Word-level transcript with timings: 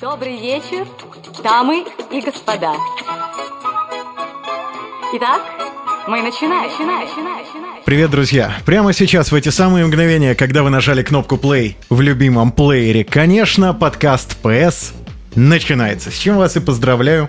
Добрый 0.00 0.40
вечер, 0.40 0.86
дамы 1.42 1.84
и 2.12 2.20
господа. 2.20 2.72
Итак, 5.14 5.42
мы 6.06 6.22
начинаем. 6.22 6.70
начинаем, 6.70 7.08
начинаем. 7.08 7.82
Привет, 7.84 8.08
друзья! 8.12 8.52
Прямо 8.64 8.92
сейчас, 8.92 9.32
в 9.32 9.34
эти 9.34 9.48
самые 9.48 9.84
мгновения, 9.86 10.36
когда 10.36 10.62
вы 10.62 10.70
нажали 10.70 11.02
кнопку 11.02 11.34
play 11.34 11.74
в 11.90 12.00
любимом 12.00 12.52
плеере, 12.52 13.02
конечно, 13.02 13.74
подкаст 13.74 14.38
PS 14.40 14.92
начинается. 15.34 16.12
С 16.12 16.18
чем 16.18 16.36
вас 16.36 16.56
и 16.56 16.60
поздравляю 16.60 17.28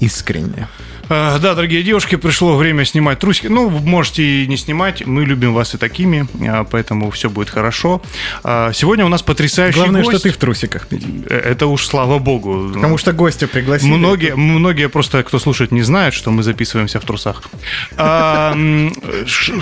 искренне. 0.00 0.66
Э, 1.08 1.38
Да, 1.38 1.54
дорогие 1.54 1.82
девушки, 1.82 2.16
пришло 2.16 2.56
время 2.56 2.84
снимать 2.84 3.18
трусики. 3.18 3.48
Ну, 3.48 3.68
можете 3.68 4.22
и 4.22 4.46
не 4.46 4.56
снимать, 4.56 5.06
мы 5.06 5.24
любим 5.24 5.52
вас 5.54 5.74
и 5.74 5.78
такими, 5.78 6.26
э, 6.40 6.64
поэтому 6.70 7.10
все 7.10 7.28
будет 7.28 7.50
хорошо. 7.50 8.00
Э, 8.44 8.70
Сегодня 8.74 9.04
у 9.04 9.08
нас 9.08 9.22
потрясающий 9.22 9.78
Главное, 9.78 10.02
гость. 10.02 10.18
что 10.18 10.28
ты 10.28 10.34
в 10.34 10.36
трусиках. 10.36 10.86
Это 11.28 11.66
уж 11.66 11.86
слава 11.86 12.18
богу. 12.18 12.70
Потому 12.74 12.98
что 12.98 13.12
гостя 13.12 13.46
пригласили. 13.46 13.90
Многие, 13.92 14.34
многие 14.34 14.88
просто, 14.88 15.22
кто 15.22 15.38
слушает, 15.38 15.72
не 15.72 15.82
знают, 15.82 16.14
что 16.14 16.30
мы 16.30 16.42
записываемся 16.42 17.00
в 17.00 17.04
трусах. 17.04 17.42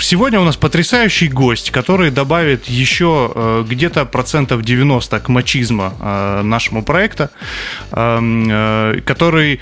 Сегодня 0.00 0.40
у 0.40 0.44
нас 0.44 0.56
потрясающий 0.56 1.28
гость, 1.28 1.70
который 1.70 2.10
добавит 2.10 2.66
еще 2.66 3.64
где-то 3.68 4.04
процентов 4.04 4.62
90 4.62 5.20
к 5.20 5.28
мачизма 5.28 6.42
нашему 6.42 6.82
проекта, 6.82 7.30
э, 7.90 8.16
м, 8.18 8.46
э, 8.50 9.00
который, 9.04 9.60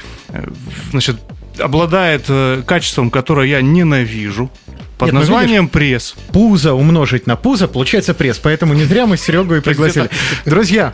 значит, 0.91 1.17
обладает 1.61 2.25
э, 2.29 2.63
качеством, 2.67 3.11
которое 3.11 3.49
я 3.49 3.61
ненавижу, 3.61 4.51
под 4.99 5.07
Нет, 5.07 5.15
ну, 5.15 5.21
названием 5.21 5.69
пресс. 5.69 6.15
Пузо 6.33 6.75
умножить 6.75 7.27
на 7.27 7.37
пузо 7.37 7.69
получается 7.69 8.13
пресс. 8.13 8.39
Поэтому 8.39 8.75
не 8.75 8.85
зря 8.85 9.07
мы 9.07 9.17
Серегу 9.17 9.55
и 9.55 9.61
пригласили. 9.61 10.11
Друзья, 10.45 10.93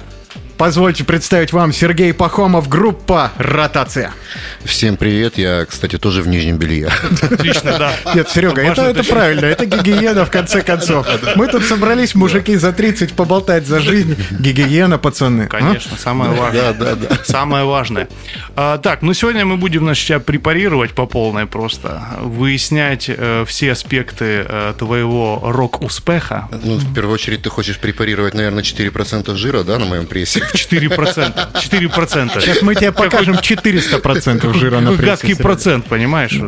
позвольте 0.56 1.05
представить 1.05 1.52
вам 1.52 1.73
Сергей 1.73 2.12
Пахомов, 2.12 2.69
группа 2.69 3.33
«Ротация». 3.37 4.12
Всем 4.64 4.97
привет, 4.97 5.38
я, 5.38 5.64
кстати, 5.67 5.98
тоже 5.98 6.22
в 6.22 6.28
нижнем 6.28 6.56
белье. 6.56 6.91
Отлично, 7.22 7.78
да. 7.78 7.92
Нет, 8.14 8.28
Серега, 8.31 8.62
это, 8.62 8.83
это 8.83 9.05
правильно, 9.05 9.47
это 9.47 9.66
гигиена 9.66 10.25
в 10.25 10.31
конце 10.31 10.62
концов. 10.62 11.06
Мы 11.36 11.48
тут 11.48 11.64
собрались, 11.64 12.14
мужики, 12.14 12.56
за 12.56 12.72
30 12.72 13.12
поболтать 13.12 13.66
за 13.66 13.81
жизнь. 13.81 14.16
Гигиена, 14.31 14.98
пацаны. 14.98 15.42
а? 15.42 15.48
Конечно, 15.48 15.97
самое 15.97 16.33
важное. 16.33 16.72
Да, 16.72 16.94
да, 16.94 17.09
да. 17.09 17.19
Самое 17.25 17.64
важное. 17.64 18.09
А, 18.55 18.78
так, 18.78 19.03
ну 19.03 19.12
сегодня 19.14 19.44
мы 19.44 19.56
будем 19.56 19.83
значит, 19.83 20.06
тебя 20.06 20.20
препарировать 20.20 20.92
по 20.92 21.06
полной 21.06 21.47
просто, 21.47 22.03
выяснять 22.20 23.06
э, 23.09 23.44
все 23.47 23.72
аспекты 23.72 24.44
э, 24.48 24.75
твоего 24.78 25.41
рок-успеха. 25.44 26.48
Ну, 26.64 26.77
в 26.77 26.94
первую 26.94 27.14
очередь, 27.14 27.42
ты 27.42 27.50
хочешь 27.50 27.78
препарировать, 27.78 28.34
наверное, 28.34 28.62
4% 28.62 29.34
жира, 29.34 29.62
да, 29.62 29.78
на 29.78 29.86
моем 29.86 30.06
прессе? 30.06 30.45
4%. 30.55 31.52
4%. 31.55 32.41
Сейчас 32.41 32.62
мы 32.62 32.75
тебе 32.75 32.92
покажем 32.92 33.36
400% 33.36 34.58
жира 34.58 34.80
на 34.80 34.92
гадкий 34.94 35.36
процент, 35.36 35.86
понимаешь? 35.86 36.41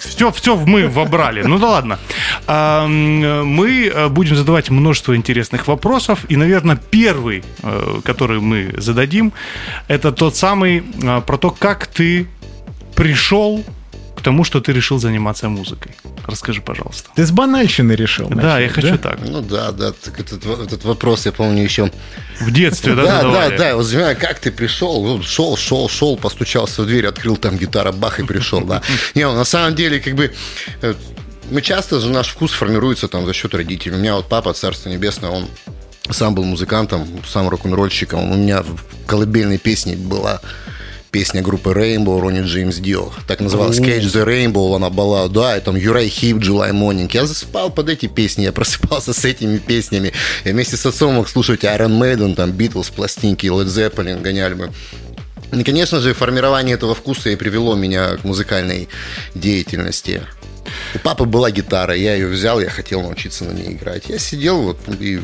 Все, 0.00 0.30
все 0.32 0.56
мы 0.56 0.88
вобрали. 0.88 1.42
Ну 1.42 1.58
да 1.58 1.68
ладно. 1.68 1.98
Мы 2.46 3.90
э, 3.94 4.08
будем 4.08 4.36
задавать 4.36 4.70
множество 4.70 5.14
интересных 5.14 5.68
вопросов. 5.68 6.24
И, 6.28 6.36
наверное, 6.36 6.76
первый, 6.76 7.44
э, 7.62 8.00
который 8.04 8.40
мы 8.40 8.74
зададим, 8.76 9.32
это 9.86 10.12
тот 10.12 10.36
самый 10.36 10.82
э, 11.02 11.20
про 11.20 11.36
то, 11.36 11.50
как 11.50 11.86
ты 11.86 12.26
пришел 12.94 13.64
к 14.18 14.22
тому, 14.22 14.44
что 14.44 14.60
ты 14.60 14.72
решил 14.72 14.98
заниматься 14.98 15.48
музыкой. 15.48 15.92
Расскажи, 16.26 16.60
пожалуйста. 16.60 17.08
Ты 17.14 17.24
с 17.24 17.30
банальщины 17.30 17.92
решил. 17.92 18.28
Да, 18.28 18.34
начать, 18.34 18.62
я 18.62 18.68
хочу 18.68 18.98
так. 18.98 19.20
Ну 19.20 19.40
да, 19.42 19.70
да, 19.70 19.92
так 19.92 20.18
этот, 20.18 20.44
этот 20.44 20.84
вопрос, 20.84 21.26
я 21.26 21.32
помню, 21.32 21.62
еще... 21.62 21.90
В 22.40 22.50
детстве, 22.50 22.94
да, 22.94 23.02
Да, 23.02 23.10
да, 23.10 23.22
задавали? 23.22 23.56
да, 23.56 23.76
вот 23.76 23.86
вспоминаю, 23.86 24.16
как 24.16 24.40
ты 24.40 24.50
пришел, 24.50 25.04
ну, 25.04 25.22
шел, 25.22 25.56
шел, 25.56 25.88
шел, 25.88 26.16
постучался 26.16 26.82
в 26.82 26.86
дверь, 26.86 27.06
открыл 27.06 27.36
там 27.36 27.56
гитара, 27.56 27.92
бах, 27.92 28.18
и 28.18 28.24
пришел, 28.24 28.60
да. 28.62 28.82
Не, 29.14 29.26
ну, 29.26 29.34
на 29.34 29.44
самом 29.44 29.76
деле, 29.76 30.00
как 30.00 30.14
бы, 30.14 30.32
э, 30.82 30.94
мы 31.50 31.62
часто 31.62 32.00
же, 32.00 32.10
наш 32.10 32.28
вкус 32.28 32.52
формируется 32.52 33.06
там 33.06 33.24
за 33.24 33.32
счет 33.32 33.54
родителей. 33.54 33.94
У 33.94 33.98
меня 33.98 34.16
вот 34.16 34.28
папа, 34.28 34.52
царство 34.52 34.88
небесное, 34.88 35.30
он 35.30 35.48
сам 36.10 36.34
был 36.34 36.44
музыкантом, 36.44 37.06
сам 37.26 37.48
рок-н-ролльщиком. 37.48 38.32
У 38.32 38.36
меня 38.36 38.62
в 38.62 38.78
колыбельной 39.06 39.58
песне 39.58 39.96
была 39.96 40.40
песня 41.10 41.42
группы 41.42 41.70
Rainbow, 41.70 42.20
Ронни 42.20 42.42
Джеймс 42.42 42.76
Дио. 42.76 43.10
Так 43.26 43.40
называлась 43.40 43.78
Catch 43.78 44.04
the 44.04 44.26
Rainbow, 44.26 44.76
она 44.76 44.90
была, 44.90 45.28
да, 45.28 45.56
и 45.56 45.60
там 45.60 45.76
Юрай 45.76 46.08
Хип, 46.08 46.36
July 46.36 46.72
Morning. 46.72 47.10
Я 47.12 47.26
засыпал 47.26 47.70
под 47.70 47.88
эти 47.88 48.06
песни, 48.06 48.42
я 48.42 48.52
просыпался 48.58 49.12
с 49.12 49.24
этими 49.24 49.58
песнями. 49.58 50.12
Я 50.44 50.52
вместе 50.52 50.76
с 50.76 50.86
отцом 50.86 51.14
мог 51.14 51.28
слушать 51.28 51.64
Iron 51.64 51.98
Maiden, 51.98 52.34
там, 52.34 52.50
Beatles, 52.50 52.92
пластинки, 52.94 53.46
Led 53.46 53.66
Zeppelin, 53.66 54.20
гоняли 54.20 54.54
бы. 54.54 54.72
И, 55.52 55.62
конечно 55.64 56.00
же, 56.00 56.12
формирование 56.12 56.74
этого 56.74 56.94
вкуса 56.94 57.30
и 57.30 57.36
привело 57.36 57.74
меня 57.74 58.16
к 58.16 58.24
музыкальной 58.24 58.88
деятельности. 59.34 60.22
У 60.94 60.98
папы 60.98 61.24
была 61.24 61.50
гитара, 61.50 61.94
я 61.94 62.14
ее 62.14 62.26
взял, 62.26 62.60
я 62.60 62.68
хотел 62.68 63.02
научиться 63.02 63.44
на 63.44 63.52
ней 63.52 63.72
играть. 63.72 64.04
Я 64.08 64.18
сидел 64.18 64.60
вот 64.60 64.78
и 65.00 65.20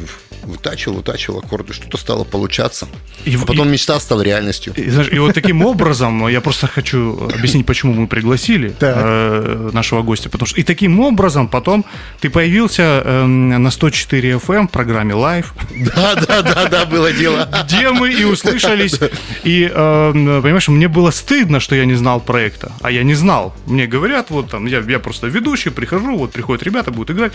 вытачивал, 0.46 0.96
вытачивал 0.96 1.38
аккорды, 1.40 1.72
что-то 1.72 1.96
стало 1.98 2.24
получаться. 2.24 2.86
И- 3.24 3.36
а 3.36 3.46
потом 3.46 3.68
и- 3.68 3.72
мечта 3.72 3.98
стала 4.00 4.22
реальностью. 4.22 4.72
И, 4.76 4.90
знаешь, 4.90 5.08
и 5.12 5.18
вот 5.18 5.34
таким 5.34 5.64
образом, 5.64 6.28
я 6.28 6.40
просто 6.40 6.66
хочу 6.66 7.28
объяснить, 7.34 7.66
почему 7.66 7.92
мы 7.94 8.06
пригласили 8.06 8.74
э, 8.80 9.70
нашего 9.72 10.02
гостя. 10.02 10.28
Потому 10.28 10.46
что 10.46 10.60
и 10.60 10.62
таким 10.64 11.00
образом 11.00 11.48
потом 11.48 11.84
ты 12.20 12.30
появился 12.30 13.02
эм, 13.04 13.48
на 13.62 13.70
104 13.70 14.32
FM 14.34 14.68
в 14.68 14.70
программе 14.70 15.14
Live, 15.14 15.46
Да, 15.94 16.14
да, 16.14 16.42
да, 16.42 16.68
да, 16.68 16.84
было 16.86 17.12
дело. 17.12 17.48
где 17.64 17.90
мы 17.90 18.12
и 18.12 18.24
услышались. 18.24 18.98
И, 19.44 19.64
эм, 19.74 20.42
понимаешь, 20.42 20.68
мне 20.68 20.88
было 20.88 21.10
стыдно, 21.10 21.60
что 21.60 21.74
я 21.74 21.84
не 21.86 21.94
знал 21.94 22.20
проекта. 22.20 22.72
А 22.82 22.90
я 22.90 23.02
не 23.02 23.14
знал. 23.14 23.54
Мне 23.66 23.86
говорят, 23.86 24.30
вот 24.30 24.50
там, 24.50 24.66
я, 24.66 24.80
я 24.80 24.98
просто 24.98 25.26
ведущий, 25.28 25.70
прихожу, 25.70 26.16
вот 26.16 26.32
приходят 26.32 26.62
ребята, 26.62 26.90
будут 26.90 27.10
играть. 27.16 27.32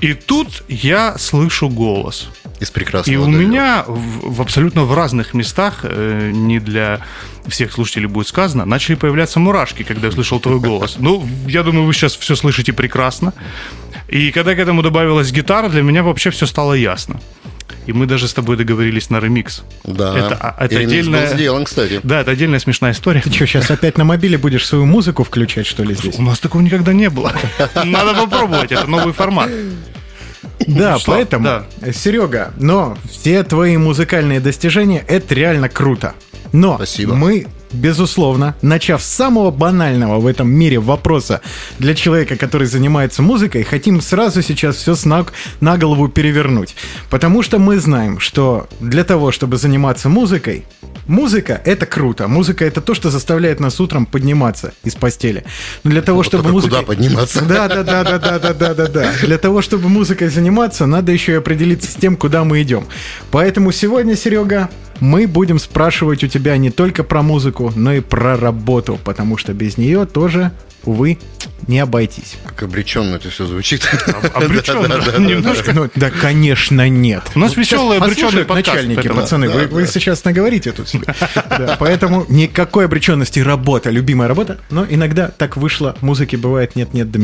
И 0.00 0.14
тут 0.14 0.62
я 0.68 1.16
слышу 1.18 1.68
голос. 1.68 2.28
Из 2.60 2.70
прекрасного. 2.70 3.14
И 3.14 3.16
у 3.18 3.24
далека. 3.24 3.42
меня 3.42 3.84
в, 3.86 4.36
в 4.36 4.40
абсолютно 4.40 4.84
в 4.84 4.94
разных 4.94 5.34
местах, 5.34 5.80
э, 5.82 6.30
не 6.32 6.58
для 6.58 7.00
всех 7.46 7.72
слушателей 7.72 8.06
будет 8.06 8.28
сказано, 8.28 8.64
начали 8.64 8.94
появляться 8.94 9.40
мурашки, 9.40 9.82
когда 9.82 10.06
я 10.06 10.12
слышал 10.12 10.40
твой 10.40 10.58
голос. 10.58 10.96
Ну, 10.98 11.26
я 11.46 11.62
думаю, 11.62 11.86
вы 11.86 11.92
сейчас 11.92 12.16
все 12.16 12.34
слышите 12.34 12.72
прекрасно. 12.72 13.32
И 14.08 14.30
когда 14.32 14.54
к 14.54 14.58
этому 14.58 14.82
добавилась 14.82 15.32
гитара, 15.32 15.68
для 15.68 15.82
меня 15.82 16.02
вообще 16.02 16.30
все 16.30 16.46
стало 16.46 16.74
ясно. 16.74 17.20
И 17.86 17.92
мы 17.92 18.06
даже 18.06 18.26
с 18.26 18.34
тобой 18.34 18.56
договорились 18.56 19.10
на 19.10 19.20
ремикс. 19.20 19.62
Да. 19.84 20.16
Это, 20.18 20.36
а, 20.40 20.64
это 20.64 20.74
был 20.74 20.82
отдельная... 20.82 21.26
сделан, 21.28 21.64
кстати. 21.64 22.00
Да, 22.02 22.20
это 22.20 22.32
отдельная 22.32 22.58
смешная 22.58 22.92
история. 22.92 23.20
Ты 23.20 23.32
что, 23.32 23.46
сейчас 23.46 23.70
опять 23.70 23.96
на 23.96 24.04
мобиле 24.04 24.38
будешь 24.38 24.66
свою 24.66 24.86
музыку 24.86 25.22
включать, 25.22 25.66
что 25.66 25.84
ли, 25.84 25.94
здесь? 25.94 26.18
У 26.18 26.22
нас 26.22 26.40
такого 26.40 26.62
никогда 26.62 26.92
не 26.92 27.08
было. 27.10 27.32
Надо 27.84 28.14
попробовать, 28.14 28.72
это 28.72 28.86
новый 28.88 29.12
формат. 29.12 29.50
Да, 30.66 30.98
Что? 30.98 31.12
поэтому, 31.12 31.44
Да. 31.44 31.64
Серега, 31.92 32.52
но 32.58 32.96
все 33.10 33.42
твои 33.42 33.76
музыкальные 33.76 34.40
достижения, 34.40 35.04
это 35.06 35.34
реально 35.34 35.68
круто. 35.68 36.14
Но 36.52 36.76
Спасибо. 36.76 37.14
мы, 37.14 37.46
безусловно, 37.72 38.54
начав 38.62 39.02
с 39.02 39.06
самого 39.06 39.50
банального 39.50 40.18
в 40.18 40.26
этом 40.26 40.48
мире 40.48 40.78
вопроса 40.78 41.40
для 41.78 41.94
человека, 41.94 42.36
который 42.36 42.66
занимается 42.66 43.22
музыкой, 43.22 43.64
хотим 43.64 44.00
сразу 44.00 44.42
сейчас 44.42 44.76
все 44.76 44.94
с 44.94 45.04
ног 45.04 45.32
на 45.60 45.76
голову 45.76 46.08
перевернуть. 46.08 46.76
Потому 47.10 47.42
что 47.42 47.58
мы 47.58 47.78
знаем, 47.78 48.18
что 48.18 48.68
для 48.80 49.04
того, 49.04 49.32
чтобы 49.32 49.56
заниматься 49.56 50.08
музыкой, 50.08 50.64
музыка— 51.06 51.60
это 51.64 51.86
круто. 51.86 52.28
Музыка— 52.28 52.64
это 52.66 52.80
то, 52.80 52.94
что 52.94 53.10
заставляет 53.10 53.60
нас 53.60 53.80
утром 53.80 54.06
подниматься 54.06 54.72
из 54.84 54.94
постели. 54.94 55.44
Но 55.84 55.90
для 55.90 56.02
того, 56.02 56.22
чтобы 56.22 56.44
только 56.44 56.54
музыка... 56.54 56.76
куда 56.76 56.86
подниматься? 56.86 57.44
Да, 57.46 57.68
да, 57.68 57.82
да, 57.82 58.02
да, 58.02 58.18
да, 58.18 58.38
да, 58.38 58.54
да, 58.54 58.74
да, 58.74 58.86
да. 58.86 59.12
Для 59.22 59.38
того, 59.38 59.62
чтобы 59.62 59.88
музыкой 59.88 60.28
заниматься, 60.28 60.86
надо 60.86 61.12
еще 61.12 61.32
и 61.32 61.36
определиться 61.36 61.90
с 61.90 61.94
тем, 61.94 62.16
куда 62.16 62.44
мы 62.44 62.62
идем. 62.62 62.86
Поэтому 63.30 63.72
сегодня, 63.72 64.16
Серега, 64.16 64.68
мы 65.00 65.26
будем 65.26 65.58
спрашивать 65.58 66.24
у 66.24 66.26
тебя 66.26 66.56
не 66.56 66.70
только 66.70 67.04
про 67.04 67.22
музыку, 67.22 67.72
но 67.74 67.92
и 67.92 68.00
про 68.00 68.36
работу, 68.36 68.98
потому 69.04 69.36
что 69.36 69.52
без 69.52 69.76
нее 69.76 70.06
тоже, 70.06 70.52
увы, 70.84 71.18
не 71.66 71.78
обойтись. 71.80 72.36
Как 72.44 72.62
обреченно 72.62 73.16
это 73.16 73.30
все 73.30 73.46
звучит. 73.46 73.88
Обреченно. 74.34 75.18
Немножко. 75.18 75.72
Ну, 75.72 75.90
да, 75.94 76.10
конечно, 76.10 76.88
нет. 76.88 77.22
У 77.34 77.38
нас 77.38 77.54
послушают 77.54 78.46
подкаст, 78.46 78.76
начальники, 78.76 79.08
пацаны, 79.08 79.48
вы, 79.48 79.86
сейчас 79.86 80.24
наговорите 80.24 80.72
тут 80.72 80.88
себе. 80.88 81.14
Поэтому 81.78 82.24
никакой 82.28 82.84
обреченности 82.86 83.40
работа, 83.40 83.90
любимая 83.90 84.28
работа, 84.28 84.58
но 84.70 84.86
иногда 84.88 85.28
так 85.28 85.56
вышло, 85.56 85.96
музыке 86.00 86.36
бывает 86.36 86.76
нет-нет, 86.76 87.10
да 87.10 87.18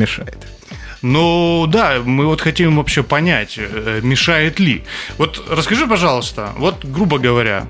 Ну 1.02 1.66
да, 1.69 2.00
мы 2.04 2.26
вот 2.26 2.40
хотим 2.40 2.76
вообще 2.76 3.02
понять, 3.02 3.54
э, 3.58 4.00
мешает 4.02 4.60
ли. 4.60 4.84
Вот 5.19 5.44
расскажи, 5.50 5.87
пожалуйста, 5.87 6.52
вот 6.56 6.84
грубо 6.84 7.19
говоря, 7.19 7.66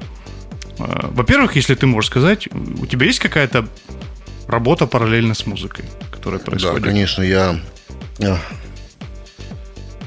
э, 0.79 0.85
во-первых, 1.11 1.57
если 1.57 1.75
ты 1.75 1.87
можешь 1.87 2.11
сказать, 2.11 2.49
у 2.81 2.87
тебя 2.87 3.07
есть 3.07 3.21
какая-то 3.21 3.67
работа 4.47 4.87
параллельно 4.87 5.33
с 5.35 5.47
музыкой, 5.47 5.87
которая 6.11 6.41
Да, 6.41 6.47
происходит? 6.47 6.85
конечно, 6.85 7.23
я... 7.23 7.59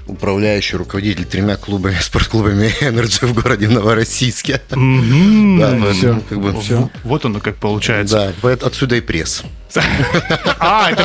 управляющий 0.07 0.78
руководитель 0.78 1.25
тремя 1.25 1.56
клубами, 1.56 1.98
спортклубами 2.02 2.72
Energy 2.81 3.25
в 3.25 3.34
городе 3.34 3.68
Новороссийске. 3.68 4.62
Мгм. 4.72 5.60
Да, 5.60 5.92
всё, 5.94 6.13
ну, 6.16 6.22
как 6.28 6.40
бы, 6.40 6.62
всё. 6.62 6.90
Вот 7.04 7.25
оно 7.25 7.40
как 7.40 7.56
получается. 7.57 8.34
Да, 8.42 8.52
отсюда 8.68 8.96
и 8.96 9.02
пресс. 9.02 9.44
А, 10.60 10.90
это 10.92 11.02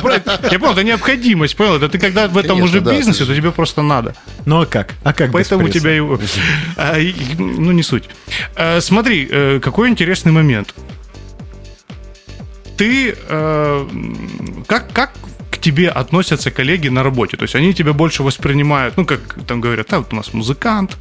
я 0.50 0.58
понял, 0.58 0.72
это 0.72 0.84
необходимость, 0.84 1.56
понял? 1.56 1.74
Это 1.76 1.88
ты 1.88 1.98
когда 1.98 2.28
в 2.28 2.38
этом 2.38 2.62
уже 2.62 2.80
бизнесе, 2.80 3.24
то 3.24 3.34
тебе 3.34 3.50
просто 3.50 3.82
надо. 3.82 4.14
Ну 4.46 4.60
а 4.62 4.66
как? 4.66 4.94
А 5.02 5.12
как 5.12 5.32
Поэтому 5.32 5.64
у 5.66 5.68
тебя 5.68 5.94
его... 5.94 6.20
А, 6.76 6.96
Ну, 7.38 7.72
не 7.72 7.82
суть. 7.82 8.04
А, 8.54 8.80
Смотри, 8.80 9.26
э, 9.30 9.60
какой 9.60 9.88
интересный 9.88 10.32
момент. 10.32 10.74
Ты... 12.76 13.16
э, 13.28 13.86
Как, 14.66 14.92
как 14.92 15.12
тебе 15.60 15.88
относятся 15.88 16.50
коллеги 16.50 16.88
на 16.88 17.02
работе? 17.02 17.36
То 17.36 17.44
есть 17.44 17.54
они 17.54 17.74
тебя 17.74 17.92
больше 17.92 18.22
воспринимают, 18.22 18.96
ну, 18.96 19.04
как 19.04 19.20
там 19.46 19.60
говорят, 19.60 19.88
да, 19.90 19.98
вот 19.98 20.12
у 20.12 20.16
нас 20.16 20.32
музыкант, 20.32 20.96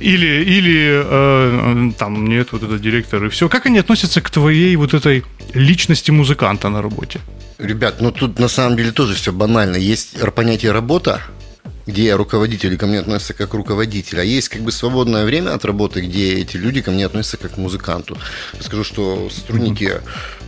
или, 0.00 0.44
или 0.44 1.02
э, 1.04 1.92
там 1.98 2.26
нет 2.26 2.52
вот 2.52 2.62
этот 2.62 2.80
директор, 2.80 3.24
и 3.24 3.28
все. 3.28 3.48
Как 3.48 3.66
они 3.66 3.78
относятся 3.78 4.20
к 4.20 4.30
твоей 4.30 4.76
вот 4.76 4.94
этой 4.94 5.24
личности 5.54 6.10
музыканта 6.10 6.68
на 6.68 6.82
работе? 6.82 7.20
Ребят, 7.58 8.00
ну 8.00 8.10
тут 8.10 8.38
на 8.38 8.48
самом 8.48 8.76
деле 8.76 8.92
тоже 8.92 9.14
все 9.14 9.32
банально. 9.32 9.76
Есть 9.76 10.20
понятие 10.34 10.72
работа, 10.72 11.22
где 11.86 12.14
руководители 12.14 12.76
ко 12.76 12.86
мне 12.86 12.98
относятся 12.98 13.34
как 13.34 13.54
руководитель, 13.54 14.20
а 14.20 14.24
есть 14.24 14.48
как 14.48 14.62
бы 14.62 14.72
свободное 14.72 15.24
время 15.24 15.54
от 15.54 15.64
работы, 15.64 16.00
где 16.00 16.34
эти 16.34 16.56
люди 16.56 16.82
ко 16.82 16.90
мне 16.90 17.06
относятся 17.06 17.36
как 17.36 17.54
к 17.54 17.56
музыканту. 17.58 18.18
Скажу, 18.60 18.84
что 18.84 19.30
сотрудники 19.30 20.00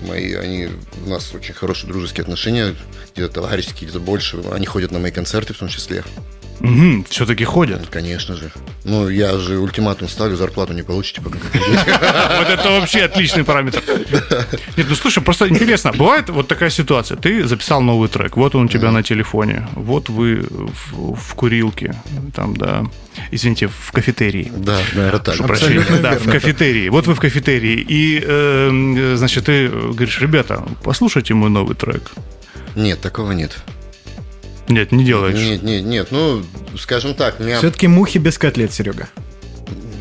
мои, 0.06 0.34
они 0.34 0.68
у 1.06 1.08
нас 1.08 1.32
очень 1.34 1.54
хорошие 1.54 1.88
дружеские 1.88 2.22
отношения, 2.22 2.74
где-то 3.14 3.34
товарищеские, 3.34 3.88
где-то 3.88 4.00
больше. 4.00 4.42
Они 4.50 4.66
ходят 4.66 4.90
на 4.90 4.98
мои 4.98 5.12
концерты 5.12 5.54
в 5.54 5.58
том 5.58 5.68
числе. 5.68 6.04
Угу, 6.60 7.04
все-таки 7.08 7.44
ходят. 7.44 7.86
Конечно 7.88 8.34
же. 8.34 8.50
Ну, 8.84 9.08
я 9.08 9.38
же 9.38 9.58
ультиматум 9.58 10.08
ставлю, 10.08 10.36
зарплату 10.36 10.72
не 10.72 10.82
получите, 10.82 11.20
пока. 11.20 11.38
Вот 12.38 12.48
это 12.48 12.70
вообще 12.70 13.04
отличный 13.04 13.44
параметр. 13.44 13.82
Нет, 14.76 14.86
ну 14.88 14.94
слушай, 14.94 15.22
просто 15.22 15.48
интересно, 15.48 15.92
бывает 15.92 16.28
вот 16.30 16.48
такая 16.48 16.70
ситуация. 16.70 17.16
Ты 17.16 17.46
записал 17.46 17.80
новый 17.80 18.08
трек, 18.08 18.36
вот 18.36 18.54
он 18.54 18.64
у 18.64 18.68
тебя 18.68 18.90
на 18.90 19.02
телефоне, 19.02 19.68
вот 19.74 20.08
вы 20.08 20.46
в, 20.48 21.34
курилке, 21.34 21.94
там, 22.34 22.56
да, 22.56 22.84
извините, 23.30 23.68
в 23.68 23.92
кафетерии. 23.92 24.52
Да, 24.56 24.78
наверное, 24.94 25.20
так. 25.20 25.40
Абсолютно 25.40 25.98
да, 25.98 26.18
в 26.18 26.30
кафетерии. 26.30 26.88
Вот 26.88 27.06
вы 27.06 27.14
в 27.14 27.20
кафетерии, 27.20 27.84
и, 27.88 28.22
э, 28.24 29.14
значит, 29.16 29.46
ты 29.46 29.68
говоришь, 29.68 30.20
ребята, 30.20 30.64
послушайте 30.82 31.34
мой 31.34 31.50
новый 31.50 31.76
трек. 31.76 32.10
Нет, 32.74 33.00
такого 33.00 33.32
нет. 33.32 33.58
Нет, 34.68 34.92
не 34.92 35.04
делаешь. 35.04 35.38
Нет, 35.38 35.62
нет, 35.62 35.84
нет. 35.84 36.08
Ну, 36.10 36.44
скажем 36.78 37.14
так, 37.14 37.40
меня... 37.40 37.58
Все-таки 37.58 37.88
мухи 37.88 38.18
без 38.18 38.38
котлет, 38.38 38.72
Серега. 38.72 39.08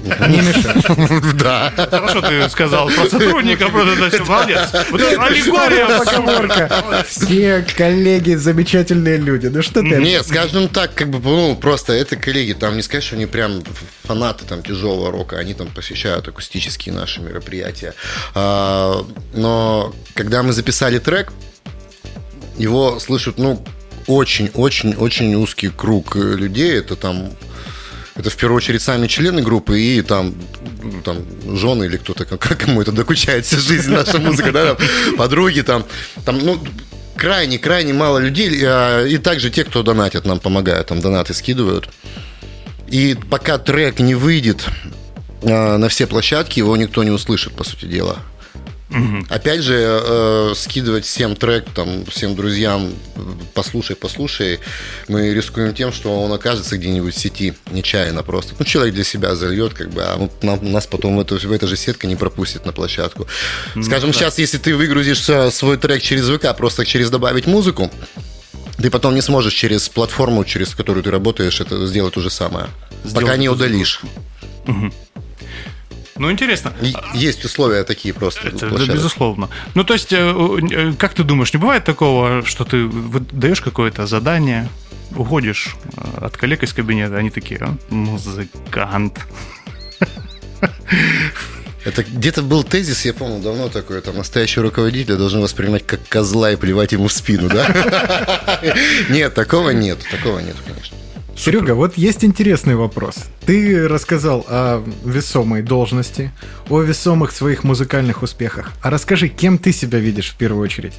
Не 0.07 0.41
мешай. 0.41 1.33
Да. 1.37 1.71
Хорошо 1.75 2.21
ты 2.21 2.49
сказал 2.49 2.87
про 2.89 3.09
сотрудника, 3.09 3.69
просто 3.69 4.05
это 4.05 4.09
все, 4.09 4.25
молодец. 4.25 4.69
Вот 4.89 5.01
это 5.01 5.23
аллегория. 5.23 5.99
Поговорка. 5.99 7.05
Все 7.07 7.65
коллеги 7.75 8.35
замечательные 8.35 9.17
люди. 9.17 9.47
Ну 9.47 9.61
что 9.61 9.81
ты? 9.81 9.97
Нет, 9.97 10.25
скажем 10.25 10.69
так, 10.69 10.93
как 10.93 11.09
бы, 11.09 11.19
ну, 11.19 11.55
просто 11.55 11.93
это 11.93 12.15
коллеги, 12.15 12.53
там 12.53 12.75
не 12.75 12.81
сказать, 12.81 13.03
что 13.03 13.15
они 13.15 13.25
прям 13.25 13.63
фанаты 14.03 14.45
там 14.45 14.63
тяжелого 14.63 15.11
рока, 15.11 15.37
они 15.37 15.53
там 15.53 15.67
посещают 15.67 16.27
акустические 16.27 16.93
наши 16.95 17.21
мероприятия. 17.21 17.93
А, 18.33 19.05
но 19.33 19.93
когда 20.13 20.43
мы 20.43 20.53
записали 20.53 20.99
трек, 20.99 21.31
его 22.57 22.99
слышат, 22.99 23.37
ну, 23.37 23.63
очень-очень-очень 24.07 25.35
узкий 25.35 25.69
круг 25.69 26.15
э, 26.15 26.35
людей. 26.35 26.77
Это 26.77 26.95
там 26.95 27.31
это 28.17 28.31
в 28.31 28.35
первую 28.35 28.57
очередь 28.57 28.81
сами 28.81 29.05
члены 29.05 29.43
группы 29.43 29.79
и 29.79 30.01
там, 30.01 30.33
там 31.05 31.23
жены 31.55 31.83
или 31.85 31.97
кто-то, 31.97 32.25
как, 32.25 32.57
кому 32.57 32.81
это 32.81 32.91
докучает 32.91 33.45
вся 33.45 33.57
жизнь, 33.59 33.91
наша 33.91 34.17
музыка, 34.17 34.51
да, 34.51 34.73
там, 34.73 34.87
подруги 35.17 35.61
там, 35.61 35.85
там, 36.25 36.39
ну, 36.39 36.59
крайне-крайне 37.15 37.93
мало 37.93 38.17
людей, 38.17 38.59
а, 38.63 39.05
и 39.05 39.17
также 39.17 39.51
те, 39.51 39.63
кто 39.63 39.83
донатят, 39.83 40.25
нам 40.25 40.39
помогают, 40.39 40.87
там 40.87 40.99
донаты 40.99 41.35
скидывают. 41.35 41.89
И 42.87 43.15
пока 43.29 43.59
трек 43.59 43.99
не 43.99 44.15
выйдет 44.15 44.65
а, 45.43 45.77
на 45.77 45.87
все 45.87 46.07
площадки, 46.07 46.57
его 46.57 46.75
никто 46.75 47.03
не 47.03 47.11
услышит, 47.11 47.53
по 47.53 47.63
сути 47.63 47.85
дела. 47.85 48.17
Опять 49.29 49.61
же, 49.61 49.75
э, 49.77 50.53
скидывать 50.55 51.05
всем 51.05 51.35
трек, 51.35 51.65
там, 51.75 52.05
всем 52.05 52.35
друзьям, 52.35 52.93
послушай, 53.53 53.95
послушай, 53.95 54.59
мы 55.09 55.33
рискуем 55.33 55.73
тем, 55.73 55.91
что 55.91 56.21
он 56.23 56.31
окажется 56.31 56.77
где-нибудь 56.77 57.13
в 57.13 57.19
сети 57.19 57.53
нечаянно 57.71 58.23
просто. 58.23 58.55
Ну, 58.57 58.63
человек 58.65 58.95
для 58.95 59.03
себя 59.03 59.35
зальет, 59.35 59.73
как 59.73 59.89
бы, 59.89 60.03
а 60.03 60.29
нам- 60.41 60.71
нас 60.71 60.87
потом 60.87 61.17
в, 61.17 61.19
эту, 61.19 61.37
в 61.37 61.51
эта 61.51 61.67
же 61.67 61.75
сетка 61.75 62.07
не 62.07 62.15
пропустит 62.15 62.65
на 62.65 62.71
площадку. 62.71 63.27
Скажем, 63.83 64.13
сейчас, 64.13 64.37
если 64.39 64.57
ты 64.57 64.73
выгрузишь 64.75 65.27
э, 65.29 65.51
свой 65.51 65.77
трек 65.77 66.01
через 66.01 66.29
ВК, 66.29 66.55
просто 66.55 66.85
через 66.85 67.09
добавить 67.09 67.45
музыку, 67.45 67.91
ты 68.81 68.89
потом 68.89 69.15
не 69.15 69.21
сможешь 69.21 69.53
через 69.53 69.89
платформу, 69.89 70.45
через 70.45 70.75
которую 70.75 71.03
ты 71.03 71.11
работаешь, 71.11 71.59
это 71.59 71.85
сделать 71.87 72.13
то 72.13 72.21
же 72.21 72.29
самое. 72.29 72.67
Пока 73.03 73.09
Сделать 73.09 73.39
не 73.39 73.45
эту 73.47 73.55
удалишь. 73.55 74.01
Ну, 76.17 76.31
интересно. 76.31 76.73
Есть 77.13 77.45
условия 77.45 77.83
такие 77.83 78.13
просто. 78.13 78.47
Это, 78.47 78.69
да, 78.69 78.93
безусловно. 78.93 79.49
Ну, 79.75 79.83
то 79.83 79.93
есть, 79.93 80.13
э, 80.13 80.17
э, 80.17 80.93
как 80.97 81.13
ты 81.13 81.23
думаешь, 81.23 81.53
не 81.53 81.59
бывает 81.59 81.83
такого, 81.83 82.43
что 82.45 82.63
ты 82.63 82.87
даешь 83.31 83.61
какое-то 83.61 84.05
задание, 84.07 84.69
уходишь 85.15 85.75
э, 85.95 86.25
от 86.25 86.37
коллег 86.37 86.63
из 86.63 86.73
кабинета, 86.73 87.17
они 87.17 87.29
такие, 87.29 87.59
«А, 87.61 87.75
музыкант. 87.89 89.19
Это 91.85 92.03
где-то 92.03 92.41
был 92.41 92.65
тезис, 92.65 93.05
я 93.05 93.13
помню, 93.13 93.41
давно 93.41 93.69
такой, 93.69 94.01
там, 94.01 94.17
настоящий 94.17 94.59
руководитель 94.59 95.15
должен 95.15 95.41
воспринимать 95.41 95.85
как 95.85 96.05
козла 96.09 96.51
и 96.51 96.57
плевать 96.57 96.91
ему 96.91 97.07
в 97.07 97.13
спину, 97.13 97.47
да? 97.47 98.59
Нет, 99.09 99.33
такого 99.33 99.69
нет, 99.69 99.99
такого 100.11 100.39
нет, 100.39 100.57
конечно. 100.65 100.97
Серега, 101.37 101.75
вот 101.75 101.97
есть 101.97 102.25
интересный 102.25 102.75
вопрос. 102.75 103.15
Ты 103.45 103.87
рассказал 103.87 104.45
о 104.49 104.83
весомой 105.05 105.61
должности, 105.61 106.31
о 106.69 106.81
весомых 106.81 107.31
своих 107.31 107.63
музыкальных 107.63 108.23
успехах. 108.23 108.71
А 108.81 108.89
расскажи, 108.89 109.27
кем 109.29 109.57
ты 109.59 109.71
себя 109.71 109.99
видишь 109.99 110.31
в 110.31 110.35
первую 110.35 110.63
очередь? 110.63 110.93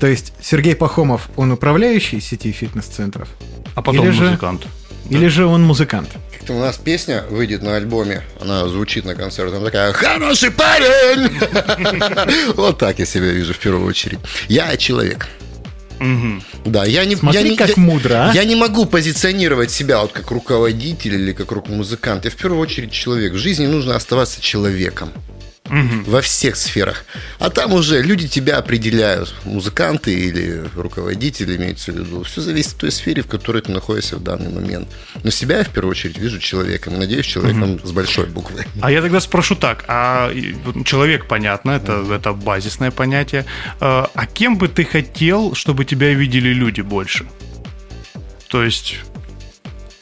То 0.00 0.06
есть 0.06 0.32
Сергей 0.40 0.74
Пахомов, 0.74 1.28
он 1.36 1.52
управляющий 1.52 2.20
сети 2.20 2.50
фитнес-центров? 2.50 3.28
А 3.74 3.82
потом 3.82 4.06
Или 4.06 4.10
же- 4.12 4.24
музыкант. 4.24 4.66
Или 5.10 5.28
же 5.28 5.46
он 5.46 5.62
музыкант? 5.62 6.08
Как-то 6.36 6.54
у 6.54 6.58
нас 6.58 6.76
песня 6.78 7.24
выйдет 7.30 7.62
на 7.62 7.76
альбоме, 7.76 8.22
она 8.40 8.66
звучит 8.68 9.04
на 9.04 9.14
концерте, 9.14 9.54
там 9.54 9.64
такая 9.64 9.92
«Хороший 9.92 10.50
парень!» 10.50 11.30
Вот 12.56 12.78
так 12.78 12.98
я 12.98 13.06
себя 13.06 13.26
вижу 13.30 13.52
в 13.52 13.58
первую 13.58 13.86
очередь. 13.86 14.18
Я 14.48 14.76
человек. 14.76 15.28
Да, 16.64 16.84
я 16.84 17.04
не, 17.04 17.16
Смотри, 17.16 17.40
я 17.42 17.48
не, 17.48 17.56
как 17.56 17.68
я- 17.68 17.74
мудро, 17.76 18.30
а? 18.30 18.32
Я 18.34 18.44
не 18.44 18.54
могу 18.56 18.86
позиционировать 18.86 19.70
себя 19.70 20.00
вот 20.00 20.12
как 20.12 20.30
руководитель 20.30 21.14
или 21.14 21.32
как 21.32 21.52
рок-музыкант. 21.52 22.24
Я 22.24 22.30
в 22.30 22.36
первую 22.36 22.60
очередь 22.60 22.92
человек. 22.92 23.32
В 23.32 23.38
жизни 23.38 23.66
нужно 23.66 23.96
оставаться 23.96 24.40
человеком. 24.40 25.10
Во 25.68 26.20
всех 26.20 26.56
сферах. 26.56 27.04
А 27.38 27.50
там 27.50 27.72
уже 27.72 28.02
люди 28.02 28.28
тебя 28.28 28.58
определяют. 28.58 29.34
Музыканты 29.44 30.12
или 30.14 30.64
руководители, 30.74 31.56
имеется 31.56 31.92
в 31.92 31.96
виду. 31.96 32.22
Все 32.22 32.40
зависит 32.40 32.72
от 32.72 32.78
той 32.78 32.92
сфере, 32.92 33.22
в 33.22 33.26
которой 33.26 33.62
ты 33.62 33.72
находишься 33.72 34.16
в 34.16 34.22
данный 34.22 34.50
момент. 34.50 34.88
Но 35.22 35.30
себя 35.30 35.58
я 35.58 35.64
в 35.64 35.70
первую 35.70 35.92
очередь 35.92 36.18
вижу 36.18 36.38
человеком. 36.38 36.98
Надеюсь, 36.98 37.26
человеком 37.26 37.80
с 37.84 37.92
большой 37.92 38.26
буквы. 38.26 38.64
А 38.80 38.90
я 38.90 39.02
тогда 39.02 39.20
спрошу 39.20 39.54
так, 39.54 39.84
а 39.88 40.32
человек, 40.84 41.26
понятно, 41.26 41.72
это, 41.72 42.04
это 42.10 42.32
базисное 42.32 42.90
понятие. 42.90 43.44
А 43.80 44.10
а 44.14 44.26
кем 44.26 44.56
бы 44.56 44.68
ты 44.68 44.84
хотел, 44.84 45.54
чтобы 45.54 45.84
тебя 45.84 46.12
видели 46.14 46.48
люди 46.50 46.80
больше? 46.80 47.26
То 48.48 48.62
есть, 48.62 48.96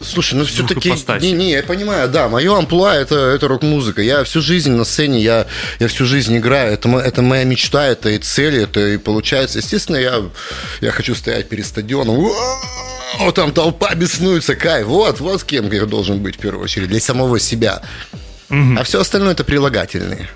Слушай, 0.05 0.35
ну 0.35 0.45
все-таки... 0.45 0.93
Не, 1.21 1.33
не, 1.33 1.51
я 1.53 1.63
понимаю, 1.63 2.09
да, 2.09 2.29
мое 2.29 2.57
амплуа 2.57 2.95
это, 2.95 3.17
это 3.17 3.49
рок-музыка. 3.49 4.03
Я 4.03 4.25
всю 4.25 4.41
жизнь 4.41 4.73
на 4.73 4.85
сцене, 4.85 5.21
я, 5.21 5.47
я 5.81 5.89
всю 5.89 6.05
жизнь 6.05 6.37
играю. 6.37 6.73
Это, 6.73 6.89
это 6.99 7.23
моя 7.23 7.45
мечта, 7.45 7.87
это 7.87 8.11
и 8.11 8.19
цель, 8.19 8.63
это 8.63 8.81
и 8.81 8.97
получается. 8.99 9.59
Естественно, 9.59 9.97
я, 9.97 10.23
я 10.81 10.91
хочу 10.91 11.15
стоять 11.15 11.49
перед 11.49 11.67
стадионом. 11.67 12.31
О, 13.21 13.31
там 13.33 13.53
толпа 13.53 13.95
беснуется, 13.95 14.57
кайф. 14.57 14.87
Вот, 14.87 15.21
вот 15.21 15.41
с 15.41 15.45
кем 15.45 15.71
я 15.73 15.87
должен 15.87 16.19
быть 16.19 16.37
в 16.37 16.39
первую 16.39 16.65
очередь, 16.65 16.89
для 16.89 17.01
самого 17.01 17.39
себя. 17.39 17.83
А 18.51 18.83
все 18.85 19.01
остальное 19.01 19.33
это 19.33 19.45
прилагательные. 19.45 20.29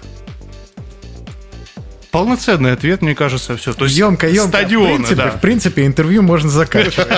Полноценный 2.10 2.72
ответ, 2.72 3.02
мне 3.02 3.14
кажется, 3.14 3.56
все. 3.56 3.72
То 3.72 3.84
есть, 3.84 3.96
Емко, 3.96 4.28
емко. 4.28 4.48
стадионы, 4.48 4.86
в, 4.86 4.96
принципе, 4.96 5.14
да. 5.16 5.30
в 5.30 5.40
принципе, 5.40 5.86
интервью 5.86 6.22
можно 6.22 6.50
заканчивать. 6.50 7.08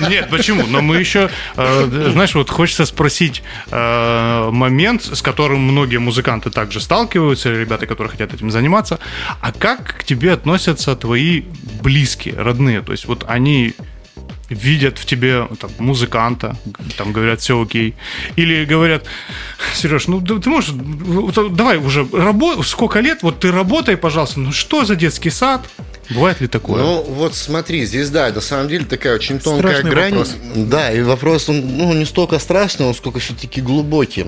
Нет, 0.08 0.28
почему? 0.30 0.64
Но 0.66 0.82
мы 0.82 0.98
еще, 0.98 1.30
э, 1.56 2.08
знаешь, 2.12 2.34
вот 2.34 2.50
хочется 2.50 2.84
спросить 2.86 3.42
э, 3.70 4.50
момент, 4.50 5.02
с 5.04 5.22
которым 5.22 5.60
многие 5.60 5.98
музыканты 5.98 6.50
также 6.50 6.80
сталкиваются, 6.80 7.50
ребята, 7.50 7.86
которые 7.86 8.10
хотят 8.10 8.34
этим 8.34 8.50
заниматься. 8.50 8.98
А 9.40 9.52
как 9.52 9.98
к 9.98 10.04
тебе 10.04 10.32
относятся 10.32 10.96
твои 10.96 11.42
близкие, 11.82 12.34
родные? 12.36 12.82
То 12.82 12.92
есть 12.92 13.06
вот 13.06 13.24
они 13.28 13.74
видят 14.50 14.98
в 14.98 15.06
тебе 15.06 15.48
там, 15.58 15.70
музыканта, 15.78 16.56
там 16.98 17.12
говорят, 17.12 17.40
все 17.40 17.60
окей. 17.60 17.94
Или 18.36 18.64
говорят, 18.64 19.04
Сереж, 19.74 20.08
ну 20.08 20.20
ты 20.20 20.50
можешь, 20.50 20.74
давай 21.52 21.78
уже, 21.78 22.06
работ, 22.12 22.66
сколько 22.66 23.00
лет, 23.00 23.22
вот 23.22 23.40
ты 23.40 23.52
работай, 23.52 23.96
пожалуйста, 23.96 24.40
ну 24.40 24.52
что 24.52 24.84
за 24.84 24.96
детский 24.96 25.30
сад? 25.30 25.66
Бывает 26.10 26.40
ли 26.40 26.48
такое? 26.48 26.82
Ну, 26.82 27.02
вот 27.02 27.36
смотри, 27.36 27.84
здесь, 27.86 28.10
да, 28.10 28.30
на 28.30 28.40
самом 28.40 28.68
деле 28.68 28.84
такая 28.84 29.14
очень 29.14 29.38
тонкая 29.38 29.74
Страшный 29.74 29.90
грань. 29.90 30.10
вопрос. 30.10 30.36
Да, 30.56 30.92
и 30.92 31.02
вопрос, 31.02 31.48
он 31.48 31.60
ну, 31.78 31.92
не 31.92 32.04
столько 32.04 32.40
страшный, 32.40 32.86
он 32.86 32.94
сколько 32.94 33.20
все-таки 33.20 33.60
глубокий. 33.60 34.26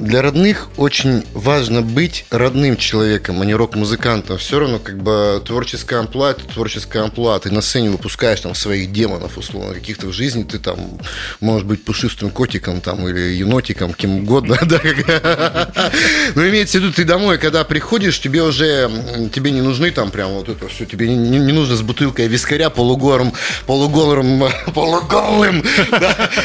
Для 0.00 0.22
родных 0.22 0.70
очень 0.78 1.24
важно 1.34 1.82
быть 1.82 2.24
родным 2.30 2.78
человеком, 2.78 3.42
а 3.42 3.44
не 3.44 3.54
рок-музыкантом. 3.54 4.38
Все 4.38 4.58
равно, 4.58 4.78
как 4.78 4.96
бы, 5.02 5.42
творческая 5.46 6.00
амплуа– 6.00 6.30
это 6.32 6.44
творческая 6.44 7.02
амплуа. 7.02 7.38
Ты 7.38 7.50
на 7.50 7.60
сцене 7.60 7.90
выпускаешь 7.90 8.40
там 8.40 8.54
своих 8.54 8.92
демонов, 8.92 9.36
условно, 9.36 9.74
каких-то 9.74 10.06
в 10.06 10.12
жизни. 10.12 10.42
Ты 10.44 10.58
там 10.58 10.98
можешь 11.40 11.66
быть 11.66 11.84
пушистым 11.84 12.30
котиком 12.30 12.80
там 12.80 13.06
или 13.06 13.34
енотиком, 13.34 13.92
кем 13.92 14.20
угодно. 14.20 14.56
Но 16.34 16.48
имеется 16.48 16.78
в 16.78 16.82
виду, 16.82 16.94
ты 16.94 17.04
домой, 17.04 17.36
когда 17.36 17.62
приходишь, 17.64 18.20
тебе 18.20 18.42
уже, 18.42 18.90
тебе 19.34 19.50
не 19.50 19.60
нужны 19.60 19.90
там 19.90 20.10
прям 20.10 20.30
вот 20.30 20.48
это 20.48 20.66
все. 20.68 20.86
Тебе 20.86 21.08
не, 21.08 21.52
нужно 21.52 21.76
с 21.76 21.82
бутылкой 21.82 22.26
вискаря 22.26 22.70
полугором, 22.70 23.34
полуголым, 23.66 24.50
полуголым 24.74 25.62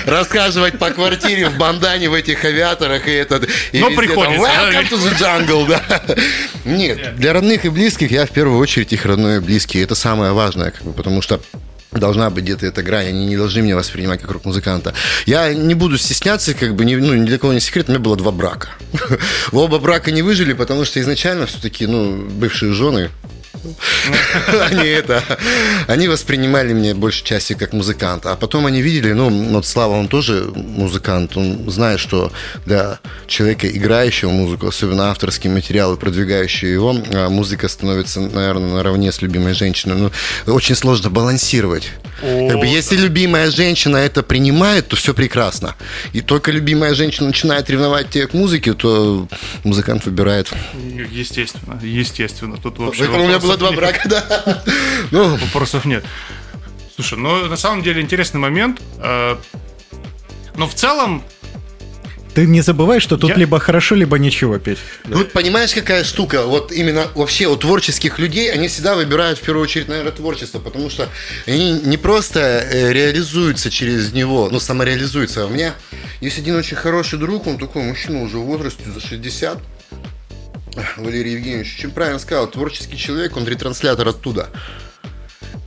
рассказывать 0.06 0.78
по 0.78 0.92
квартире 0.92 1.48
в 1.48 1.58
бандане 1.58 2.10
в 2.10 2.14
этих 2.14 2.44
авиаторах 2.44 3.08
и 3.08 3.12
этот. 3.12 3.45
И 3.72 3.80
Но 3.80 3.88
там, 3.88 3.96
приходится, 3.98 4.42
да? 4.42 4.72
Welcome 4.72 4.90
to 4.90 4.98
the 4.98 5.20
jungle, 5.20 5.68
да. 5.68 6.02
Нет, 6.66 7.16
для 7.16 7.34
родных 7.34 7.66
и 7.66 7.70
близких 7.70 8.12
я 8.12 8.26
в 8.26 8.32
первую 8.32 8.60
очередь 8.60 8.94
их 8.94 9.06
родной 9.06 9.38
и 9.38 9.40
близкий. 9.40 9.80
Это 9.80 9.96
самое 9.96 10.34
важное, 10.34 10.72
как 10.72 10.84
бы, 10.84 10.94
потому 10.94 11.22
что 11.22 11.40
должна 11.92 12.30
быть 12.30 12.44
где-то 12.44 12.66
эта 12.66 12.84
грань, 12.84 13.08
они 13.08 13.26
не 13.26 13.38
должны 13.38 13.62
меня 13.62 13.76
воспринимать 13.76 14.22
как 14.22 14.32
рок-музыканта. 14.32 14.94
Я 15.26 15.54
не 15.54 15.74
буду 15.74 15.98
стесняться, 15.98 16.54
как 16.54 16.76
бы, 16.76 16.86
не, 16.86 16.96
ну, 16.98 17.14
ни 17.14 17.26
для 17.26 17.38
кого 17.38 17.54
не 17.54 17.60
секрет, 17.60 17.88
у 17.88 17.92
меня 17.92 18.00
было 18.00 18.16
два 18.16 18.32
брака. 18.32 18.70
Оба 19.52 19.80
брака 19.80 20.12
не 20.12 20.22
выжили, 20.22 20.54
потому 20.54 20.86
что 20.86 21.00
изначально 21.00 21.46
все-таки, 21.46 21.88
ну, 21.88 22.28
бывшие 22.28 22.74
жены, 22.74 23.10
они 24.70 24.88
это, 24.88 25.24
они 25.88 26.08
воспринимали 26.08 26.74
меня 26.74 26.96
большей 26.96 27.26
части 27.26 27.54
как 27.54 27.74
музыканта, 27.74 28.32
а 28.32 28.36
потом 28.36 28.66
они 28.66 28.82
видели, 28.82 29.12
ну, 29.14 29.30
вот 29.30 29.66
Слава, 29.66 29.94
он 29.94 30.08
тоже 30.08 30.52
музыкант, 30.56 31.38
он 31.38 31.70
знает, 31.70 32.00
что 32.00 32.32
для 32.66 33.00
человека, 33.28 33.68
играющего 33.68 34.30
музыку, 34.30 34.68
особенно 34.68 35.10
авторские 35.10 35.52
материалы, 35.52 35.98
продвигающие 35.98 36.72
его, 36.72 36.96
а, 37.14 37.30
музыка 37.30 37.68
становится, 37.68 38.22
наверное, 38.22 38.74
наравне 38.74 39.12
с 39.12 39.22
любимой 39.22 39.54
женщиной. 39.54 39.96
Ну, 40.46 40.54
очень 40.54 40.76
сложно 40.76 41.10
балансировать. 41.10 41.92
Как 42.22 42.60
бы, 42.60 42.66
если 42.66 42.96
любимая 42.96 43.52
женщина 43.52 43.98
это 43.98 44.24
принимает, 44.24 44.88
то 44.88 44.96
все 44.96 45.14
прекрасно. 45.14 45.76
И 46.14 46.22
только 46.22 46.52
любимая 46.52 46.94
женщина 46.94 47.28
начинает 47.28 47.70
ревновать 47.70 48.10
тебя 48.10 48.28
к 48.28 48.34
музыке, 48.34 48.74
то 48.74 49.28
музыкант 49.64 50.06
выбирает. 50.06 50.52
Естественно, 51.12 51.80
естественно. 51.84 52.58
Тут 52.58 52.80
вообще 52.80 53.06
Поэтому 53.06 53.26
у 53.26 53.28
меня 53.28 53.40
было 53.40 53.52
вопросов 53.52 53.60
два 53.60 53.70
нет. 53.70 53.80
брака, 53.80 54.10
да. 54.10 54.64
Ну, 55.12 55.36
Вопросов 55.36 55.86
нет. 55.86 56.04
Слушай, 56.96 57.18
ну 57.18 57.46
на 57.48 57.58
самом 57.58 57.84
деле 57.84 58.02
интересный 58.02 58.40
момент. 58.40 58.82
Э, 59.00 59.36
Но 60.56 60.68
в 60.68 60.74
целом, 60.74 61.22
Ты 62.36 62.46
не 62.46 62.62
забывай, 62.62 63.00
что 63.00 63.18
тут 63.18 63.30
Я- 63.30 63.38
либо 63.38 63.60
хорошо, 63.60 63.96
либо 63.96 64.20
ничего, 64.20 64.60
Петь. 64.60 64.78
Вот 65.06 65.32
понимаешь, 65.32 65.74
какая 65.74 66.04
штука? 66.04 66.44
Вот 66.46 66.74
именно 66.74 67.08
вообще 67.16 67.48
у 67.48 67.56
творческих 67.56 68.20
людей, 68.20 68.52
они 68.52 68.68
всегда 68.68 68.96
выбирают 68.96 69.40
в 69.40 69.42
первую 69.42 69.64
очередь, 69.64 69.88
наверное, 69.88 70.12
творчество, 70.12 70.60
потому 70.60 70.90
что 70.90 71.08
они 71.48 71.72
не 71.72 71.96
просто 71.96 72.40
э, 72.42 72.92
реализуются 72.92 73.72
через 73.72 74.12
него, 74.12 74.50
ну, 74.52 74.60
самореализуются. 74.60 75.44
А 75.44 75.46
у 75.46 75.50
меня 75.50 75.76
есть 76.20 76.38
один 76.38 76.58
очень 76.58 76.76
хороший 76.76 77.18
друг, 77.18 77.48
он 77.48 77.58
такой 77.58 77.84
мужчина 77.84 78.22
уже 78.22 78.38
в 78.38 78.44
возрасте 78.44 78.84
за 78.94 79.00
60, 79.00 79.58
Валерий 80.98 81.34
Евгеньевич, 81.34 81.76
очень 81.80 81.92
правильно 81.92 82.20
сказал, 82.20 82.48
творческий 82.48 82.98
человек, 82.98 83.38
он 83.38 83.48
ретранслятор 83.48 84.10
оттуда. 84.10 84.50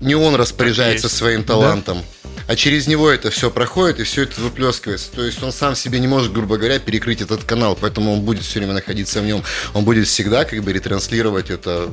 Не 0.00 0.14
он 0.14 0.34
распоряжается 0.34 1.08
своим 1.08 1.44
талантом. 1.44 2.02
А 2.48 2.56
через 2.56 2.86
него 2.86 3.10
это 3.10 3.30
все 3.30 3.50
проходит 3.50 4.00
и 4.00 4.04
все 4.04 4.22
это 4.22 4.40
выплескивается. 4.40 5.12
То 5.12 5.22
есть 5.22 5.42
он 5.42 5.52
сам 5.52 5.76
себе 5.76 6.00
не 6.00 6.08
может, 6.08 6.32
грубо 6.32 6.56
говоря, 6.56 6.78
перекрыть 6.78 7.20
этот 7.20 7.44
канал, 7.44 7.76
поэтому 7.78 8.14
он 8.14 8.22
будет 8.22 8.42
все 8.42 8.58
время 8.58 8.72
находиться 8.72 9.20
в 9.20 9.26
нем. 9.26 9.44
Он 9.74 9.84
будет 9.84 10.08
всегда 10.08 10.46
как 10.46 10.62
бы 10.62 10.72
ретранслировать 10.72 11.50
это 11.50 11.90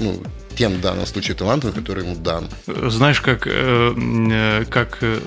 ну, 0.00 0.20
тем 0.56 0.72
в 0.72 0.80
данном 0.80 1.06
случае 1.06 1.36
талантом, 1.36 1.72
который 1.72 2.04
ему 2.04 2.16
дан. 2.16 2.48
знаешь, 2.66 3.20
как, 3.20 3.46
э, 3.46 3.94
э, 3.96 4.64
как 4.68 4.98
э, 5.02 5.20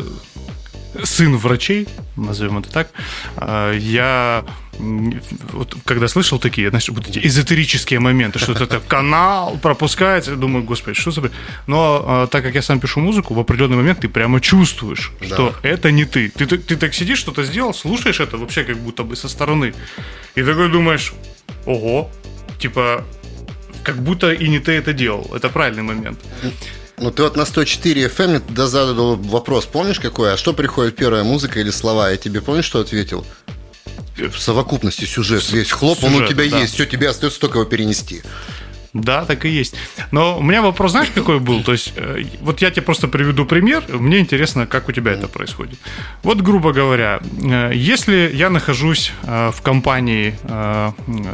сын 1.03 1.37
врачей, 1.37 1.87
назовем 2.15 2.57
это 2.57 2.69
так, 2.69 2.89
э, 3.37 3.77
я 3.79 4.43
вот, 4.79 5.75
когда 5.85 6.07
слышал 6.07 6.39
такие, 6.39 6.69
знаешь, 6.69 6.89
вот 6.89 7.07
эти 7.07 7.19
эзотерические 7.19 7.99
моменты, 7.99 8.39
что 8.39 8.53
это 8.53 8.79
канал 8.87 9.57
пропускается, 9.61 10.31
я 10.31 10.37
думаю, 10.37 10.63
господи, 10.63 10.97
что 10.97 11.11
за... 11.11 11.31
Но 11.67 12.23
э, 12.25 12.27
так 12.31 12.43
как 12.43 12.55
я 12.55 12.61
сам 12.61 12.79
пишу 12.79 13.01
музыку, 13.01 13.33
в 13.33 13.39
определенный 13.39 13.75
момент 13.75 13.99
ты 13.99 14.07
прямо 14.09 14.39
чувствуешь, 14.39 15.11
что 15.21 15.53
это 15.63 15.91
не 15.91 16.05
ты. 16.05 16.29
Ты, 16.29 16.45
так- 16.45 16.63
ты 16.63 16.77
так 16.77 16.93
сидишь, 16.93 17.19
что-то 17.19 17.43
сделал, 17.43 17.73
слушаешь 17.73 18.19
это 18.19 18.37
вообще 18.37 18.63
как 18.63 18.77
будто 18.77 19.03
бы 19.03 19.15
со 19.15 19.27
стороны. 19.27 19.73
И 20.35 20.43
такой 20.43 20.69
думаешь, 20.71 21.13
ого, 21.65 22.09
типа, 22.57 23.03
как 23.83 24.01
будто 24.01 24.31
и 24.31 24.47
не 24.47 24.59
ты 24.59 24.71
это 24.71 24.93
делал. 24.93 25.29
Это 25.35 25.49
правильный 25.49 25.83
момент. 25.83 26.19
Ну, 27.01 27.11
ты 27.11 27.23
вот 27.23 27.37
на 27.37 27.45
104 27.45 28.05
FM 28.07 28.27
мне 28.27 28.39
тогда 28.39 28.67
задал 28.67 29.15
вопрос, 29.15 29.65
помнишь 29.65 29.99
какой? 29.99 30.33
А 30.33 30.37
что 30.37 30.53
приходит 30.53 30.95
первая 30.95 31.23
музыка 31.23 31.59
или 31.59 31.69
слова? 31.71 32.11
Я 32.11 32.17
тебе 32.17 32.41
помнишь, 32.41 32.65
что 32.65 32.79
ответил? 32.79 33.25
В 34.17 34.37
совокупности 34.37 35.05
сюжет 35.05 35.49
весь 35.51 35.71
хлоп, 35.71 36.03
он 36.03 36.11
у 36.11 36.13
Сюжет, 36.15 36.29
тебя 36.29 36.49
да. 36.49 36.59
есть, 36.59 36.73
все, 36.73 36.85
тебе 36.85 37.07
остается 37.07 37.39
только 37.39 37.59
его 37.59 37.65
перенести. 37.65 38.21
Да, 38.93 39.25
так 39.25 39.45
и 39.45 39.49
есть. 39.49 39.75
Но 40.11 40.39
у 40.39 40.43
меня 40.43 40.61
вопрос, 40.61 40.91
знаешь, 40.91 41.09
какой 41.13 41.39
был? 41.39 41.63
То 41.63 41.73
есть, 41.73 41.93
э, 41.95 42.23
вот 42.41 42.61
я 42.61 42.71
тебе 42.71 42.81
просто 42.81 43.07
приведу 43.07 43.45
пример. 43.45 43.83
Мне 43.89 44.17
интересно, 44.17 44.65
как 44.65 44.89
у 44.89 44.91
тебя 44.91 45.11
это 45.11 45.27
происходит. 45.27 45.79
Вот, 46.23 46.41
грубо 46.41 46.73
говоря, 46.73 47.19
э, 47.21 47.71
если 47.75 48.31
я 48.33 48.49
нахожусь 48.49 49.11
э, 49.23 49.51
в 49.51 49.61
компании 49.61 50.33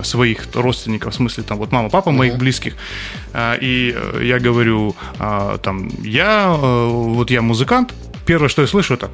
своих 0.04 0.48
родственников, 0.54 1.14
в 1.14 1.16
смысле, 1.16 1.44
там, 1.44 1.58
вот 1.58 1.72
мама, 1.72 1.90
папа 1.90 2.12
моих 2.12 2.38
близких, 2.38 2.76
и 3.62 3.96
я 4.22 4.40
говорю, 4.40 4.96
там, 5.18 5.90
я, 6.02 6.50
вот 6.50 7.32
я 7.32 7.42
музыкант, 7.42 7.94
первое, 8.26 8.50
что 8.50 8.62
я 8.62 8.68
слышу, 8.68 8.94
это 8.94 9.10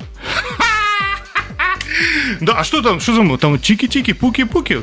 да, 2.42 2.54
а 2.60 2.64
что 2.64 2.82
там, 2.82 3.00
что 3.00 3.14
за 3.14 3.22
му- 3.22 3.38
там 3.38 3.56
чики-тики, 3.60 4.14
пуки-пуки? 4.14 4.82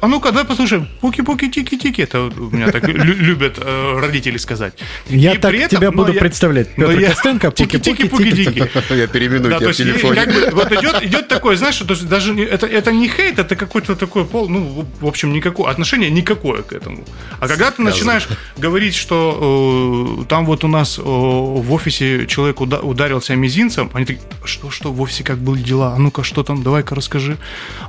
А 0.00 0.08
ну-ка, 0.08 0.30
давай 0.30 0.44
послушаем. 0.44 0.88
Пуки-пуки, 1.00 1.48
тики-тики. 1.48 2.02
Это 2.02 2.22
у 2.22 2.50
меня 2.50 2.70
так 2.70 2.88
лю- 2.88 3.16
любят 3.16 3.58
э, 3.58 3.98
родители 4.00 4.38
сказать. 4.38 4.74
Я 5.08 5.34
так 5.36 5.52
тебя 5.68 5.90
буду 5.90 6.12
представлять. 6.14 6.74
Петр 6.74 6.98
я- 6.98 7.08
Костенко, 7.10 7.50
пуки-пуки, 7.50 8.08
Тики-тики-пуки-тики. 8.08 8.94
Я 8.94 9.06
переименую 9.06 9.58
тебя 9.58 9.72
в 9.72 9.76
телефоне. 9.76 10.20
вот 10.52 10.72
идет, 11.02 11.28
такое, 11.28 11.56
знаешь, 11.56 11.80
даже 11.80 12.34
это, 12.44 12.92
не 12.92 13.08
хейт, 13.08 13.38
это 13.38 13.56
какой-то 13.56 13.94
такой 13.96 14.24
пол, 14.24 14.48
ну, 14.48 14.86
в 15.00 15.06
общем, 15.06 15.32
никакое, 15.32 15.70
отношение 15.70 16.10
никакое 16.10 16.62
к 16.62 16.72
этому. 16.72 17.04
А 17.40 17.48
когда 17.48 17.70
ты 17.70 17.82
начинаешь 17.82 18.28
говорить, 18.56 18.94
что 18.94 20.18
э, 20.22 20.24
там 20.28 20.46
вот 20.46 20.64
у 20.64 20.68
нас 20.68 20.98
э, 20.98 21.02
в 21.02 21.72
офисе 21.72 22.26
человек 22.26 22.60
уда- 22.60 22.80
ударился 22.80 23.34
мизинцем, 23.36 23.90
они 23.94 24.04
такие, 24.06 24.22
что, 24.44 24.70
что, 24.70 24.92
в 24.92 25.00
офисе 25.00 25.24
как 25.24 25.38
были 25.38 25.62
дела? 25.62 25.94
А 25.94 25.98
ну-ка, 26.12 26.22
что 26.24 26.42
там, 26.42 26.62
давай-ка 26.62 26.94
расскажи. 26.94 27.38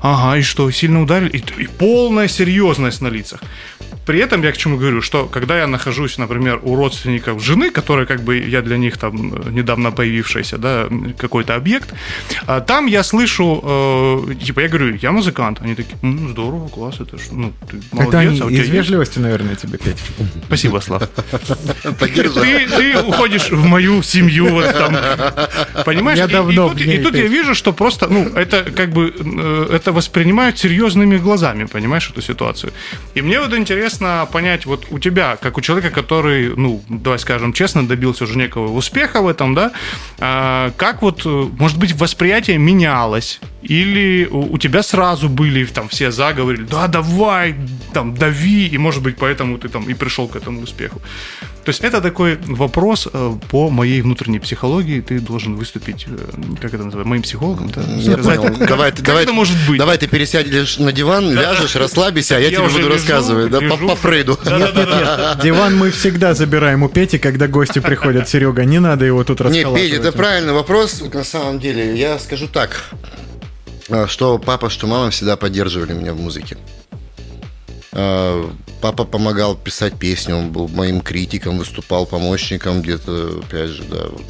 Ага, 0.01 0.37
и 0.37 0.41
что, 0.41 0.71
сильно 0.71 1.01
ударили? 1.01 1.29
И, 1.29 1.63
и 1.63 1.67
полная 1.67 2.27
серьезность 2.27 3.01
на 3.01 3.09
лицах. 3.09 3.41
При 4.05 4.19
этом 4.19 4.41
я 4.43 4.51
к 4.51 4.57
чему 4.57 4.77
говорю, 4.77 5.01
что 5.01 5.25
когда 5.25 5.57
я 5.59 5.67
нахожусь, 5.67 6.17
например, 6.17 6.59
у 6.63 6.75
родственников 6.75 7.41
жены, 7.43 7.69
которая 7.71 8.05
как 8.05 8.21
бы 8.21 8.37
я 8.37 8.61
для 8.61 8.77
них 8.77 8.97
там 8.97 9.33
э, 9.33 9.49
недавно 9.51 9.91
появившаяся, 9.91 10.57
да, 10.57 10.87
какой-то 11.17 11.55
объект, 11.55 11.93
а 12.45 12.59
там 12.59 12.85
я 12.87 13.03
слышу, 13.03 13.61
э, 13.63 14.35
типа, 14.45 14.59
я 14.61 14.67
говорю, 14.67 14.97
я 15.01 15.11
музыкант. 15.11 15.59
Они 15.61 15.75
такие, 15.75 15.95
«М, 16.01 16.29
здорово, 16.29 16.67
класс, 16.67 16.95
это 16.99 17.17
ж, 17.17 17.21
ну, 17.31 17.53
ты 17.69 17.81
молодец, 17.91 18.09
Это 18.09 18.19
они 18.19 18.39
а 18.41 18.45
у 18.45 18.49
тебя 18.49 18.59
из 18.61 18.67
есть?» 18.67 18.71
вежливости, 18.71 19.19
наверное, 19.19 19.55
тебе, 19.55 19.77
Петь. 19.77 19.97
Спасибо, 20.47 20.79
Слав. 20.79 21.03
Ты, 21.99 22.67
ты 22.67 22.97
уходишь 23.01 23.51
в 23.51 23.65
мою 23.65 24.03
семью, 24.03 24.49
вот 24.49 24.71
там. 24.73 24.97
Понимаешь? 25.85 26.19
Я 26.19 26.25
И- 26.25 27.03
тут, 27.03 27.15
я 27.15 27.27
вижу, 27.27 27.55
что 27.55 27.73
просто, 27.73 28.07
ну, 28.07 28.27
это 28.35 28.63
как 28.75 28.89
бы, 28.89 29.13
э, 29.17 29.75
это 29.75 29.91
воспринимают 29.91 30.57
серьезными 30.59 31.17
глазами, 31.17 31.65
понимаешь, 31.65 32.09
эту 32.09 32.21
ситуацию. 32.21 32.73
И 33.15 33.21
мне 33.21 33.39
вот 33.39 33.53
интересно 33.53 33.92
понять, 34.31 34.65
вот 34.65 34.87
у 34.89 34.99
тебя, 34.99 35.37
как 35.37 35.57
у 35.57 35.61
человека, 35.61 35.89
который, 35.89 36.55
ну, 36.55 36.81
давай 36.89 37.19
скажем 37.19 37.53
честно, 37.53 37.87
добился 37.87 38.23
уже 38.23 38.37
некого 38.37 38.71
успеха 38.73 39.21
в 39.21 39.27
этом, 39.27 39.53
да, 39.53 39.71
а, 40.19 40.71
как 40.77 41.01
вот, 41.01 41.25
э, 41.25 41.29
может 41.59 41.77
быть, 41.77 41.93
восприятие 41.93 42.57
менялось? 42.57 43.39
Или 43.61 44.27
у 44.31 44.57
тебя 44.57 44.83
сразу 44.83 45.29
были 45.29 45.65
там 45.65 45.87
все 45.87 46.11
заговорили, 46.11 46.63
да, 46.63 46.87
давай, 46.87 47.55
там, 47.93 48.13
дави, 48.13 48.67
и, 48.67 48.77
может 48.77 49.01
быть, 49.01 49.15
поэтому 49.17 49.57
ты 49.57 49.69
там 49.69 49.89
и 49.89 49.93
пришел 49.93 50.27
к 50.27 50.35
этому 50.35 50.61
успеху. 50.61 51.01
То 51.63 51.69
есть 51.69 51.81
это 51.81 52.01
такой 52.01 52.37
вопрос 52.45 53.07
э, 53.11 53.33
по 53.49 53.69
моей 53.69 54.01
внутренней 54.01 54.39
психологии. 54.39 54.99
Ты 54.99 55.19
должен 55.19 55.55
выступить, 55.55 56.05
э, 56.07 56.17
как 56.61 56.73
это 56.73 56.83
называется, 56.83 57.07
моим 57.09 57.21
психологом? 57.21 57.69
да? 57.69 57.81
Я 57.95 58.13
Сказать, 58.13 58.37
понял. 58.41 58.55
как- 58.57 58.67
Давай, 58.67 58.89
как 58.91 58.99
ты- 58.99 59.05
давай, 59.05 59.23
это 59.23 59.31
может 59.33 59.55
быть? 59.67 59.77
Давай 59.79 59.97
ты 59.97 60.07
пересядешь 60.07 60.77
на 60.77 60.91
диван, 60.91 61.31
ляжешь, 61.33 61.75
расслабься, 61.77 62.35
а 62.35 62.39
я, 62.39 62.45
Я 62.49 62.57
тебе 62.57 62.65
уже 62.65 62.75
буду 62.75 62.87
лежу, 62.87 62.93
рассказывать, 62.95 63.49
да, 63.49 63.61
по, 63.61 63.77
по 63.77 63.95
Фрейду. 63.95 64.37
Диван 65.43 65.77
мы 65.77 65.91
всегда 65.91 66.33
забираем 66.33 66.83
у 66.83 66.89
Пети, 66.89 67.17
когда 67.17 67.47
гости 67.47 67.79
приходят. 67.79 68.27
Серега, 68.27 68.65
не 68.65 68.79
надо 68.79 69.05
его 69.05 69.23
тут 69.23 69.39
расколачивать. 69.41 69.81
Петя, 69.81 69.95
это 70.01 70.11
правильный 70.11 70.53
вопрос. 70.53 71.01
На 71.13 71.23
самом 71.23 71.59
деле, 71.59 71.95
я 71.97 72.19
скажу 72.19 72.47
так, 72.47 72.83
а, 73.89 74.07
что 74.07 74.37
папа, 74.37 74.69
что 74.69 74.87
мама 74.87 75.11
всегда 75.11 75.37
поддерживали 75.37 75.93
меня 75.93 76.13
в 76.13 76.19
музыке. 76.19 76.57
А, 77.93 78.49
Папа 78.81 79.05
помогал 79.05 79.55
писать 79.55 79.97
песни, 79.97 80.33
он 80.33 80.51
был 80.51 80.67
моим 80.67 80.99
критиком, 81.01 81.57
выступал 81.57 82.05
помощником 82.05 82.81
где-то, 82.81 83.41
опять 83.45 83.69
же, 83.69 83.83
да. 83.83 84.07
вот. 84.09 84.23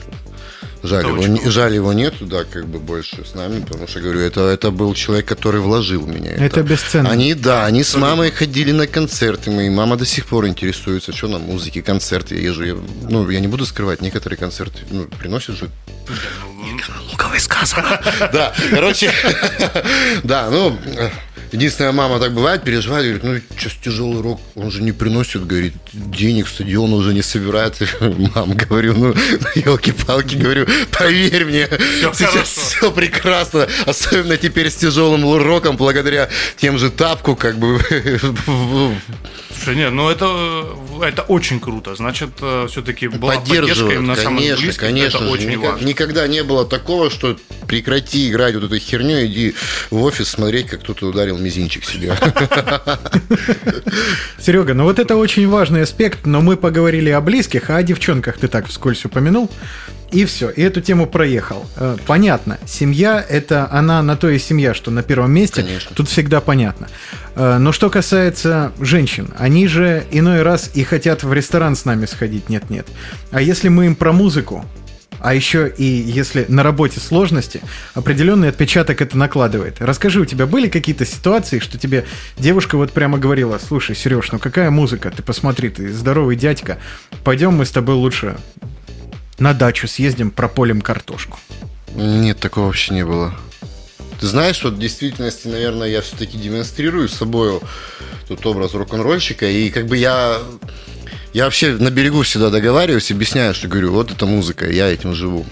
Жаль, 0.84 1.00
Это 1.00 1.10
его, 1.10 1.28
не- 1.28 1.50
жаль, 1.50 1.74
его 1.74 1.94
нету, 1.94 2.26
да, 2.26 2.44
как 2.44 2.68
бы 2.68 2.78
больше 2.78 3.24
с 3.26 3.36
нами, 3.36 3.62
потому 3.62 3.88
что, 3.88 4.02
говорю, 4.02 4.20
это, 4.20 4.42
это 4.42 4.70
был 4.70 4.94
человек, 4.94 5.26
который 5.26 5.62
вложил 5.62 6.02
в 6.02 6.10
меня. 6.10 6.32
Это 6.32 6.62
бесценно. 6.62 7.10
Они, 7.10 7.34
да, 7.34 7.66
они 7.66 7.84
с 7.86 7.96
мамой 7.96 8.32
ходили 8.32 8.74
на 8.74 8.86
концерты 8.86 9.50
мои. 9.50 9.70
Мама 9.70 9.96
до 9.96 10.06
сих 10.06 10.26
пор 10.26 10.46
интересуется, 10.46 11.14
что 11.14 11.30
на 11.30 11.40
музыке, 11.40 11.82
концерты. 11.82 12.36
Я 12.36 12.42
езжу, 12.50 12.64
я- 12.66 12.76
ну, 13.10 13.30
я 13.30 13.40
не 13.40 13.48
буду 13.48 13.66
скрывать, 13.66 14.02
некоторые 14.02 14.38
концерты 14.38 14.80
ну, 14.92 15.06
приносят 15.06 15.56
же 15.56 15.70
луковый 17.12 17.40
сказано. 17.40 18.00
Да, 18.34 18.54
короче, 18.70 19.12
да, 20.24 20.50
ну, 20.50 20.78
единственная 21.54 21.92
мама 21.92 22.20
так 22.20 22.34
бывает, 22.34 22.64
переживает, 22.64 23.22
говорит, 23.22 23.24
ну, 23.50 23.58
сейчас 23.58 23.74
тяжелый 23.82 24.22
рок, 24.22 24.42
он 24.56 24.72
же 24.72 24.82
не 24.82 24.92
приносит, 24.92 25.46
говорит, 25.46 25.74
денег, 25.94 26.48
стадион 26.48 26.94
уже 26.94 27.14
не 27.14 27.22
собирает. 27.22 27.78
Мам, 28.02 28.54
говорю, 28.54 28.94
ну, 28.94 29.14
елки-палки, 29.56 30.36
говорю, 30.36 30.68
поверь 30.92 31.46
мне, 31.46 31.68
сейчас 31.70 32.18
хорошо. 32.18 32.44
все 32.44 32.92
прекрасно, 32.92 33.68
особенно 33.86 34.38
теперь 34.38 34.70
с 34.70 34.76
тяжелым 34.76 35.24
роком, 35.38 35.78
благодаря 35.78 36.30
тем 36.58 36.78
же 36.78 36.90
тапку, 36.90 37.36
как 37.36 37.58
бы, 37.58 37.80
Слушай, 39.56 39.76
нет, 39.78 39.94
ну 39.94 40.10
это, 40.10 40.68
это 41.02 41.22
очень 41.22 41.60
круто. 41.60 41.96
Значит, 41.96 42.32
все-таки 42.70 43.08
была 43.08 43.36
поддержка 43.36 43.62
поддерживают, 43.62 43.96
именно 44.00 44.16
самых 44.16 44.40
конечно, 44.42 44.66
близких. 44.66 44.82
конечно 44.82 45.18
это 45.18 45.28
очень 45.30 45.50
Никак- 45.52 45.72
важно. 45.74 45.86
никогда 45.86 46.28
не 46.28 46.44
было 46.44 46.66
такого, 46.66 47.10
что 47.10 47.38
прекрати 47.68 48.30
играть 48.30 48.56
вот 48.56 48.66
этой 48.66 48.80
херню, 48.80 49.26
иди 49.26 49.56
в 49.90 50.02
офис 50.04 50.30
смотреть, 50.30 50.68
как 50.68 50.82
кто-то 50.82 51.08
ударил 51.08 51.38
мизинчик 51.44 51.84
себе. 51.84 52.14
Серега, 54.40 54.74
ну 54.74 54.84
вот 54.84 55.00
это 55.00 55.16
очень 55.16 55.48
важный 55.48 55.84
аспект, 55.84 56.26
но 56.26 56.42
мы 56.42 56.58
поговорили 56.58 57.10
о 57.10 57.22
близких, 57.22 57.70
а 57.70 57.78
о 57.78 57.84
девчонках 57.84 58.38
ты 58.38 58.48
так 58.48 58.68
вскользь 58.68 59.06
упомянул. 59.06 59.50
И 60.12 60.26
все, 60.26 60.52
и 60.52 60.62
эту 60.62 60.80
тему 60.80 61.08
проехал. 61.08 61.66
Э, 61.76 61.98
Понятно, 62.06 62.60
семья 62.68 63.26
это 63.28 63.68
она 63.72 64.04
на 64.04 64.16
то 64.16 64.30
и 64.30 64.38
семья, 64.38 64.76
что 64.76 64.92
на 64.92 65.02
первом 65.02 65.32
месте. 65.32 65.64
Конечно. 65.64 65.96
Тут 65.96 66.08
всегда 66.08 66.40
понятно. 66.40 66.88
Э, 67.36 67.58
Но 67.58 67.72
что 67.72 67.90
касается 67.90 68.72
женщин, 68.80 69.34
они 69.40 69.68
же 69.68 70.06
иной 70.12 70.44
раз 70.44 70.70
и 70.76 70.84
хотят 70.84 71.24
в 71.24 71.34
ресторан 71.34 71.76
с 71.76 71.86
нами 71.86 72.06
сходить, 72.06 72.48
нет-нет. 72.48 72.88
А 73.32 73.42
если 73.42 73.70
мы 73.70 73.88
им 73.88 73.96
про 73.96 74.14
музыку, 74.14 74.64
а 75.24 75.34
еще 75.34 75.74
и 75.76 75.86
если 75.86 76.46
на 76.50 76.64
работе 76.64 77.00
сложности, 77.00 77.62
определенный 77.94 78.50
отпечаток 78.50 79.02
это 79.02 79.18
накладывает. 79.18 79.78
Расскажи, 79.80 80.20
у 80.20 80.26
тебя 80.26 80.46
были 80.46 80.68
какие-то 80.68 81.06
ситуации, 81.06 81.60
что 81.60 81.78
тебе 81.78 82.06
девушка 82.38 82.76
вот 82.76 82.92
прямо 82.92 83.18
говорила, 83.18 83.58
слушай, 83.58 83.96
Сереж, 83.96 84.34
ну 84.34 84.40
какая 84.40 84.70
музыка, 84.70 85.12
ты 85.16 85.24
посмотри, 85.24 85.70
ты 85.70 85.94
здоровый 85.94 86.36
дядька, 86.36 86.78
пойдем 87.24 87.54
мы 87.54 87.66
с 87.66 87.72
тобой 87.72 87.96
лучше 87.96 88.36
на 89.40 89.54
дачу 89.54 89.88
съездим, 89.88 90.30
прополим 90.30 90.82
картошку. 90.82 91.40
Нет, 91.96 92.40
такого 92.40 92.66
вообще 92.66 92.94
не 92.94 93.06
было. 93.06 93.34
Ты 94.20 94.28
знаешь, 94.28 94.62
вот 94.64 94.74
в 94.74 94.80
действительности, 94.80 95.48
наверное, 95.48 95.88
я 95.88 96.02
все-таки 96.02 96.38
демонстрирую 96.38 97.08
собой 97.08 97.62
тот 98.28 98.46
образ 98.46 98.74
рок-н-ролльщика, 98.74 99.46
и 99.46 99.70
как 99.70 99.88
бы 99.88 99.96
я... 99.96 100.40
Я 101.34 101.46
вообще 101.46 101.74
на 101.74 101.90
берегу 101.90 102.22
всегда 102.22 102.52
договариваюсь, 102.52 103.10
объясняю, 103.10 103.56
что 103.56 103.68
говорю, 103.68 103.92
вот 103.92 104.12
это 104.12 104.28
музыка, 104.28 104.70
я 104.70 104.88
этим 104.88 105.16
живу. 105.16 105.46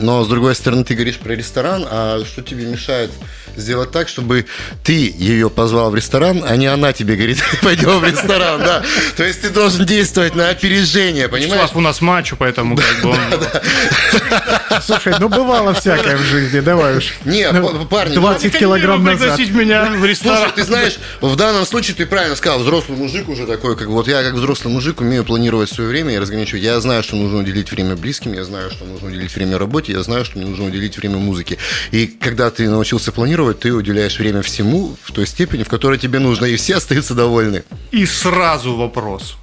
Но, 0.00 0.24
с 0.24 0.28
другой 0.28 0.56
стороны, 0.56 0.84
ты 0.84 0.94
говоришь 0.94 1.18
про 1.18 1.34
ресторан, 1.34 1.86
а 1.88 2.24
что 2.24 2.42
тебе 2.42 2.66
мешает 2.66 3.12
сделать 3.56 3.90
так, 3.90 4.08
чтобы 4.08 4.46
ты 4.84 4.92
ее 5.16 5.50
позвал 5.50 5.90
в 5.90 5.94
ресторан, 5.96 6.42
а 6.46 6.56
не 6.56 6.66
она 6.66 6.92
тебе 6.92 7.16
говорит, 7.16 7.42
пойдем 7.62 7.98
в 8.00 8.04
ресторан, 8.04 8.60
да. 8.60 8.82
То 9.16 9.24
есть 9.24 9.42
ты 9.42 9.50
должен 9.50 9.84
действовать 9.86 10.34
на 10.34 10.48
опережение, 10.50 11.28
понимаешь? 11.28 11.52
Вячеслав, 11.52 11.76
у 11.76 11.80
нас 11.80 12.00
матч, 12.00 12.32
поэтому 12.38 12.76
как 12.76 13.02
бы 13.02 13.10
он- 13.10 13.18
Слушай, 14.82 15.14
ну 15.20 15.28
бывало 15.28 15.74
всякое 15.74 16.16
в 16.16 16.22
жизни, 16.22 16.60
давай 16.60 16.96
уж. 16.96 17.14
Не, 17.24 17.50
Ну, 17.52 17.68
п- 17.80 17.86
парни, 17.86 18.14
20 18.14 18.42
Хотели 18.44 18.60
килограмм 18.60 19.04
назад. 19.04 19.20
пригласить 19.20 19.50
меня 19.54 19.84
в 19.84 20.04
ресторан. 20.04 20.38
Слушай, 20.38 20.52
ты 20.56 20.64
знаешь, 20.64 20.98
в 21.20 21.36
данном 21.36 21.66
случае 21.66 21.94
ты 21.96 22.06
правильно 22.06 22.36
сказал, 22.36 22.60
взрослый 22.60 22.96
мужик 22.96 23.28
уже 23.28 23.46
такой, 23.46 23.76
как 23.76 23.88
вот 23.88 24.08
я 24.08 24.22
как 24.22 24.34
взрослый 24.34 24.72
мужик 24.72 25.00
умею 25.00 25.24
планировать 25.24 25.70
свое 25.70 25.88
время 25.90 26.14
и 26.14 26.18
разграничивать. 26.18 26.62
Я 26.62 26.80
знаю, 26.80 27.02
что 27.02 27.16
нужно 27.16 27.38
уделить 27.38 27.70
время 27.70 27.96
близким, 27.96 28.32
я 28.32 28.44
знаю, 28.44 28.70
что 28.70 28.84
нужно 28.84 29.08
уделить 29.08 29.34
время 29.34 29.58
работе, 29.58 29.92
я 29.92 30.02
знаю, 30.02 30.24
что 30.24 30.38
мне 30.38 30.46
нужно 30.48 30.66
уделить 30.66 30.96
время 30.96 31.18
музыке. 31.18 31.58
И 31.90 32.06
когда 32.06 32.50
ты 32.50 32.68
научился 32.68 33.12
планировать, 33.12 33.32
ты 33.50 33.72
уделяешь 33.72 34.18
время 34.18 34.40
всему 34.42 34.96
в 35.02 35.12
той 35.12 35.26
степени, 35.26 35.62
в 35.62 35.68
которой 35.68 35.98
тебе 35.98 36.18
нужно, 36.18 36.46
и 36.46 36.56
все 36.56 36.76
остаются 36.76 37.14
довольны. 37.14 37.64
И 37.90 38.06
сразу 38.06 38.76
вопрос. 38.76 39.36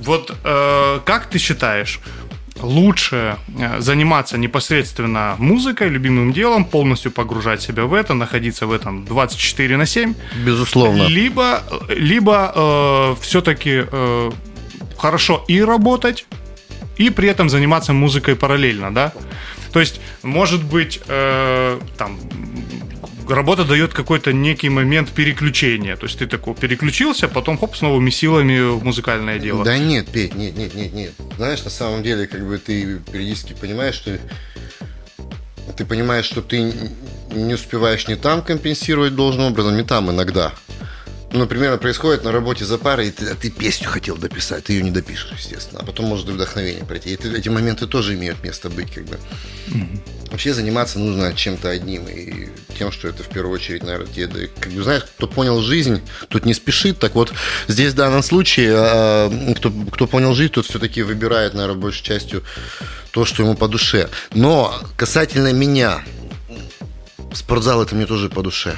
Вот 0.00 0.34
э, 0.44 1.00
как 1.04 1.26
ты 1.30 1.38
считаешь, 1.38 2.00
лучше 2.60 3.36
э, 3.58 3.80
заниматься 3.80 4.38
непосредственно 4.38 5.36
музыкой, 5.38 5.88
любимым 5.88 6.32
делом, 6.32 6.64
полностью 6.64 7.12
погружать 7.12 7.62
себя 7.62 7.84
в 7.84 7.94
это, 7.94 8.14
находиться 8.14 8.66
в 8.66 8.72
этом 8.72 9.04
24 9.04 9.76
на 9.76 9.86
7, 9.86 10.14
Безусловно. 10.44 11.02
либо, 11.08 11.62
либо 11.88 13.16
все-таки 13.20 13.84
хорошо 14.98 15.44
и 15.48 15.60
работать, 15.62 16.26
и 16.96 17.10
при 17.10 17.28
этом 17.28 17.48
заниматься 17.48 17.92
музыкой 17.92 18.36
параллельно, 18.36 18.94
да? 18.94 19.12
То 19.72 19.80
есть, 19.80 20.00
может 20.22 20.62
быть, 20.62 21.00
э, 21.08 21.80
там 21.96 22.18
работа 23.34 23.64
дает 23.64 23.92
какой-то 23.92 24.32
некий 24.32 24.68
момент 24.68 25.10
переключения. 25.10 25.96
То 25.96 26.06
есть 26.06 26.18
ты 26.18 26.26
такой 26.26 26.54
переключился, 26.54 27.28
потом 27.28 27.58
хоп, 27.58 27.76
с 27.76 27.82
новыми 27.82 28.10
силами 28.10 28.60
в 28.60 28.84
музыкальное 28.84 29.38
дело. 29.38 29.64
Да 29.64 29.78
нет, 29.78 30.08
Петь, 30.08 30.34
нет, 30.34 30.56
нет, 30.56 30.74
нет, 30.74 30.92
нет. 30.92 31.12
Знаешь, 31.36 31.62
на 31.64 31.70
самом 31.70 32.02
деле, 32.02 32.26
как 32.26 32.46
бы 32.46 32.58
ты 32.58 32.98
периодически 33.10 33.54
понимаешь, 33.54 33.94
что 33.94 34.18
ты 35.76 35.84
понимаешь, 35.84 36.24
что 36.24 36.42
ты 36.42 36.72
не 37.30 37.54
успеваешь 37.54 38.08
не 38.08 38.16
там 38.16 38.42
компенсировать 38.42 39.14
должным 39.14 39.46
образом, 39.46 39.76
не 39.76 39.84
там 39.84 40.10
иногда. 40.10 40.52
Ну, 41.32 41.38
например, 41.38 41.78
происходит 41.78 42.24
на 42.24 42.32
работе 42.32 42.64
за 42.66 42.76
парой, 42.76 43.08
и 43.08 43.10
ты, 43.10 43.26
а 43.26 43.34
ты 43.34 43.48
песню 43.50 43.88
хотел 43.88 44.16
дописать, 44.16 44.64
ты 44.64 44.74
ее 44.74 44.82
не 44.82 44.90
допишешь, 44.90 45.32
естественно. 45.38 45.80
А 45.80 45.84
потом 45.84 46.06
может 46.06 46.26
вдохновение 46.28 46.84
пройти. 46.84 47.10
И 47.14 47.16
ты- 47.16 47.34
эти 47.34 47.48
моменты 47.48 47.86
тоже 47.86 48.14
имеют 48.14 48.42
место 48.44 48.68
быть, 48.68 48.92
как 48.92 49.04
бы. 49.06 49.18
Вообще 50.30 50.52
заниматься 50.52 50.98
нужно 50.98 51.32
чем-то 51.34 51.70
одним. 51.70 52.06
И 52.08 52.48
тем, 52.78 52.92
что 52.92 53.08
это 53.08 53.22
в 53.22 53.28
первую 53.28 53.54
очередь, 53.54 53.82
наверное, 53.82 54.08
те, 54.12 54.26
да, 54.26 54.40
как 54.60 54.72
бы, 54.72 54.82
знаешь, 54.82 55.04
кто 55.16 55.26
понял 55.26 55.60
жизнь, 55.62 56.02
тот 56.28 56.44
не 56.44 56.52
спешит. 56.52 56.98
Так 56.98 57.14
вот, 57.14 57.32
здесь 57.66 57.92
в 57.92 57.96
данном 57.96 58.22
случае, 58.22 58.72
а, 58.76 59.54
кто, 59.56 59.70
кто 59.90 60.06
понял 60.06 60.34
жизнь, 60.34 60.52
тот 60.52 60.66
все-таки 60.66 61.02
выбирает, 61.02 61.54
наверное, 61.54 61.80
большей 61.80 62.04
частью 62.04 62.44
то, 63.10 63.24
что 63.24 63.42
ему 63.42 63.54
по 63.54 63.68
душе. 63.68 64.08
Но 64.34 64.78
касательно 64.96 65.52
меня, 65.52 66.02
спортзал 67.34 67.82
это 67.82 67.94
мне 67.94 68.06
тоже 68.06 68.28
по 68.28 68.42
душе. 68.42 68.76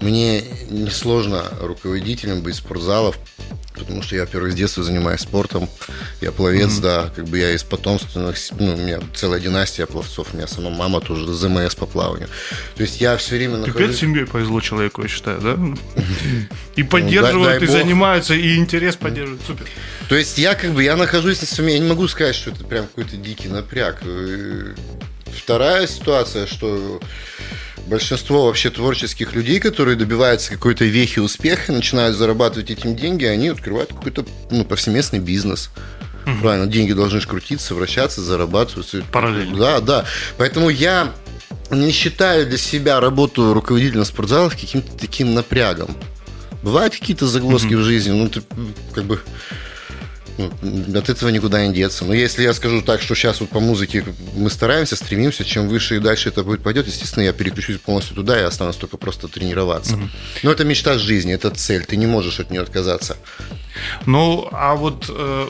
Мне 0.00 0.42
несложно 0.70 1.44
руководителем 1.60 2.42
быть 2.42 2.56
спортзалов, 2.56 3.18
потому 3.74 4.02
что 4.02 4.16
я, 4.16 4.22
во-первых, 4.22 4.52
с 4.52 4.54
детства 4.54 4.82
занимаюсь 4.82 5.20
спортом. 5.20 5.68
Я 6.20 6.32
пловец, 6.32 6.78
да, 6.78 7.10
как 7.14 7.26
бы 7.26 7.38
я 7.38 7.52
из 7.52 7.62
потомственных, 7.62 8.36
ну, 8.58 8.74
у 8.74 8.76
меня 8.76 9.00
целая 9.14 9.40
династия 9.40 9.86
пловцов, 9.86 10.28
у 10.32 10.36
меня 10.36 10.46
сама 10.46 10.70
мама 10.70 11.00
тоже 11.00 11.32
ЗМС 11.32 11.74
по 11.74 11.86
плаванию. 11.86 12.28
То 12.76 12.82
есть 12.82 13.00
я 13.00 13.16
все 13.16 13.36
время 13.36 13.58
Пипец 13.58 13.74
нахожусь... 13.74 13.98
семьей 13.98 14.26
повезло 14.26 14.60
человеку, 14.60 15.02
я 15.02 15.08
считаю, 15.08 15.40
да? 15.40 15.56
И 16.76 16.82
поддерживают, 16.82 17.34
Ну, 17.34 17.44
дай 17.44 17.62
и 17.62 17.66
занимаются, 17.66 18.34
и 18.34 18.56
интерес 18.56 18.96
поддерживают. 18.96 19.42
Супер. 19.46 19.66
То 20.08 20.16
есть 20.16 20.38
я 20.38 20.54
как 20.54 20.72
бы, 20.72 20.82
я 20.82 20.96
нахожусь 20.96 21.40
на 21.40 21.46
своем, 21.46 21.70
я 21.70 21.78
не 21.78 21.88
могу 21.88 22.08
сказать, 22.08 22.34
что 22.34 22.50
это 22.50 22.64
прям 22.64 22.86
какой-то 22.86 23.16
дикий 23.16 23.48
напряг. 23.48 23.98
Э, 24.02 24.74
Вторая 25.36 25.86
ситуация, 25.86 26.46
что 26.46 27.00
большинство 27.86 28.46
вообще 28.46 28.70
творческих 28.70 29.34
людей, 29.34 29.60
которые 29.60 29.96
добиваются 29.96 30.52
какой-то 30.52 30.84
вехи 30.84 31.18
успеха, 31.18 31.72
начинают 31.72 32.16
зарабатывать 32.16 32.70
этим 32.70 32.96
деньги, 32.96 33.24
они 33.24 33.48
открывают 33.48 33.90
какой-то 33.90 34.24
ну, 34.50 34.64
повсеместный 34.64 35.18
бизнес. 35.18 35.70
Правильно, 36.40 36.66
деньги 36.66 36.92
должны 36.92 37.20
крутиться, 37.20 37.74
вращаться, 37.74 38.20
зарабатывать. 38.20 39.04
Параллельно. 39.10 39.58
Да, 39.58 39.80
да. 39.80 40.04
Поэтому 40.36 40.68
я 40.68 41.12
не 41.70 41.90
считаю 41.90 42.46
для 42.46 42.58
себя 42.58 43.00
работу 43.00 43.52
руководителем 43.52 44.04
спортзалов 44.04 44.52
каким-то 44.52 44.96
таким 44.98 45.34
напрягом. 45.34 45.96
Бывают 46.62 46.94
какие-то 46.94 47.26
загвоздки 47.26 47.74
в 47.74 47.82
жизни, 47.82 48.12
ну 48.12 48.28
ты 48.28 48.42
как 48.94 49.04
бы 49.04 49.20
от 50.38 51.08
этого 51.08 51.28
никуда 51.30 51.66
не 51.66 51.74
деться. 51.74 52.04
Но 52.04 52.14
если 52.14 52.42
я 52.42 52.52
скажу 52.52 52.82
так, 52.82 53.02
что 53.02 53.14
сейчас 53.14 53.40
вот 53.40 53.50
по 53.50 53.60
музыке 53.60 54.04
мы 54.34 54.50
стараемся, 54.50 54.96
стремимся, 54.96 55.44
чем 55.44 55.68
выше 55.68 55.96
и 55.96 55.98
дальше 55.98 56.28
это 56.28 56.42
будет 56.42 56.62
пойдет, 56.62 56.86
естественно, 56.86 57.24
я 57.24 57.32
переключусь 57.32 57.78
полностью 57.78 58.16
туда 58.16 58.40
и 58.40 58.42
останусь 58.42 58.76
только 58.76 58.96
просто 58.96 59.28
тренироваться. 59.28 59.94
Mm-hmm. 59.94 60.08
Но 60.42 60.52
это 60.52 60.64
мечта 60.64 60.98
жизни, 60.98 61.34
это 61.34 61.50
цель, 61.50 61.84
ты 61.84 61.96
не 61.96 62.06
можешь 62.06 62.40
от 62.40 62.50
нее 62.50 62.62
отказаться. 62.62 63.16
Ну, 64.06 64.48
а 64.52 64.74
вот 64.74 65.06
э, 65.08 65.48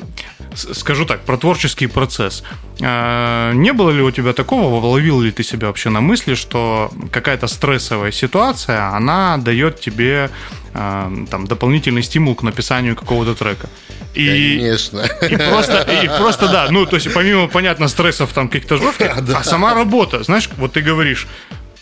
скажу 0.55 1.05
так, 1.05 1.25
про 1.25 1.37
творческий 1.37 1.87
процесс. 1.87 2.43
Э, 2.81 3.53
не 3.55 3.73
было 3.73 3.91
ли 3.91 4.03
у 4.03 4.11
тебя 4.11 4.33
такого, 4.33 4.85
ловил 4.85 5.21
ли 5.21 5.31
ты 5.31 5.43
себя 5.43 5.67
вообще 5.67 5.91
на 5.91 6.01
мысли, 6.01 6.35
что 6.35 6.91
какая-то 7.11 7.47
стрессовая 7.47 8.13
ситуация, 8.13 8.89
она 8.97 9.37
дает 9.39 9.81
тебе 9.81 10.31
э, 10.75 11.27
там, 11.31 11.47
дополнительный 11.47 12.03
стимул 12.03 12.35
к 12.35 12.43
написанию 12.43 12.97
какого-то 12.97 13.35
трека? 13.35 13.69
И, 14.15 14.59
Конечно. 14.59 15.01
И 15.23 15.37
просто, 15.37 15.83
и 16.05 16.09
просто, 16.09 16.49
да, 16.49 16.69
ну, 16.71 16.85
то 16.87 16.97
есть, 16.97 17.13
помимо, 17.15 17.49
понятно, 17.49 17.89
стрессов 17.89 18.33
там 18.33 18.49
каких-то 18.49 18.77
жестких, 18.77 19.21
да. 19.23 19.39
а 19.39 19.45
сама 19.45 19.75
работа, 19.75 20.23
знаешь, 20.23 20.51
вот 20.59 20.73
ты 20.73 20.83
говоришь, 20.83 21.27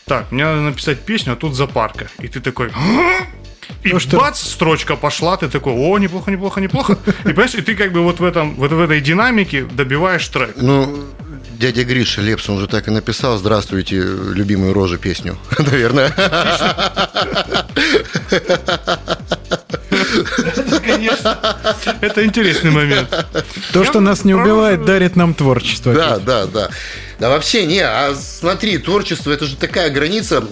так, 0.07 0.31
мне 0.31 0.45
надо 0.45 0.61
написать 0.61 1.01
песню, 1.01 1.33
а 1.33 1.37
тут 1.37 1.55
запарка. 1.55 2.09
И 2.21 2.29
ты 2.29 2.41
такой, 2.41 2.71
и 3.83 3.93
ну, 3.93 4.01
что... 4.01 4.19
бац, 4.19 4.41
строчка 4.41 4.97
пошла, 4.97 5.37
ты 5.37 5.49
такой, 5.49 5.73
о, 5.73 5.99
неплохо, 5.99 6.31
неплохо, 6.31 6.61
неплохо. 6.61 6.99
И 7.25 7.29
понимаешь, 7.29 7.55
и 7.55 7.63
ты 7.63 7.75
как 7.75 7.93
бы 7.93 8.03
вот 8.03 8.21
в 8.21 8.25
этом, 8.25 8.55
вот 8.57 8.73
в 8.73 8.81
этой 8.81 9.01
динамике 9.01 9.65
добиваешь 9.65 10.29
трек. 10.29 10.55
Ну, 10.57 11.07
дядя 11.59 11.85
Гриша 11.85 12.21
Лепс, 12.21 12.49
он 12.49 12.61
же 12.61 12.67
так 12.67 12.89
и 12.89 12.91
написал 12.91 13.39
«Здравствуйте, 13.39 13.97
любимые 13.97 14.73
рожи» 14.73 14.99
песню, 14.99 15.39
наверное. 15.59 16.13
конечно, 21.01 21.57
это 22.01 22.25
интересный 22.25 22.71
момент. 22.71 23.09
То, 23.73 23.85
что 23.85 24.01
нас 24.01 24.25
не 24.25 24.35
убивает, 24.35 24.85
дарит 24.85 25.17
нам 25.17 25.35
творчество. 25.35 25.93
Да, 25.93 26.19
да, 26.19 26.47
да. 26.47 26.71
Да 27.19 27.29
вообще 27.29 27.67
не, 27.67 27.81
а 27.81 28.15
смотри, 28.15 28.79
творчество 28.79 29.31
это 29.31 29.47
же 29.47 29.57
такая 29.57 29.91
граница. 29.91 30.45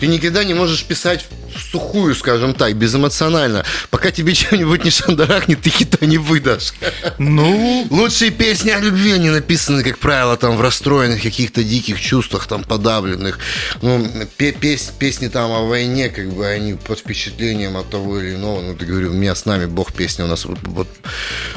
Ты 0.00 0.06
никогда 0.06 0.44
не 0.44 0.54
можешь 0.54 0.84
писать 0.84 1.26
в 1.54 1.60
сухую, 1.70 2.14
скажем 2.14 2.54
так, 2.54 2.76
безэмоционально. 2.76 3.64
Пока 3.90 4.10
тебе 4.10 4.34
что-нибудь 4.34 4.84
не 4.84 4.90
шандарахнет, 4.90 5.60
ты 5.62 5.70
хита 5.70 6.04
не 6.06 6.18
выдашь. 6.18 6.72
Ну? 7.18 7.86
Лучшие 7.90 8.30
песни 8.30 8.70
о 8.70 8.80
любви, 8.80 9.12
они 9.12 9.30
написаны, 9.30 9.82
как 9.82 9.98
правило, 9.98 10.36
там 10.36 10.56
в 10.56 10.60
расстроенных 10.60 11.22
каких-то 11.22 11.62
диких 11.62 12.00
чувствах, 12.00 12.46
там 12.46 12.64
подавленных. 12.64 13.38
Ну, 13.82 14.06
пес, 14.36 14.92
песни 14.98 15.28
там 15.28 15.50
о 15.52 15.62
войне, 15.62 16.08
как 16.08 16.28
бы 16.32 16.46
они 16.46 16.74
под 16.74 16.98
впечатлением 16.98 17.76
от 17.76 17.90
того 17.90 18.20
или 18.20 18.34
иного. 18.34 18.60
Ну, 18.60 18.76
ты 18.76 18.84
говорю, 18.84 19.10
у 19.10 19.14
меня 19.14 19.34
с 19.34 19.44
нами 19.46 19.66
Бог 19.66 19.92
песня 19.92 20.24
у 20.24 20.28
нас 20.28 20.44
вот, 20.44 20.58
вот 20.62 20.88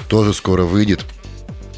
тоже 0.08 0.34
скоро 0.34 0.64
выйдет. 0.64 1.02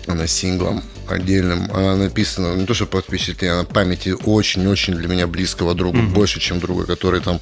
Она 0.07 0.27
синглом 0.27 0.83
отдельным. 1.07 1.69
Она 1.73 1.95
написана 1.95 2.55
не 2.55 2.65
то, 2.65 2.73
что 2.73 2.85
под 2.85 3.05
впечатление, 3.05 3.59
а 3.59 3.63
памяти 3.63 4.09
очень-очень 4.09 4.95
для 4.95 5.07
меня 5.07 5.27
близкого 5.27 5.73
друга, 5.73 5.99
mm-hmm. 5.99 6.13
больше, 6.13 6.39
чем 6.39 6.59
друга, 6.59 6.85
который 6.85 7.21
там, 7.21 7.39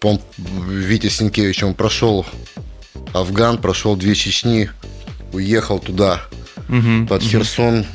по 0.00 0.20
Витя 0.38 1.08
Синкевич, 1.08 1.62
он 1.62 1.74
прошел 1.74 2.26
Афган, 3.12 3.58
прошел 3.58 3.96
две 3.96 4.14
Чечни, 4.14 4.70
уехал 5.32 5.78
туда, 5.78 6.22
mm-hmm. 6.68 7.06
под 7.06 7.22
Херсон, 7.22 7.86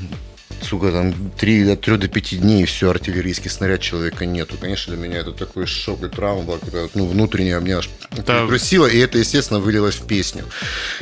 сука, 0.63 0.91
там 0.91 1.13
3 1.37 1.65
до 1.65 1.75
3 1.75 1.97
до 1.97 2.07
5 2.07 2.39
дней, 2.39 2.63
и 2.63 2.65
все, 2.65 2.89
артиллерийский 2.89 3.49
снаряд 3.49 3.81
человека 3.81 4.25
нету. 4.25 4.55
Конечно, 4.59 4.95
для 4.95 5.07
меня 5.07 5.19
это 5.19 5.31
такой 5.31 5.65
шок 5.65 6.03
и 6.03 6.09
травма 6.09 6.43
была, 6.43 6.57
когда, 6.59 6.87
ну, 6.93 7.05
внутренняя 7.05 7.59
меня 7.59 7.79
аж 7.79 7.89
да. 8.25 8.45
и 8.45 8.97
это, 8.97 9.17
естественно, 9.17 9.59
вылилось 9.59 9.95
в 9.95 10.05
песню. 10.05 10.45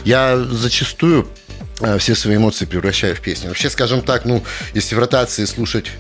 Я 0.04 0.38
зачастую 0.38 1.27
все 2.00 2.15
свои 2.15 2.36
эмоции 2.36 2.65
превращаю 2.65 3.15
в 3.15 3.22
песни. 3.22 3.48
Вообще, 3.48 3.70
скажем 3.70 4.02
так, 4.02 4.26
ну, 4.26 4.44
если 4.74 4.96
в 4.96 5.00
ротации 5.00 5.46
слушать 5.46 5.91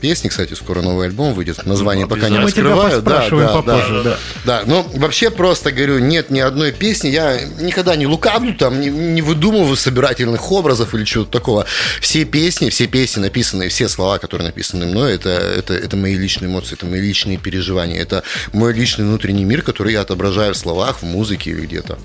песни, 0.00 0.28
кстати, 0.28 0.54
скоро 0.54 0.82
новый 0.82 1.06
альбом 1.06 1.34
выйдет. 1.34 1.64
Название 1.66 2.06
ну, 2.06 2.14
пока 2.14 2.28
не 2.28 2.38
раскрываю. 2.38 3.02
Да, 3.02 3.28
да, 3.28 3.48
попозже, 3.48 4.02
да, 4.02 4.02
да. 4.02 4.18
Да, 4.44 4.62
ну 4.66 4.86
вообще 4.94 5.30
просто 5.30 5.72
говорю, 5.72 5.98
нет 5.98 6.30
ни 6.30 6.40
одной 6.40 6.72
песни. 6.72 7.08
Я 7.08 7.40
никогда 7.60 7.96
не 7.96 8.06
лукавлю, 8.06 8.54
там 8.54 8.80
не, 8.80 8.88
не 8.88 9.22
выдумываю 9.22 9.76
собирательных 9.76 10.50
образов 10.52 10.94
или 10.94 11.04
чего-то 11.04 11.30
такого. 11.30 11.66
Все 12.00 12.24
песни, 12.24 12.70
все 12.70 12.86
песни 12.86 13.20
написанные, 13.20 13.68
все 13.68 13.88
слова, 13.88 14.18
которые 14.18 14.46
написаны 14.46 14.86
мной, 14.86 15.14
это, 15.14 15.30
это, 15.30 15.74
это 15.74 15.96
мои 15.96 16.16
личные 16.16 16.48
эмоции, 16.48 16.74
это 16.74 16.86
мои 16.86 17.00
личные 17.00 17.38
переживания, 17.38 18.00
это 18.00 18.22
мой 18.52 18.72
личный 18.72 19.04
внутренний 19.04 19.44
мир, 19.44 19.62
который 19.62 19.92
я 19.92 20.02
отображаю 20.02 20.54
в 20.54 20.56
словах, 20.56 21.02
в 21.02 21.04
музыке 21.04 21.50
или 21.50 21.62
где-то. 21.62 21.98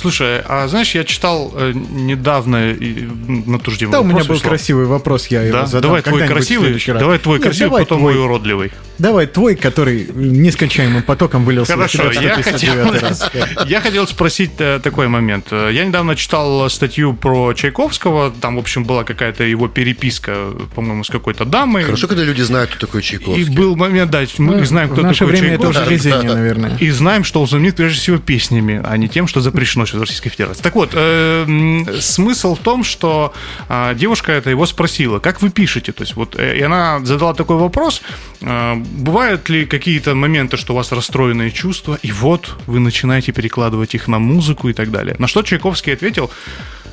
Слушай, 0.00 0.40
а 0.46 0.66
знаешь, 0.68 0.94
я 0.94 1.04
читал 1.04 1.52
э, 1.54 1.72
недавно 1.74 2.74
на 2.74 3.58
туждевом 3.58 3.92
Да, 3.92 4.00
у 4.00 4.04
меня 4.04 4.20
был 4.20 4.34
вышел. 4.34 4.48
красивый 4.48 4.86
вопрос, 4.86 5.26
я 5.26 5.42
его 5.42 5.66
задал. 5.66 5.82
Давай 5.82 6.02
твой 6.02 6.26
красивый, 6.26 6.82
давай 6.86 7.18
твой 7.20 7.38
Нет, 7.38 7.44
красивый, 7.44 7.70
давай 7.70 7.84
потом 7.84 7.98
твой, 7.98 8.14
мой 8.14 8.24
уродливый. 8.24 8.72
Давай 8.98 9.26
твой, 9.26 9.56
который 9.56 10.08
нескончаемым 10.14 11.02
потоком 11.02 11.44
вылился 11.44 11.72
Хорошо, 11.72 12.10
я 12.12 12.42
хотел, 12.42 12.92
раз. 12.92 13.30
я 13.66 13.80
хотел 13.80 14.06
спросить 14.06 14.52
э, 14.58 14.78
такой 14.82 15.08
момент. 15.08 15.52
Я 15.52 15.84
недавно 15.86 16.16
читал 16.16 16.68
статью 16.68 17.14
про 17.14 17.54
Чайковского, 17.54 18.30
там, 18.30 18.56
в 18.56 18.58
общем, 18.58 18.84
была 18.84 19.04
какая-то 19.04 19.44
его 19.44 19.68
переписка, 19.68 20.52
по-моему, 20.74 21.04
с 21.04 21.08
какой-то 21.08 21.46
дамой. 21.46 21.84
Хорошо, 21.84 22.08
когда 22.08 22.24
люди 22.24 22.42
знают, 22.42 22.70
кто 22.70 22.86
такой 22.86 23.00
Чайковский. 23.02 23.42
И 23.42 23.48
был 23.48 23.74
момент, 23.76 24.10
да, 24.10 24.22
мы 24.38 24.56
ну, 24.56 24.64
знаем, 24.64 24.90
кто 24.90 25.00
в 25.00 25.04
наше 25.04 25.20
такой 25.20 25.32
время 25.32 25.48
Чайковский. 25.48 25.80
это 25.80 25.82
уже 25.82 25.94
везение, 25.94 26.34
наверное. 26.34 26.76
И 26.78 26.90
знаем, 26.90 27.24
что 27.24 27.40
он 27.40 27.48
знаменит 27.48 27.76
прежде 27.76 27.98
всего 27.98 28.18
песнями, 28.18 28.82
а 28.84 28.96
не 28.96 29.08
тем, 29.08 29.26
что 29.26 29.40
запрещено 29.40 29.86
сейчас 29.86 29.96
в 29.96 30.00
Российской 30.00 30.28
Федерации. 30.28 30.62
Так 30.62 30.74
вот, 30.74 30.90
э, 30.92 31.84
смысл 32.00 32.54
в 32.54 32.58
том, 32.58 32.84
что 32.84 33.32
э, 33.68 33.94
девушка 33.94 34.32
это 34.32 34.50
его 34.50 34.66
спросила, 34.66 35.18
как 35.18 35.42
вы 35.42 35.50
пишете? 35.50 35.92
То 35.92 36.02
есть 36.02 36.16
вот, 36.16 36.36
э, 36.38 36.58
и 36.58 36.62
она 36.62 36.99
задала 37.04 37.34
такой 37.34 37.56
вопрос, 37.56 38.02
э, 38.40 38.74
бывают 38.76 39.48
ли 39.48 39.66
какие-то 39.66 40.14
моменты, 40.14 40.56
что 40.56 40.72
у 40.72 40.76
вас 40.76 40.92
расстроенные 40.92 41.50
чувства, 41.50 41.98
и 42.02 42.12
вот 42.12 42.56
вы 42.66 42.80
начинаете 42.80 43.32
перекладывать 43.32 43.94
их 43.94 44.08
на 44.08 44.18
музыку 44.18 44.68
и 44.68 44.72
так 44.72 44.90
далее. 44.90 45.16
На 45.18 45.26
что 45.26 45.42
Чайковский 45.42 45.92
ответил, 45.92 46.30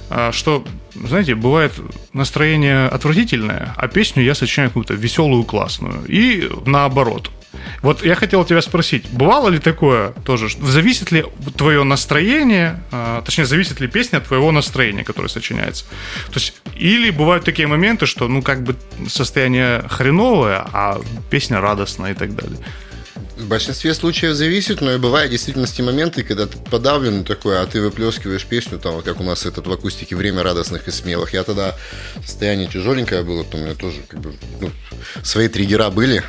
э, 0.10 0.32
что, 0.32 0.64
знаете, 0.96 1.36
бывает 1.36 1.74
настроение 2.14 2.88
отвратительное, 2.88 3.74
а 3.78 3.88
песню 3.88 4.24
я 4.24 4.36
сочиняю 4.36 4.70
какую-то 4.70 4.94
веселую, 4.94 5.44
классную. 5.44 6.04
И 6.08 6.50
наоборот. 6.66 7.32
Вот 7.82 8.04
я 8.04 8.16
хотел 8.16 8.44
тебя 8.46 8.62
спросить, 8.62 9.10
бывало 9.12 9.50
ли 9.50 9.60
такое 9.60 10.12
тоже? 10.26 10.50
Зависит 10.62 11.12
ли 11.12 11.26
твое 11.58 11.84
настроение, 11.84 12.82
а, 12.92 13.22
точнее, 13.22 13.46
зависит 13.46 13.80
ли 13.80 13.88
песня 13.88 14.18
от 14.18 14.26
твоего 14.26 14.52
настроения, 14.52 15.04
которое 15.04 15.30
сочиняется? 15.30 15.86
То 16.28 16.36
есть, 16.36 16.54
или 16.76 17.10
бывают 17.10 17.46
такие 17.46 17.68
моменты, 17.68 18.06
что, 18.06 18.28
ну, 18.28 18.42
как 18.42 18.64
бы 18.64 18.76
состояние 19.08 19.84
хреновое, 19.90 20.66
а 20.74 21.02
песня 21.30 21.62
радостная 21.62 22.12
и 22.12 22.16
так 22.16 22.36
далее? 22.36 22.58
В 23.38 23.48
большинстве 23.48 23.94
случаев 23.94 24.36
зависит, 24.36 24.82
но 24.82 24.94
и 24.94 24.98
бывают 24.98 25.32
действительности 25.32 25.82
моменты, 25.82 26.24
когда 26.24 26.48
ты 26.48 26.58
подавлен 26.58 27.24
такой, 27.24 27.62
а 27.62 27.66
ты 27.68 27.82
выплескиваешь 27.82 28.46
песню, 28.46 28.80
там, 28.80 29.02
как 29.02 29.20
у 29.20 29.24
нас 29.24 29.46
этот 29.46 29.68
в 29.68 29.72
акустике 29.72 30.16
«Время 30.16 30.42
радостных 30.42 30.88
и 30.88 30.92
смелых». 30.92 31.34
Я 31.34 31.44
тогда 31.44 31.76
состояние 32.26 32.68
тяжеленькое 32.68 33.24
было, 33.24 33.44
то 33.44 33.58
у 33.58 33.60
меня 33.60 33.76
тоже 33.76 34.02
как 34.08 34.22
бы 34.22 34.34
ну, 34.60 34.72
свои 35.24 35.48
триггера 35.50 35.90
были, 35.92 36.24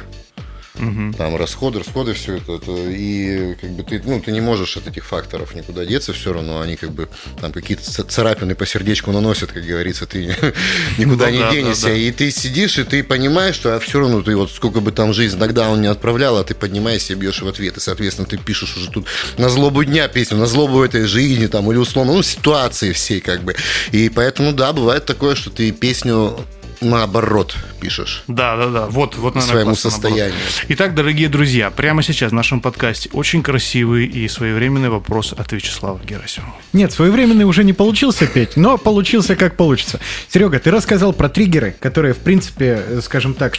Угу. 0.78 1.14
Там 1.16 1.36
расходы, 1.36 1.80
расходы, 1.80 2.14
все 2.14 2.36
это, 2.36 2.54
это. 2.54 2.72
И 2.72 3.54
как 3.60 3.70
бы 3.70 3.82
ты, 3.82 4.00
ну, 4.04 4.20
ты 4.20 4.32
не 4.32 4.40
можешь 4.40 4.76
от 4.76 4.86
этих 4.86 5.04
факторов 5.04 5.54
никуда 5.54 5.84
деться, 5.84 6.12
все 6.12 6.32
равно 6.32 6.60
они 6.60 6.76
как 6.76 6.92
бы 6.92 7.08
там 7.40 7.52
какие-то 7.52 8.04
царапины 8.04 8.54
по 8.54 8.66
сердечку 8.66 9.12
наносят, 9.12 9.52
как 9.52 9.64
говорится, 9.64 10.06
ты 10.06 10.34
никуда 10.98 11.26
ну 11.26 11.32
не 11.32 11.50
денешься. 11.50 11.92
И 11.92 12.10
ты 12.12 12.30
сидишь, 12.30 12.78
и 12.78 12.84
ты 12.84 13.02
понимаешь, 13.02 13.54
что 13.54 13.74
а 13.74 13.80
все 13.80 14.00
равно 14.00 14.22
ты 14.22 14.36
вот 14.36 14.50
сколько 14.50 14.80
бы 14.80 14.92
там 14.92 15.12
жизнь 15.12 15.36
иногда 15.36 15.68
он 15.68 15.80
не 15.80 15.88
отправлял, 15.88 16.36
а 16.36 16.44
ты 16.44 16.54
поднимаешься 16.54 17.12
и 17.12 17.16
бьешь 17.16 17.42
в 17.42 17.48
ответ. 17.48 17.76
И, 17.76 17.80
соответственно, 17.80 18.26
ты 18.26 18.36
пишешь 18.38 18.76
уже 18.76 18.90
тут 18.90 19.06
на 19.36 19.48
злобу 19.48 19.84
дня 19.84 20.08
песню, 20.08 20.36
на 20.36 20.46
злобу 20.46 20.82
этой 20.82 21.04
жизни, 21.04 21.46
там, 21.46 21.70
или 21.70 21.78
условно, 21.78 22.14
ну, 22.14 22.22
ситуации 22.22 22.92
всей, 22.92 23.20
как 23.20 23.42
бы. 23.42 23.54
И 23.92 24.08
поэтому, 24.08 24.52
да, 24.52 24.72
бывает 24.72 25.06
такое, 25.06 25.34
что 25.34 25.50
ты 25.50 25.72
песню 25.72 26.38
наоборот 26.80 27.56
пишешь. 27.80 28.24
Да, 28.28 28.56
да, 28.56 28.68
да. 28.68 28.86
Вот, 28.86 29.16
вот 29.16 29.34
наверное, 29.34 29.52
своему 29.52 29.74
состоянию. 29.74 30.34
Наоборот. 30.34 30.64
Итак, 30.68 30.94
дорогие 30.94 31.28
друзья, 31.28 31.70
прямо 31.70 32.02
сейчас 32.02 32.32
в 32.32 32.34
нашем 32.34 32.60
подкасте 32.60 33.08
очень 33.12 33.42
красивый 33.42 34.06
и 34.06 34.28
своевременный 34.28 34.88
вопрос 34.88 35.32
от 35.32 35.52
Вячеслава 35.52 36.00
Герасимова. 36.04 36.54
Нет, 36.72 36.92
своевременный 36.92 37.44
уже 37.44 37.64
не 37.64 37.72
получился, 37.72 38.26
Петь, 38.26 38.56
но 38.56 38.78
получился 38.78 39.36
как 39.36 39.56
получится. 39.56 40.00
Серега, 40.28 40.58
ты 40.58 40.70
рассказал 40.70 41.12
про 41.12 41.28
триггеры, 41.28 41.74
которые, 41.78 42.14
в 42.14 42.18
принципе, 42.18 43.00
скажем 43.02 43.34
так, 43.34 43.58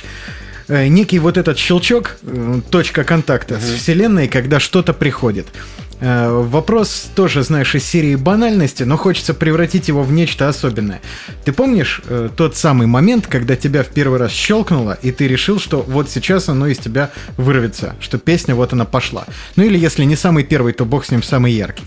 э, 0.67 0.88
некий 0.88 1.19
вот 1.19 1.38
этот 1.38 1.58
щелчок, 1.58 2.17
э, 2.21 2.62
точка 2.69 3.03
контакта 3.03 3.55
угу. 3.55 3.62
с 3.62 3.73
Вселенной, 3.82 4.27
когда 4.27 4.60
что-то 4.60 4.93
приходит. 4.93 5.47
Э, 6.02 6.30
вопрос 6.30 7.08
тоже, 7.16 7.44
знаешь, 7.44 7.76
из 7.76 7.84
серии 7.84 8.16
банальности, 8.16 8.84
но 8.84 8.98
хочется 8.98 9.34
превратить 9.34 9.90
его 9.90 10.04
в 10.04 10.12
нечто 10.12 10.48
особенное. 10.48 11.02
Ты 11.44 11.52
помнишь 11.52 12.02
э, 12.08 12.30
тот 12.36 12.56
самый 12.56 12.88
момент, 12.88 13.28
когда 13.28 13.56
тебя 13.56 13.84
в 13.84 13.88
первый 13.88 14.20
раз 14.20 14.32
щелкнуло, 14.32 14.98
и 15.02 15.12
ты 15.12 15.28
решил, 15.28 15.60
что 15.60 15.82
вот 15.82 16.10
сейчас 16.10 16.48
оно 16.48 16.68
из 16.68 16.78
тебя 16.78 17.12
вырвется, 17.38 17.96
что 18.00 18.18
песня 18.18 18.56
вот 18.56 18.72
она 18.72 18.86
пошла. 18.86 19.26
Ну 19.56 19.64
или 19.64 19.78
если 19.78 20.06
не 20.06 20.16
самый 20.16 20.44
первый, 20.44 20.74
то 20.74 20.86
бог 20.86 21.06
с 21.06 21.12
ним 21.12 21.22
самый 21.22 21.52
яркий. 21.52 21.84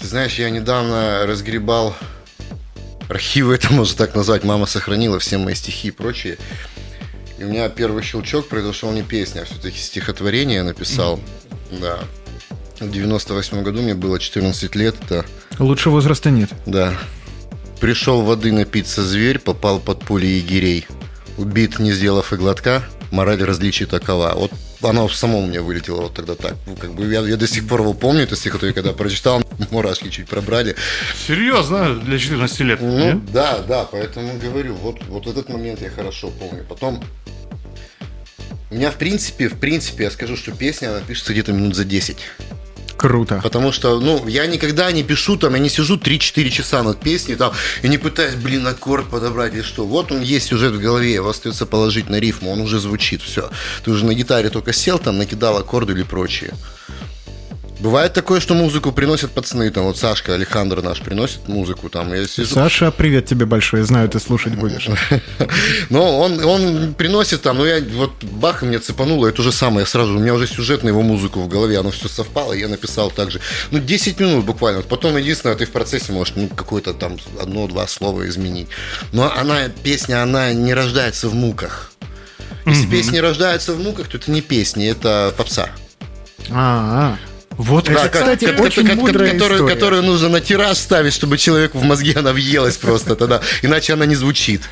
Ты 0.00 0.06
знаешь, 0.08 0.34
я 0.34 0.50
недавно 0.50 1.24
разгребал 1.26 1.94
архивы, 3.08 3.54
это 3.54 3.72
можно 3.72 3.96
так 3.96 4.16
назвать. 4.16 4.42
Мама 4.42 4.66
сохранила 4.66 5.20
все 5.20 5.38
мои 5.38 5.54
стихи 5.54 5.88
и 5.88 5.90
прочее. 5.92 6.38
И 7.38 7.44
у 7.44 7.48
меня 7.48 7.68
первый 7.68 8.02
щелчок 8.02 8.48
произошел 8.48 8.90
не 8.90 9.02
песня, 9.02 9.42
а 9.42 9.44
все-таки 9.44 9.78
стихотворение 9.78 10.56
я 10.56 10.64
написал. 10.64 11.20
Да. 11.70 12.00
В 12.82 12.90
98 12.90 13.62
году 13.62 13.80
мне 13.80 13.94
было 13.94 14.18
14 14.18 14.74
лет. 14.74 14.96
Это, 15.04 15.24
Лучше 15.58 15.90
возраста 15.90 16.30
нет. 16.30 16.50
да. 16.66 16.94
Пришел 17.80 18.22
воды 18.22 18.52
напиться 18.52 19.02
зверь, 19.02 19.40
попал 19.40 19.80
под 19.80 20.04
пули 20.04 20.26
егерей. 20.26 20.86
Убит, 21.36 21.80
не 21.80 21.90
сделав 21.92 22.32
и 22.32 22.36
глотка, 22.36 22.84
мораль 23.10 23.42
различий 23.42 23.86
такова. 23.86 24.32
Вот 24.36 24.52
оно 24.82 25.08
в 25.08 25.14
самом 25.16 25.48
мне 25.48 25.60
вылетело 25.60 26.02
вот 26.02 26.14
тогда 26.14 26.34
так. 26.36 26.54
Ну, 26.66 26.76
как 26.76 26.94
бы 26.94 27.06
я, 27.12 27.20
я 27.22 27.36
до 27.36 27.48
сих 27.48 27.66
пор 27.66 27.80
его 27.80 27.92
помню, 27.92 28.22
это 28.22 28.36
стихотворение, 28.36 28.74
когда 28.74 28.92
прочитал, 28.96 29.42
мурашки 29.70 30.10
чуть 30.10 30.28
пробрали. 30.28 30.76
Серьезно, 31.26 31.96
для 31.96 32.18
14 32.18 32.60
лет? 32.60 32.80
Ну, 32.80 32.98
нет? 32.98 33.32
да, 33.32 33.58
да, 33.66 33.84
поэтому 33.84 34.38
говорю, 34.38 34.74
вот, 34.74 34.98
вот 35.08 35.26
этот 35.26 35.48
момент 35.48 35.82
я 35.82 35.90
хорошо 35.90 36.30
помню. 36.30 36.64
Потом, 36.68 37.02
у 38.70 38.74
меня 38.74 38.90
в 38.92 38.96
принципе, 38.96 39.48
в 39.48 39.58
принципе, 39.58 40.04
я 40.04 40.10
скажу, 40.12 40.36
что 40.36 40.52
песня, 40.52 40.90
она 40.90 41.00
пишется 41.00 41.32
где-то 41.32 41.52
минут 41.52 41.74
за 41.74 41.84
10. 41.84 42.16
Круто. 43.02 43.40
Потому 43.42 43.72
что, 43.72 43.98
ну, 43.98 44.28
я 44.28 44.46
никогда 44.46 44.92
не 44.92 45.02
пишу, 45.02 45.36
там, 45.36 45.54
я 45.54 45.58
не 45.58 45.68
сижу 45.68 45.96
3-4 45.96 46.50
часа 46.50 46.82
над 46.84 47.00
песней, 47.00 47.34
там, 47.34 47.52
и 47.82 47.88
не 47.88 47.98
пытаюсь, 47.98 48.36
блин, 48.36 48.64
аккорд 48.64 49.08
подобрать 49.08 49.54
или 49.54 49.62
что. 49.62 49.84
Вот 49.84 50.12
он 50.12 50.22
есть 50.22 50.46
сюжет 50.46 50.72
в 50.74 50.80
голове, 50.80 51.12
его 51.12 51.28
остается 51.28 51.66
положить 51.66 52.08
на 52.08 52.20
рифму, 52.20 52.52
он 52.52 52.60
уже 52.60 52.78
звучит, 52.78 53.20
все. 53.20 53.50
Ты 53.84 53.90
уже 53.90 54.04
на 54.04 54.14
гитаре 54.14 54.50
только 54.50 54.72
сел, 54.72 55.00
там, 55.00 55.18
накидал 55.18 55.58
аккорды 55.58 55.94
или 55.94 56.04
прочее. 56.04 56.54
Бывает 57.82 58.12
такое, 58.12 58.38
что 58.38 58.54
музыку 58.54 58.92
приносят 58.92 59.32
пацаны, 59.32 59.68
там, 59.72 59.82
вот 59.82 59.98
Сашка, 59.98 60.34
Александр 60.34 60.82
наш 60.82 61.00
приносит 61.00 61.48
музыку, 61.48 61.88
там, 61.88 62.14
я 62.14 62.28
сижу, 62.28 62.54
Саша, 62.54 62.92
привет 62.92 63.26
тебе 63.26 63.44
большое. 63.44 63.82
Знаю, 63.82 64.08
ты 64.08 64.20
слушать 64.20 64.54
будешь. 64.54 64.88
Но 65.90 66.20
он, 66.20 66.44
он 66.44 66.94
приносит 66.94 67.42
там, 67.42 67.58
ну 67.58 67.66
я 67.66 67.80
вот 67.80 68.12
бах, 68.22 68.62
и 68.62 68.66
мне 68.66 68.78
цепануло, 68.78 69.26
это 69.26 69.42
же 69.42 69.50
самое, 69.50 69.84
сразу, 69.84 70.14
у 70.14 70.20
меня 70.20 70.32
уже 70.32 70.46
сюжет 70.46 70.84
на 70.84 70.90
его 70.90 71.02
музыку 71.02 71.40
в 71.40 71.48
голове, 71.48 71.76
оно 71.76 71.90
все 71.90 72.06
совпало, 72.08 72.52
я 72.52 72.68
написал 72.68 73.10
так 73.10 73.32
же. 73.32 73.40
Ну, 73.72 73.80
10 73.80 74.20
минут 74.20 74.44
буквально. 74.44 74.82
Потом, 74.82 75.16
единственное, 75.16 75.56
ты 75.56 75.66
в 75.66 75.70
процессе 75.70 76.12
можешь 76.12 76.34
ну, 76.36 76.48
какое-то 76.48 76.94
там 76.94 77.18
одно-два 77.40 77.88
слова 77.88 78.28
изменить. 78.28 78.68
Но 79.10 79.32
она, 79.36 79.68
песня, 79.82 80.22
она 80.22 80.52
не 80.52 80.72
рождается 80.72 81.28
в 81.28 81.34
муках. 81.34 81.90
Если 82.64 82.86
песня 82.86 83.20
рождается 83.20 83.72
в 83.72 83.80
муках, 83.80 84.06
то 84.06 84.18
это 84.18 84.30
не 84.30 84.40
песня, 84.40 84.88
это 84.88 85.34
попса. 85.36 85.68
А, 86.50 87.16
Вот, 87.62 87.88
Это, 87.88 88.00
как- 88.08 88.12
кстати, 88.12 88.46
ко- 88.52 88.62
очень 88.62 88.86
ко- 88.86 88.94
мудрая 88.96 89.32
которую, 89.32 89.58
история. 89.58 89.74
которую 89.74 90.02
нужно 90.02 90.28
на 90.28 90.40
тираж 90.40 90.76
ставить, 90.76 91.12
чтобы 91.14 91.38
человеку 91.38 91.78
в 91.78 91.84
мозги 91.84 92.12
она 92.14 92.32
въелась 92.32 92.76
просто 92.76 93.14
тогда, 93.16 93.40
иначе 93.62 93.92
она 93.92 94.06
не 94.06 94.14
звучит. 94.16 94.62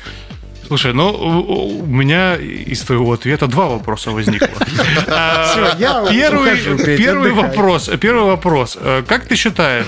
Слушай, 0.67 0.93
ну 0.93 1.09
у 1.11 1.85
меня 1.85 2.35
из 2.35 2.81
твоего 2.81 3.11
ответа 3.13 3.47
два 3.47 3.67
вопроса 3.67 4.11
возникло. 4.11 4.47
А, 5.07 6.07
Первый 6.09 6.53
ухожу, 6.53 6.77
Петя, 6.77 6.97
первый 6.97 7.31
отдыхай. 7.31 7.49
вопрос. 7.49 7.89
Первый 7.99 8.23
вопрос. 8.25 8.77
Э, 8.79 9.03
Как 9.07 9.25
ты 9.25 9.35
считаешь, 9.35 9.87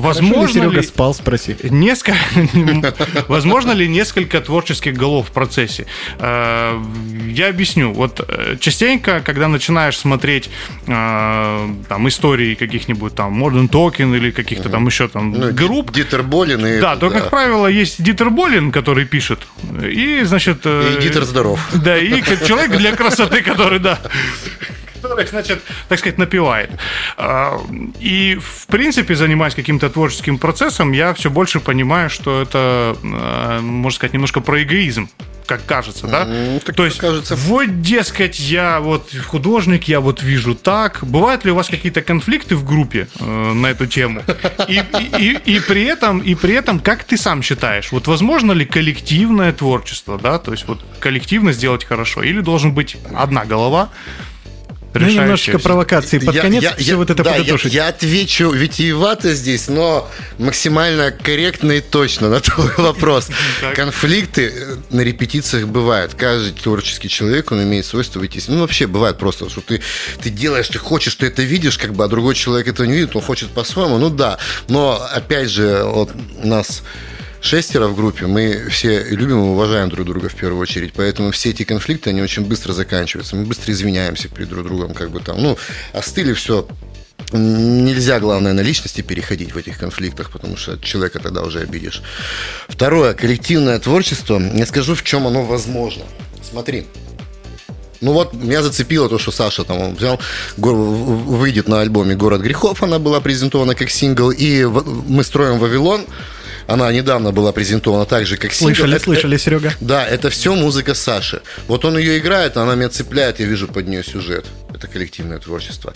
Возможно, 0.00 0.60
Серега 0.60 0.80
ли 0.80 0.82
спал, 0.82 1.14
спроси. 1.14 1.56
несколько, 1.62 2.16
возможно 3.28 3.72
ли 3.72 3.88
несколько 3.88 4.40
творческих 4.40 4.94
голов 4.94 5.28
в 5.28 5.32
процессе? 5.32 5.86
Э, 6.18 6.80
Я 7.28 7.48
объясню. 7.48 7.92
Вот 7.92 8.20
э, 8.26 8.56
частенько, 8.60 9.20
когда 9.20 9.48
начинаешь 9.48 9.96
смотреть 9.98 10.50
э, 10.86 11.68
там 11.88 12.08
истории 12.08 12.54
каких-нибудь 12.54 13.14
там 13.14 13.42
Modern 13.42 13.68
Talking 13.68 14.16
или 14.16 14.30
каких-то 14.30 14.68
там 14.68 14.86
еще 14.86 15.08
там 15.08 15.32
Ну, 15.32 15.52
групп, 15.52 15.92
Дитер 15.92 16.22
Болин 16.22 16.66
и... 16.66 16.80
да, 16.80 16.96
то, 16.96 17.10
как 17.10 17.30
правило, 17.30 17.66
есть 17.66 18.02
Дитер 18.02 18.30
Болин, 18.30 18.72
который 18.72 19.04
пишет, 19.04 19.40
и, 19.82 20.22
значит... 20.24 20.66
И 20.66 20.98
Дитер 21.00 21.24
здоров. 21.24 21.60
Да, 21.72 21.96
и 21.98 22.22
человек 22.46 22.76
для 22.76 22.92
красоты, 22.96 23.42
который, 23.42 23.78
да, 23.78 23.98
который, 25.02 25.26
значит, 25.26 25.62
так 25.88 25.98
сказать, 25.98 26.18
напевает. 26.18 26.70
А, 27.16 27.58
И, 28.00 28.38
в 28.40 28.66
принципе, 28.66 29.14
занимаясь 29.14 29.54
каким-то 29.54 29.88
творческим 29.90 30.38
процессом, 30.38 30.92
я 30.92 31.12
все 31.14 31.30
больше 31.30 31.60
понимаю, 31.60 32.10
что 32.10 32.42
это, 32.42 32.96
э, 33.02 33.60
можно 33.60 33.96
сказать, 33.96 34.12
немножко 34.14 34.40
про 34.40 34.62
эгоизм 34.62 35.08
как 35.46 35.66
кажется, 35.66 36.06
да? 36.06 36.26
М, 36.28 36.60
так 36.60 36.76
То 36.76 36.84
есть, 36.84 36.98
кажется. 36.98 37.34
вот, 37.34 37.82
дескать, 37.82 38.38
я 38.38 38.78
вот 38.78 39.10
художник, 39.26 39.88
я 39.88 39.98
вот 39.98 40.22
вижу 40.22 40.54
так. 40.54 41.00
Бывают 41.02 41.44
ли 41.44 41.50
у 41.50 41.56
вас 41.56 41.66
какие-то 41.68 42.02
конфликты 42.02 42.54
в 42.54 42.64
группе 42.64 43.08
э, 43.18 43.52
на 43.52 43.66
эту 43.66 43.86
тему? 43.88 44.22
И, 44.68 44.74
и- 45.00 45.18
и- 45.18 45.56
и 45.56 45.60
при 45.60 45.82
этом, 45.86 46.20
и 46.20 46.36
при 46.36 46.54
этом, 46.54 46.78
как 46.78 47.02
ты 47.02 47.16
сам 47.16 47.42
считаешь, 47.42 47.90
вот 47.90 48.06
возможно 48.06 48.52
ли 48.52 48.64
коллективное 48.64 49.52
творчество, 49.52 50.20
да? 50.22 50.38
То 50.38 50.52
есть 50.52 50.68
вот 50.68 50.84
коллективно 51.00 51.50
сделать 51.52 51.84
хорошо, 51.84 52.22
или 52.22 52.40
должен 52.42 52.72
быть 52.72 52.96
одна 53.16 53.44
голова? 53.44 53.88
Ну, 54.92 55.06
немножечко 55.08 55.58
провокации. 55.58 56.18
Под 56.18 56.34
Я- 56.34 56.42
конец 56.42 56.62
я- 56.62 56.74
все 56.74 56.90
я- 56.90 56.96
вот 56.96 57.10
это 57.10 57.22
да, 57.22 57.30
я, 57.32 57.38
подытожить. 57.38 57.72
я 57.72 57.88
отвечу 57.88 58.50
витиевато 58.50 59.34
здесь, 59.34 59.68
но 59.68 60.10
максимально 60.38 61.12
корректно 61.12 61.72
и 61.72 61.80
точно 61.80 62.28
на 62.28 62.40
твой 62.40 62.70
вопрос. 62.76 63.28
Конфликты 63.74 64.52
э, 64.54 64.76
на 64.90 65.02
репетициях 65.02 65.68
бывают. 65.68 66.14
Каждый 66.14 66.52
творческий 66.52 67.08
человек, 67.08 67.52
он 67.52 67.62
имеет 67.62 67.86
свойство 67.86 68.18
выйти. 68.18 68.38
из- 68.38 68.48
Ну, 68.48 68.60
вообще 68.60 68.86
бывает 68.86 69.16
просто, 69.18 69.48
что 69.48 69.60
ты, 69.60 69.80
ты 70.22 70.30
делаешь, 70.30 70.68
ты 70.68 70.78
хочешь, 70.78 71.14
ты 71.14 71.26
это 71.26 71.42
видишь, 71.42 71.78
как 71.78 71.94
бы, 71.94 72.04
а 72.04 72.08
другой 72.08 72.34
человек 72.34 72.66
этого 72.68 72.86
не 72.86 72.94
видит, 72.94 73.14
он 73.14 73.22
хочет 73.22 73.50
по-своему. 73.50 73.98
Ну 73.98 74.10
да. 74.10 74.38
Но 74.68 75.00
опять 75.14 75.50
же, 75.50 75.82
вот 75.84 76.10
у 76.42 76.46
нас 76.46 76.82
шестеро 77.40 77.88
в 77.88 77.96
группе, 77.96 78.26
мы 78.26 78.68
все 78.70 79.02
любим 79.10 79.38
и 79.38 79.48
уважаем 79.48 79.88
друг 79.88 80.06
друга 80.06 80.28
в 80.28 80.34
первую 80.34 80.60
очередь, 80.60 80.92
поэтому 80.92 81.30
все 81.30 81.50
эти 81.50 81.64
конфликты, 81.64 82.10
они 82.10 82.22
очень 82.22 82.44
быстро 82.44 82.72
заканчиваются, 82.72 83.36
мы 83.36 83.44
быстро 83.44 83.72
извиняемся 83.72 84.28
перед 84.28 84.48
друг 84.48 84.64
другом, 84.64 84.94
как 84.94 85.10
бы 85.10 85.20
там, 85.20 85.42
ну, 85.42 85.58
остыли 85.92 86.32
все, 86.32 86.66
Нельзя, 87.32 88.18
главное, 88.18 88.52
на 88.54 88.60
личности 88.60 89.02
переходить 89.02 89.54
в 89.54 89.56
этих 89.56 89.78
конфликтах, 89.78 90.30
потому 90.30 90.56
что 90.56 90.78
человека 90.78 91.20
тогда 91.20 91.42
уже 91.42 91.60
обидишь. 91.60 92.02
Второе, 92.68 93.14
коллективное 93.14 93.78
творчество. 93.78 94.40
Я 94.40 94.66
скажу, 94.66 94.96
в 94.96 95.04
чем 95.04 95.28
оно 95.28 95.44
возможно. 95.44 96.02
Смотри, 96.42 96.86
ну 98.00 98.12
вот 98.14 98.32
меня 98.32 98.62
зацепило 98.62 99.08
то, 99.08 99.18
что 99.18 99.30
Саша 99.30 99.62
там 99.64 99.78
он 99.78 99.94
взял, 99.94 100.18
выйдет 100.56 101.68
на 101.68 101.82
альбоме 101.82 102.16
«Город 102.16 102.40
грехов», 102.40 102.82
она 102.82 102.98
была 102.98 103.20
презентована 103.20 103.74
как 103.74 103.90
сингл, 103.90 104.30
и 104.30 104.64
мы 104.64 105.22
строим 105.22 105.58
«Вавилон», 105.58 106.06
она 106.66 106.90
недавно 106.92 107.32
была 107.32 107.52
презентована 107.52 108.04
также 108.06 108.36
как 108.36 108.52
сингл. 108.52 108.74
Слышали, 108.74 108.96
Это- 108.96 109.04
слышали, 109.04 109.36
Серега? 109.36 109.72
да, 109.80 110.06
это 110.06 110.30
все 110.30 110.54
музыка 110.54 110.94
Саши. 110.94 111.42
Вот 111.68 111.84
он 111.84 111.98
ее 111.98 112.18
играет, 112.18 112.56
она 112.56 112.74
меня 112.74 112.88
цепляет, 112.88 113.40
я 113.40 113.46
вижу 113.46 113.68
под 113.68 113.88
нее 113.88 114.02
сюжет. 114.04 114.46
Это 114.74 114.86
коллективное 114.86 115.38
творчество. 115.38 115.92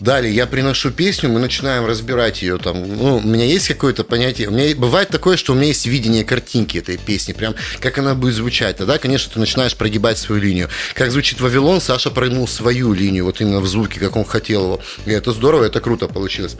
Далее 0.00 0.34
я 0.34 0.46
приношу 0.46 0.90
песню, 0.90 1.30
мы 1.30 1.40
начинаем 1.40 1.86
разбирать 1.86 2.42
ее. 2.42 2.58
Там, 2.58 2.76
ну, 2.96 3.16
у 3.16 3.20
меня 3.22 3.44
есть 3.44 3.68
какое-то 3.68 4.04
понятие. 4.04 4.48
У 4.48 4.50
меня 4.52 4.74
бывает 4.76 5.08
такое, 5.08 5.36
что 5.36 5.52
у 5.52 5.56
меня 5.56 5.68
есть 5.68 5.86
видение 5.86 6.24
картинки 6.24 6.78
этой 6.78 6.98
песни, 6.98 7.32
прям 7.32 7.54
как 7.80 7.98
она 7.98 8.14
будет 8.14 8.34
звучать. 8.34 8.76
Тогда, 8.76 8.98
конечно, 8.98 9.32
ты 9.32 9.38
начинаешь 9.40 9.74
прогибать 9.74 10.18
свою 10.18 10.42
линию. 10.42 10.68
Как 10.94 11.10
звучит 11.10 11.40
Вавилон, 11.40 11.80
Саша 11.80 12.10
прогнул 12.10 12.46
свою 12.48 12.92
линию, 12.92 13.24
вот 13.24 13.40
именно 13.40 13.60
в 13.60 13.66
звуке, 13.66 14.00
как 14.00 14.16
он 14.16 14.24
хотел 14.24 14.64
его. 14.64 14.80
И 15.06 15.10
это 15.12 15.32
здорово, 15.32 15.64
это 15.64 15.80
круто 15.80 16.06
получилось. 16.08 16.56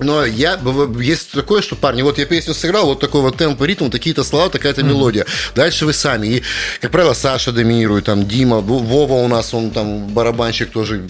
Но 0.00 0.24
я, 0.24 0.58
есть 1.00 1.30
такое, 1.32 1.62
что, 1.62 1.76
парни, 1.76 2.02
вот 2.02 2.18
я 2.18 2.26
песню 2.26 2.54
сыграл, 2.54 2.86
вот 2.86 3.00
такой 3.00 3.20
вот 3.20 3.36
темп, 3.36 3.62
ритм, 3.62 3.90
такие-то 3.90 4.24
слова, 4.24 4.50
такая-то 4.50 4.82
мелодия. 4.82 5.24
Дальше 5.54 5.86
вы 5.86 5.92
сами. 5.92 6.26
И, 6.26 6.42
как 6.80 6.90
правило, 6.90 7.14
Саша 7.14 7.52
доминирует, 7.52 8.06
там, 8.06 8.26
Дима, 8.26 8.60
Во- 8.60 8.78
Вова 8.78 9.14
у 9.14 9.28
нас, 9.28 9.54
он 9.54 9.70
там 9.70 10.08
барабанщик 10.08 10.70
тоже 10.70 11.06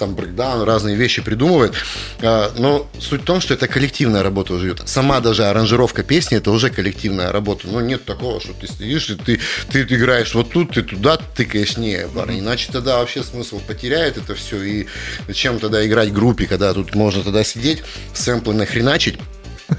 там 0.00 0.14
брейкдаун, 0.14 0.62
разные 0.62 0.96
вещи 0.96 1.22
придумывает. 1.22 1.74
А, 2.22 2.52
Но 2.58 2.88
суть 2.98 3.22
в 3.22 3.24
том, 3.24 3.40
что 3.40 3.54
это 3.54 3.68
коллективная 3.68 4.22
работа 4.22 4.54
уже 4.54 4.68
идет. 4.68 4.88
Сама 4.88 5.20
даже 5.20 5.44
аранжировка 5.44 6.02
песни 6.02 6.38
это 6.38 6.50
уже 6.50 6.70
коллективная 6.70 7.30
работа. 7.30 7.68
Ну, 7.68 7.80
нет 7.80 8.04
такого, 8.04 8.40
что 8.40 8.54
ты 8.54 8.66
сидишь 8.66 9.10
и 9.10 9.14
ты, 9.14 9.40
ты 9.70 9.82
играешь 9.82 10.34
вот 10.34 10.50
тут, 10.50 10.72
ты 10.72 10.82
туда 10.82 11.18
тыкаешь. 11.36 11.76
Не, 11.76 12.08
парень, 12.14 12.40
иначе 12.40 12.72
тогда 12.72 12.98
вообще 12.98 13.22
смысл 13.22 13.60
потеряет 13.66 14.16
это 14.16 14.34
все. 14.34 14.62
И 14.62 14.86
зачем 15.28 15.58
тогда 15.58 15.86
играть 15.86 16.08
в 16.08 16.14
группе, 16.14 16.46
когда 16.46 16.72
тут 16.72 16.94
можно 16.94 17.22
тогда 17.22 17.44
сидеть, 17.44 17.82
сэмплы 18.14 18.54
нахреначить, 18.54 19.18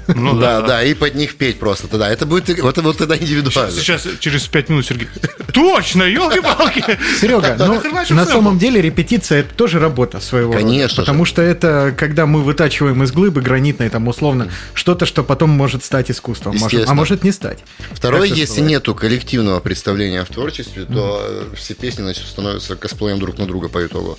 Ну 0.08 0.38
да, 0.38 0.60
да. 0.60 0.66
да, 0.66 0.82
и 0.84 0.94
под 0.94 1.14
них 1.14 1.36
петь 1.36 1.58
просто 1.58 1.88
тогда. 1.88 2.08
Это 2.10 2.26
будет 2.26 2.58
вот, 2.60 2.76
вот 2.78 2.96
тогда 2.98 3.16
индивидуально. 3.16 3.70
Сейчас 3.72 4.06
через 4.20 4.46
пять 4.46 4.68
минут 4.68 4.86
Сергей. 4.86 5.08
Точно, 5.52 6.02
елки-палки. 6.04 6.98
Серега, 7.20 7.56
ну, 7.58 7.80
на 8.14 8.26
самом 8.26 8.58
деле 8.58 8.80
репетиция 8.80 9.40
это 9.40 9.54
тоже 9.54 9.78
работа 9.78 10.20
своего 10.20 10.52
рода. 10.52 10.64
Конечно 10.64 10.96
же. 10.96 11.02
Потому 11.02 11.24
что 11.24 11.42
это 11.42 11.94
когда 11.96 12.26
мы 12.26 12.42
вытачиваем 12.42 13.02
из 13.02 13.12
глыбы 13.12 13.40
гранитной, 13.42 13.88
там, 13.90 14.08
условно, 14.08 14.48
что-то, 14.74 15.06
что 15.06 15.22
потом 15.24 15.50
может 15.50 15.84
стать 15.84 16.10
искусством. 16.10 16.56
Может- 16.58 16.88
а 16.88 16.94
может 16.94 17.24
не 17.24 17.32
стать. 17.32 17.58
Второе, 17.92 18.26
это 18.26 18.34
если 18.34 18.60
бывает? 18.60 18.70
нету 18.70 18.94
коллективного 18.94 19.60
представления 19.60 20.24
в 20.24 20.28
творчестве, 20.28 20.84
то 20.84 21.48
все 21.56 21.74
песни 21.74 22.02
значит, 22.02 22.26
становятся 22.26 22.76
косплеем 22.76 23.18
друг 23.18 23.38
на 23.38 23.46
друга 23.46 23.68
по 23.68 23.84
итогу. 23.84 24.18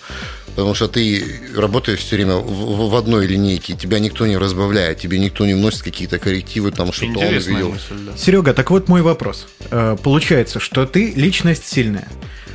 Потому 0.55 0.75
что 0.75 0.87
ты 0.87 1.41
работаешь 1.55 1.99
все 1.99 2.15
время 2.15 2.35
в, 2.35 2.45
в- 2.47 2.89
в 2.91 2.95
одной 2.95 3.25
линейке, 3.25 3.73
тебя 3.75 3.99
никто 3.99 4.27
не 4.27 4.37
разбавляет, 4.37 4.99
тебе 4.99 5.17
никто 5.19 5.45
не 5.45 5.53
вносит 5.55 5.72
какие-то 5.81 6.19
коррективы, 6.19 6.71
там 6.71 6.91
что-то 6.93 7.19
он 7.19 7.33
видел. 7.33 7.69
мысль, 7.69 7.93
да. 8.05 8.17
Серега, 8.17 8.53
так 8.53 8.69
вот 8.71 8.87
мой 8.87 9.01
вопрос. 9.01 9.47
Э, 9.71 9.95
Получается, 10.01 10.59
что 10.59 10.85
ты 10.85 11.11
личность 11.15 11.65
сильная. 11.65 12.07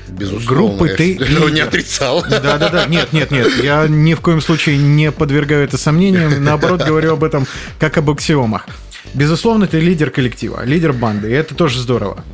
Безусловно. 0.09 0.46
Группы 0.48 0.88
я 0.88 0.94
ты 0.96 1.18
не 1.18 1.24
лидер. 1.50 1.64
отрицал. 1.68 2.22
Да-да-да, 2.28 2.87
нет, 2.87 3.12
нет, 3.12 3.31
нет, 3.31 3.62
я 3.62 3.87
ни 3.88 4.14
в 4.14 4.20
коем 4.20 4.40
случае 4.40 4.78
не 4.78 5.12
подвергаю 5.12 5.64
это 5.64 5.76
сомнениям, 5.76 6.42
наоборот, 6.42 6.83
говорю 6.83 7.12
об 7.12 7.24
этом 7.24 7.46
как 7.78 7.98
об 7.98 8.09
аксиомах. 8.11 8.66
Безусловно, 9.14 9.66
ты 9.66 9.81
лидер 9.81 10.11
коллектива, 10.11 10.64
лидер 10.64 10.92
банды, 10.92 11.28
и 11.31 11.33
это 11.33 11.54
тоже 11.54 11.81
здорово. 11.81 12.24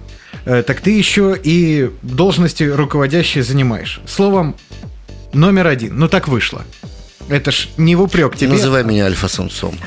Э, 0.45 0.63
Так 0.63 0.81
ты 0.83 0.91
еще 0.97 1.37
и 1.43 1.91
должности 2.03 2.63
руководящие 2.65 3.43
занимаешь. 3.43 4.01
Словом, 4.07 4.55
номер 5.33 5.67
один. 5.67 5.99
Ну 5.99 6.07
так 6.09 6.29
вышло. 6.29 6.65
Это 7.29 7.51
ж 7.51 7.69
не 7.77 7.97
в 7.97 8.03
упрек 8.03 8.37
тебе. 8.37 8.53
Называй 8.53 8.85
меня 8.85 9.07
альфа-самцом. 9.07 9.79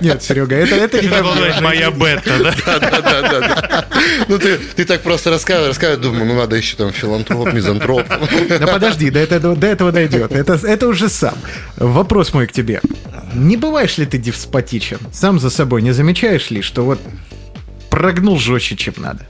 Нет, 0.00 0.22
Серега, 0.22 0.56
это, 0.56 0.74
это 0.74 1.00
не 1.00 1.06
Это 1.06 1.62
моя 1.62 1.90
бета, 1.90 2.32
да? 2.42 2.78
Да-да-да. 2.80 3.86
Ну, 4.28 4.38
ты, 4.38 4.58
ты 4.58 4.84
так 4.84 5.02
просто 5.02 5.30
рассказываешь, 5.30 5.68
рассказываешь, 5.68 6.02
думаю, 6.02 6.26
ну, 6.26 6.34
надо 6.34 6.56
еще 6.56 6.76
там 6.76 6.92
филантроп, 6.92 7.52
мизантроп. 7.52 8.06
Да 8.48 8.66
подожди, 8.66 9.10
до 9.10 9.20
этого, 9.20 9.54
до 9.54 9.66
этого 9.66 9.92
дойдет. 9.92 10.32
Это, 10.32 10.54
это 10.54 10.88
уже 10.88 11.08
сам. 11.08 11.34
Вопрос 11.76 12.34
мой 12.34 12.46
к 12.46 12.52
тебе. 12.52 12.80
Не 13.34 13.56
бываешь 13.56 13.98
ли 13.98 14.06
ты 14.06 14.18
деспотичен? 14.18 14.98
Сам 15.12 15.38
за 15.38 15.50
собой 15.50 15.82
не 15.82 15.92
замечаешь 15.92 16.50
ли, 16.50 16.62
что 16.62 16.84
вот 16.84 17.00
прогнул 17.90 18.38
жестче, 18.38 18.76
чем 18.76 18.94
надо? 18.98 19.26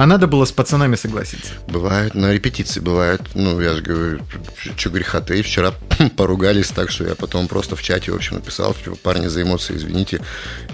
А 0.00 0.06
надо 0.06 0.26
было 0.26 0.46
с 0.46 0.50
пацанами 0.50 0.96
согласиться. 0.96 1.52
Бывает, 1.68 2.14
на 2.14 2.32
репетиции 2.32 2.80
бывает. 2.80 3.20
Ну, 3.34 3.60
я 3.60 3.74
же 3.74 3.82
говорю, 3.82 4.20
что 4.74 4.88
греха 4.88 5.20
ты. 5.20 5.42
Вчера 5.42 5.74
поругались 6.16 6.68
так, 6.68 6.90
что 6.90 7.04
я 7.04 7.14
потом 7.14 7.48
просто 7.48 7.76
в 7.76 7.82
чате, 7.82 8.10
в 8.10 8.14
общем, 8.14 8.36
написал, 8.36 8.74
что 8.74 8.96
парни 8.96 9.26
за 9.26 9.42
эмоции, 9.42 9.76
извините. 9.76 10.22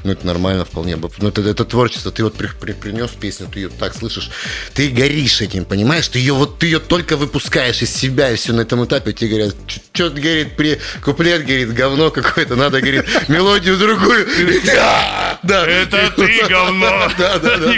Ну, 0.04 0.12
это 0.12 0.24
нормально 0.24 0.64
вполне. 0.64 0.94
Ну, 0.94 1.26
это, 1.26 1.40
это 1.40 1.64
творчество. 1.64 2.12
Ты 2.12 2.22
вот 2.22 2.36
при- 2.36 2.46
при- 2.46 2.70
принес 2.70 3.10
песню, 3.10 3.48
ты 3.52 3.58
ее 3.58 3.68
так 3.68 3.96
слышишь. 3.96 4.30
Ты 4.74 4.90
горишь 4.90 5.40
этим, 5.40 5.64
понимаешь? 5.64 6.06
Ты 6.06 6.20
ее 6.20 6.32
вот, 6.34 6.60
ты 6.60 6.66
ее 6.66 6.78
только 6.78 7.16
выпускаешь 7.16 7.82
из 7.82 7.92
себя, 7.92 8.30
и 8.30 8.36
все 8.36 8.52
на 8.52 8.60
этом 8.60 8.84
этапе 8.84 9.12
тебе 9.12 9.30
говорят, 9.30 9.56
что 9.92 10.10
говорит, 10.10 10.54
при 10.54 10.78
куплет, 11.02 11.42
говорит, 11.44 11.74
говно 11.74 12.12
какое-то, 12.12 12.54
надо, 12.54 12.80
говорит, 12.80 13.04
мелодию 13.28 13.76
другую. 13.76 14.24
Да, 14.66 15.40
да. 15.42 15.66
Это 15.66 16.12
ты, 16.12 16.46
говно. 16.48 17.10
Да, 17.18 17.40
да, 17.40 17.56
да, 17.56 17.74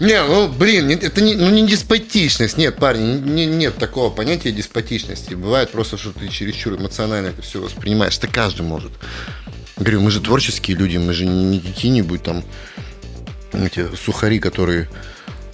Не 0.00 0.16
да. 0.16 0.47
Блин, 0.48 0.90
это 0.90 1.20
не, 1.20 1.34
ну, 1.34 1.50
не 1.50 1.66
деспотичность. 1.66 2.56
Нет, 2.56 2.76
парни, 2.76 3.18
не- 3.18 3.46
нет 3.46 3.76
такого 3.76 4.10
понятия 4.10 4.50
деспотичности. 4.52 5.34
Бывает 5.34 5.70
просто, 5.70 5.96
что 5.96 6.12
ты 6.12 6.28
чересчур 6.28 6.74
эмоционально 6.74 7.28
это 7.28 7.42
все 7.42 7.60
воспринимаешь. 7.60 8.16
Это 8.18 8.28
каждый 8.28 8.62
может. 8.62 8.92
Говорю, 9.76 10.00
мы 10.00 10.10
же 10.10 10.20
творческие 10.20 10.76
люди, 10.76 10.96
мы 10.96 11.12
же 11.12 11.24
не 11.26 11.60
какие-нибудь 11.60 12.22
там 12.22 12.44
эти 13.52 13.86
сухари, 13.96 14.40
которые 14.40 14.88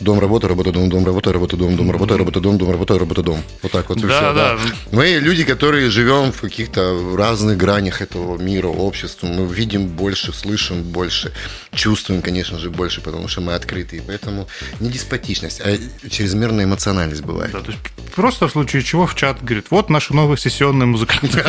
дом, 0.01 0.19
работа, 0.19 0.49
работа, 0.49 0.73
дом, 0.73 0.89
дом, 0.89 1.05
работа, 1.07 1.33
работа, 1.33 1.57
дом, 1.57 1.77
дом, 1.77 1.91
работа, 1.91 2.17
работа, 2.19 2.41
дом, 2.41 2.59
дом, 2.59 2.71
работа, 2.71 2.99
работа, 2.99 3.23
дом. 3.23 3.43
Вот 3.63 3.73
так 3.73 3.89
вот 3.89 3.99
и 3.99 4.03
Да, 4.03 4.09
все. 4.09 4.33
да. 4.35 4.59
Мы 4.93 5.19
люди, 5.21 5.45
которые 5.45 5.91
живем 5.91 6.33
в 6.33 6.41
каких-то 6.41 7.15
разных 7.17 7.57
гранях 7.57 8.03
этого 8.03 8.37
мира, 8.39 8.69
общества. 8.69 9.27
Мы 9.27 9.47
видим 9.47 9.87
больше, 9.87 10.33
слышим 10.33 10.83
больше, 10.83 11.33
чувствуем, 11.75 12.23
конечно 12.23 12.59
же, 12.59 12.71
больше, 12.71 13.01
потому 13.01 13.29
что 13.29 13.41
мы 13.41 13.55
открытые. 13.55 14.03
Поэтому 14.07 14.47
не 14.81 14.91
деспотичность, 14.91 15.61
а 15.65 15.77
чрезмерная 16.09 16.65
эмоциональность 16.65 17.23
бывает. 17.23 17.53
Да, 17.53 17.61
то 17.61 17.71
есть 17.71 17.83
просто 18.15 18.49
в 18.49 18.53
случае 18.53 18.83
чего 18.83 19.07
в 19.07 19.15
чат 19.15 19.43
говорит, 19.43 19.67
вот 19.71 19.91
наши 19.91 20.15
новые 20.15 20.39
сессионные 20.39 20.87
музыканты. 20.87 21.43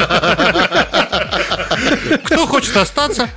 Кто 2.24 2.46
хочет 2.48 2.76
остаться, 2.78 3.30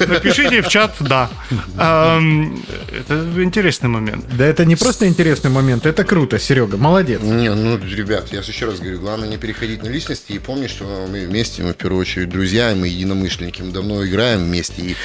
напишите 0.00 0.62
в 0.62 0.68
чат 0.68 0.94
«да». 1.00 1.30
Ам, 1.78 2.62
Это 2.98 3.42
интересный 3.42 3.88
момент. 3.88 4.24
Да 4.42 4.48
это 4.48 4.64
не 4.64 4.74
просто 4.74 5.06
интересный 5.06 5.50
момент, 5.50 5.86
это 5.86 6.02
круто, 6.02 6.36
Серега, 6.36 6.76
молодец. 6.76 7.20
Не, 7.22 7.54
ну, 7.54 7.78
ребят, 7.78 8.32
я 8.32 8.42
же 8.42 8.50
еще 8.50 8.66
раз 8.66 8.80
говорю, 8.80 8.98
главное 8.98 9.28
не 9.28 9.36
переходить 9.36 9.84
на 9.84 9.88
личности 9.88 10.32
и 10.32 10.40
помнить, 10.40 10.70
что 10.70 10.82
мы 11.08 11.26
вместе, 11.26 11.62
мы 11.62 11.74
в 11.74 11.76
первую 11.76 12.00
очередь 12.00 12.28
друзья, 12.28 12.72
и 12.72 12.74
мы 12.74 12.88
единомышленники, 12.88 13.62
мы 13.62 13.70
давно 13.70 14.04
играем 14.04 14.40
вместе. 14.40 14.82
И, 14.82 14.96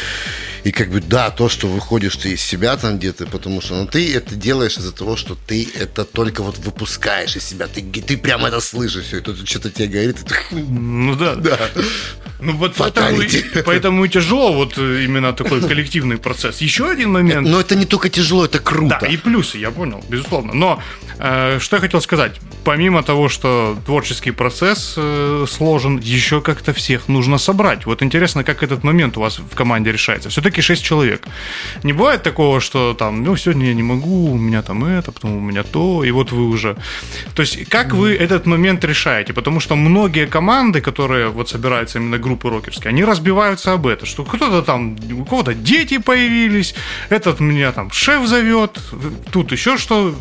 и 0.64 0.72
как 0.72 0.90
бы, 0.90 1.02
да, 1.02 1.30
то, 1.30 1.50
что 1.50 1.68
выходишь 1.68 2.16
ты 2.16 2.30
из 2.30 2.42
себя 2.42 2.76
там 2.78 2.98
где-то, 2.98 3.28
потому 3.28 3.62
что, 3.62 3.76
ну, 3.76 3.86
ты 3.86 4.12
это 4.12 4.34
делаешь 4.34 4.76
из-за 4.80 4.92
того, 4.92 5.16
что 5.16 5.38
ты 5.46 5.70
это 5.80 6.04
только 6.04 6.42
вот 6.42 6.58
выпускаешь 6.58 7.36
из 7.36 7.44
себя, 7.44 7.68
ты, 7.68 7.84
ты 7.84 8.18
прямо 8.18 8.48
это 8.48 8.60
слышишь, 8.60 9.06
все, 9.06 9.18
и 9.18 9.22
тут 9.22 9.48
что-то 9.48 9.70
тебе 9.70 9.88
говорит, 9.88 10.20
и 10.20 10.24
ты, 10.24 10.36
Ну 10.56 11.16
да. 11.16 11.36
да. 11.36 11.60
Ну 12.40 12.54
вот 12.54 12.76
поэтому, 12.78 13.22
поэтому 13.66 14.06
и 14.06 14.10
тяжело 14.10 14.54
вот 14.54 14.78
именно 14.78 15.34
такой 15.34 15.62
коллективный 15.62 16.18
процесс. 16.18 16.62
Еще 16.62 16.90
один 16.90 17.12
момент. 17.12 17.48
Но 17.48 17.60
это 17.60 17.76
не 17.76 17.86
только 17.86 18.10
тяжело, 18.10 18.46
это 18.46 18.60
круто. 18.60 19.00
Да, 19.02 19.08
и 19.08 19.18
плюсы, 19.28 19.58
я 19.58 19.72
понял, 19.72 20.04
безусловно. 20.10 20.54
Но 20.54 20.80
э, 21.20 21.60
что 21.60 21.76
я 21.76 21.82
хотел 21.82 22.02
сказать, 22.02 22.40
помимо 22.64 23.04
того, 23.04 23.30
что 23.30 23.78
творческий 23.86 24.32
процесс 24.32 24.96
э, 24.98 25.46
сложен, 25.50 26.00
еще 26.00 26.42
как-то 26.42 26.72
всех 26.74 27.10
нужно 27.10 27.38
собрать. 27.38 27.86
Вот 27.86 28.02
интересно, 28.02 28.44
как 28.44 28.64
этот 28.64 28.84
момент 28.84 29.18
у 29.18 29.22
вас 29.22 29.40
в 29.40 29.56
команде 29.56 29.92
решается. 29.92 30.30
Все-таки 30.30 30.62
6 30.62 30.84
человек. 30.84 31.28
Не 31.84 31.94
бывает 31.94 32.24
такого, 32.24 32.60
что 32.62 32.94
там, 32.94 33.24
ну, 33.24 33.38
сегодня 33.38 33.68
я 33.68 33.74
не 33.74 33.84
могу, 33.84 34.32
у 34.32 34.38
меня 34.38 34.62
там 34.62 34.84
это, 34.86 35.12
потом 35.12 35.38
у 35.38 35.40
меня 35.40 35.64
то, 35.64 36.04
и 36.04 36.12
вот 36.12 36.32
вы 36.32 36.48
уже. 36.48 36.76
То 37.36 37.42
есть, 37.42 37.70
как 37.70 37.94
вы 37.94 38.16
этот 38.16 38.46
момент 38.46 38.86
решаете? 38.86 39.34
Потому 39.34 39.60
что 39.60 39.76
многие 39.76 40.26
команды, 40.26 40.82
которые 40.82 41.28
вот 41.30 41.50
собираются 41.50 42.00
именно 42.00 42.18
группы 42.18 42.50
рокерские, 42.50 42.90
они 42.90 43.06
разбиваются 43.06 43.74
об 43.74 43.88
это, 43.88 44.06
что 44.06 44.24
кто-то 44.24 44.62
там, 44.62 44.96
у 45.12 45.26
кого-то 45.26 45.54
дети 45.54 45.98
появились, 45.98 46.76
этот 47.10 47.40
меня 47.40 47.72
там 47.72 47.92
шеф 47.92 48.28
зовет, 48.28 48.80
тут 49.32 49.52
еще 49.52 49.78
что. 49.78 50.16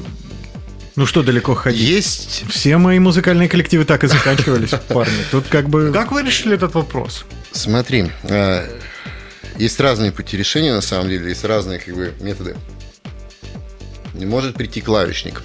Ну 0.97 1.05
что 1.05 1.23
далеко 1.23 1.55
ходить? 1.55 1.81
Есть 1.81 2.45
Все 2.49 2.79
мои 2.79 2.99
музыкальные 2.99 3.49
коллективы 3.49 3.85
так 3.85 4.03
и 4.05 4.07
заканчивались, 4.07 4.71
парни. 4.89 5.13
Тут 5.31 5.47
как 5.49 5.69
бы... 5.69 5.93
Как 5.93 6.11
вы 6.11 6.23
решили 6.23 6.55
этот 6.55 6.75
вопрос? 6.75 7.27
Смотри, 7.53 8.11
э, 8.23 8.67
есть 9.59 9.79
разные 9.79 10.11
пути 10.11 10.39
решения, 10.39 10.73
на 10.73 10.81
самом 10.81 11.11
деле, 11.11 11.29
есть 11.29 11.45
разные 11.45 11.81
как 11.81 11.95
бы, 11.95 12.15
методы. 12.21 12.57
Не 14.15 14.25
может 14.25 14.55
прийти 14.55 14.81
клавишник. 14.81 15.43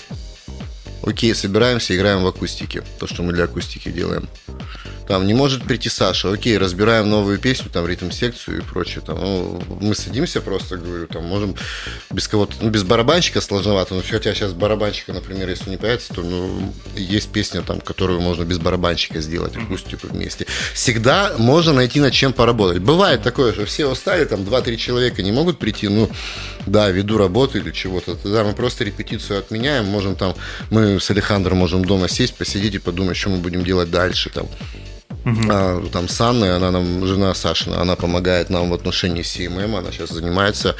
Окей, 1.03 1.33
собираемся, 1.33 1.95
играем 1.95 2.23
в 2.23 2.27
акустике. 2.27 2.83
То, 2.99 3.07
что 3.07 3.23
мы 3.23 3.33
для 3.33 3.45
акустики 3.45 3.89
делаем. 3.89 4.29
Там 5.07 5.27
не 5.27 5.33
может 5.33 5.63
прийти 5.63 5.89
Саша. 5.89 6.31
Окей, 6.31 6.57
разбираем 6.57 7.09
новую 7.09 7.37
песню, 7.37 7.69
там 7.69 7.85
ритм-секцию 7.85 8.59
и 8.59 8.61
прочее. 8.61 9.01
Там, 9.05 9.19
ну, 9.19 9.61
мы 9.81 9.95
садимся 9.95 10.41
просто, 10.41 10.77
говорю, 10.77 11.07
там 11.07 11.25
можем 11.25 11.55
без 12.11 12.27
кого-то, 12.27 12.53
ну, 12.61 12.69
без 12.69 12.83
барабанщика 12.83 13.41
сложновато. 13.41 13.95
Но 13.95 14.03
хотя 14.09 14.33
сейчас 14.33 14.53
барабанщика, 14.53 15.11
например, 15.11 15.49
если 15.49 15.69
не 15.69 15.77
появится, 15.77 16.13
то 16.13 16.21
ну, 16.21 16.73
есть 16.95 17.29
песня, 17.29 17.61
там, 17.61 17.81
которую 17.81 18.21
можно 18.21 18.43
без 18.43 18.59
барабанщика 18.59 19.19
сделать, 19.21 19.57
акустику 19.57 20.07
вместе. 20.07 20.45
Всегда 20.73 21.33
можно 21.37 21.73
найти 21.73 21.99
над 21.99 22.13
чем 22.13 22.31
поработать. 22.31 22.81
Бывает 22.81 23.23
такое, 23.23 23.53
что 23.53 23.65
все 23.65 23.87
устали, 23.87 24.23
там 24.25 24.41
2-3 24.41 24.77
человека 24.77 25.23
не 25.23 25.31
могут 25.31 25.59
прийти, 25.59 25.89
ну, 25.89 26.09
да, 26.65 26.89
ввиду 26.89 27.17
работы 27.17 27.57
или 27.57 27.71
чего-то. 27.71 28.15
Тогда 28.15 28.43
мы 28.43 28.53
просто 28.53 28.83
репетицию 28.83 29.39
отменяем, 29.39 29.85
можем 29.85 30.15
там, 30.15 30.35
мы 30.69 30.90
с 30.99 31.09
Алехандром 31.11 31.57
можем 31.57 31.85
дома 31.85 32.07
сесть, 32.07 32.35
посидеть 32.35 32.75
и 32.75 32.79
подумать, 32.79 33.17
что 33.17 33.29
мы 33.29 33.37
будем 33.37 33.63
делать 33.63 33.89
дальше 33.91 34.29
там. 34.29 34.47
А, 35.49 35.85
там 35.91 36.07
с 36.07 36.19
Анной, 36.19 36.55
она 36.55 36.71
нам, 36.71 37.05
жена 37.05 37.33
Сашина, 37.33 37.81
она 37.81 37.95
помогает 37.95 38.49
нам 38.49 38.69
в 38.69 38.73
отношении 38.73 39.23
CMM, 39.23 39.77
она 39.77 39.91
сейчас 39.91 40.09
занимается 40.09 40.75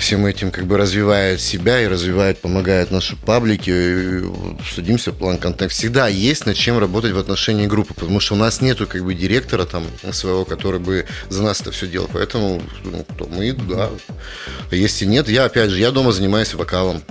всем 0.00 0.24
этим, 0.26 0.50
как 0.50 0.64
бы 0.66 0.76
развивает 0.78 1.40
себя 1.40 1.80
и 1.80 1.86
развивает, 1.86 2.38
помогает 2.38 2.90
нашей 2.90 3.16
паблике. 3.16 4.24
Садимся, 4.74 5.12
план 5.12 5.38
контент. 5.38 5.70
Всегда 5.70 6.08
есть 6.08 6.46
над 6.46 6.56
чем 6.56 6.78
работать 6.78 7.12
в 7.12 7.18
отношении 7.18 7.66
группы, 7.66 7.94
потому 7.94 8.18
что 8.18 8.34
у 8.34 8.38
нас 8.38 8.60
нету 8.60 8.86
как 8.86 9.04
бы 9.04 9.14
директора 9.14 9.66
там 9.66 9.84
своего, 10.12 10.44
который 10.44 10.80
бы 10.80 11.06
за 11.28 11.42
нас 11.42 11.60
это 11.60 11.70
все 11.70 11.86
делал. 11.86 12.08
Поэтому 12.12 12.62
ну, 12.82 13.04
кто 13.04 13.26
мы, 13.26 13.52
да. 13.52 13.90
А 14.70 14.74
если 14.74 15.04
нет, 15.04 15.28
я 15.28 15.44
опять 15.44 15.70
же, 15.70 15.78
я 15.78 15.90
дома 15.90 16.12
занимаюсь 16.12 16.54
вокалом. 16.54 17.02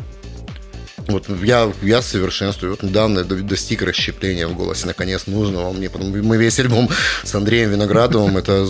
Вот 1.10 1.28
я, 1.43 1.72
я 1.82 2.01
совершенствую. 2.01 2.72
Вот 2.72 2.84
недавно 2.84 3.24
до- 3.24 3.36
достиг 3.36 3.82
расщепления 3.82 4.47
в 4.47 4.55
голосе, 4.55 4.86
наконец 4.86 5.26
нужного 5.26 5.74
мне. 5.74 5.89
Потом 5.89 6.12
Мы 6.12 6.38
весь 6.38 6.60
альбом 6.60 6.89
с 7.24 7.34
Андреем 7.34 7.72
Виноградовым, 7.72 8.38
это 8.38 8.68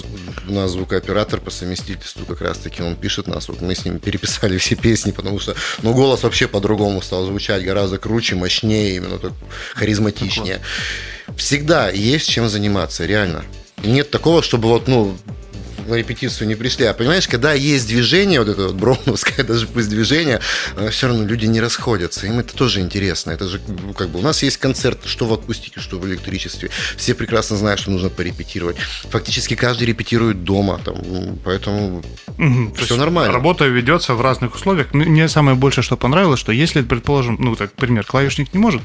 у 0.48 0.54
нас 0.54 0.72
звукооператор 0.72 1.42
по 1.42 1.52
совместительству 1.52 2.26
как 2.26 2.42
раз-таки, 2.42 2.82
он 2.82 2.96
пишет 2.96 3.28
нас. 3.28 3.50
Вот 3.50 3.62
мы 3.62 3.76
с 3.76 3.84
ним 3.84 4.00
переписали 4.00 4.58
все 4.58 4.76
песни, 4.76 5.12
потому 5.12 5.40
что 5.40 5.54
ну, 5.84 5.94
голос 5.94 6.24
вообще 6.24 6.48
по-другому 6.48 7.02
стал 7.02 7.26
звучать, 7.26 7.64
гораздо 7.64 7.98
круче, 7.98 8.36
мощнее, 8.36 8.96
именно 8.96 9.20
так 9.20 9.34
харизматичнее. 9.76 10.62
Всегда 11.36 11.90
есть 11.90 12.30
чем 12.30 12.48
заниматься, 12.48 13.06
реально. 13.06 13.44
Нет 13.84 14.12
такого, 14.12 14.42
чтобы 14.42 14.70
вот, 14.70 14.88
ну, 14.88 15.18
на 15.90 15.96
репетицию 15.96 16.48
не 16.48 16.56
пришли. 16.56 16.86
А 16.86 16.94
понимаешь, 16.94 17.28
когда 17.28 17.54
есть 17.54 17.88
движение, 17.88 18.40
вот 18.40 18.50
это 18.50 18.68
вот 18.68 18.76
броуновское, 18.76 19.46
даже 19.46 19.68
пусть 19.68 19.90
движение, 19.90 20.40
все 20.92 21.08
равно 21.08 21.26
люди 21.26 21.46
не 21.46 21.62
расходятся. 21.62 22.28
Им 22.28 22.40
это 22.40 22.54
тоже 22.54 22.80
интересно. 22.80 23.32
Это 23.32 23.48
же 23.48 23.60
ну, 23.68 23.94
как 23.94 24.10
бы 24.10 24.20
у 24.20 24.22
нас 24.22 24.44
есть 24.44 24.58
концерт, 24.58 25.00
что 25.06 25.26
в 25.26 25.34
акустике, 25.34 25.80
что 25.80 26.00
в 26.00 26.08
электричестве. 26.08 26.70
Все 26.98 27.14
прекрасно 27.14 27.58
знают, 27.58 27.80
что 27.80 27.92
нужно 27.92 28.10
порепетировать. 28.10 28.78
Фактически 29.10 29.56
каждый 29.56 29.88
репетирует 29.88 30.44
дома, 30.44 30.80
там, 30.84 31.40
поэтому 31.44 32.04
Всё 32.38 32.72
есть 32.78 32.98
нормально. 32.98 33.34
Работа 33.34 33.66
ведется 33.66 34.14
в 34.14 34.22
разных 34.22 34.56
условиях. 34.56 34.94
Мне 34.94 35.28
самое 35.28 35.58
большее, 35.58 35.84
что 35.84 35.98
понравилось, 35.98 36.40
что 36.40 36.52
если, 36.52 36.82
предположим, 36.82 37.38
ну, 37.40 37.56
так, 37.56 37.74
пример, 37.74 38.06
клавишник 38.06 38.54
не 38.54 38.60
может, 38.60 38.82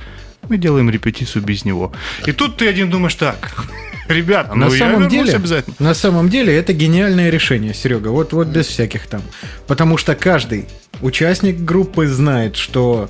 мы 0.48 0.58
делаем 0.58 0.90
репетицию 0.90 1.42
без 1.42 1.64
него. 1.64 1.92
И 2.26 2.32
тут 2.32 2.56
ты 2.56 2.68
один 2.68 2.90
думаешь 2.90 3.14
так, 3.14 3.66
ребята, 4.08 4.54
ну 4.54 4.66
на 4.66 4.70
самом 4.70 5.08
деле, 5.08 5.32
обязательно. 5.34 5.76
на 5.78 5.94
самом 5.94 6.28
деле 6.28 6.54
это 6.56 6.72
гениальное 6.72 7.30
решение, 7.30 7.74
Серега. 7.74 8.08
Вот, 8.08 8.32
вот 8.32 8.48
без 8.48 8.66
всяких 8.66 9.06
там. 9.06 9.22
Потому 9.66 9.96
что 9.96 10.14
каждый 10.14 10.66
участник 11.00 11.60
группы 11.60 12.06
знает, 12.06 12.56
что 12.56 13.08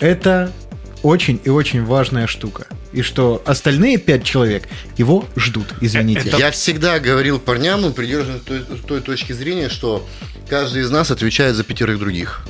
это 0.00 0.50
очень 1.02 1.40
и 1.44 1.50
очень 1.50 1.84
важная 1.84 2.26
штука. 2.26 2.66
И 2.92 3.02
что 3.02 3.42
остальные 3.46 3.96
пять 3.98 4.22
человек 4.24 4.64
его 4.98 5.24
ждут, 5.36 5.74
извините. 5.80 6.28
Это- 6.28 6.36
Я 6.36 6.50
всегда 6.50 6.98
говорил 7.00 7.38
парням, 7.38 7.80
ну, 7.80 7.90
придерживаюсь 7.92 8.42
той, 8.42 8.60
той 8.86 9.00
точки 9.00 9.32
зрения, 9.32 9.68
что 9.70 10.06
каждый 10.48 10.82
из 10.82 10.90
нас 10.90 11.10
отвечает 11.10 11.56
за 11.56 11.64
пятерых 11.64 11.98
других 11.98 12.46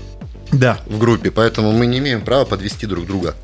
Да. 0.51 0.79
в 0.87 0.99
группе, 0.99 1.31
поэтому 1.31 1.71
мы 1.73 1.87
не 1.87 1.99
имеем 1.99 2.23
права 2.23 2.45
подвести 2.45 2.87
друг 2.87 3.07
друга. 3.07 3.35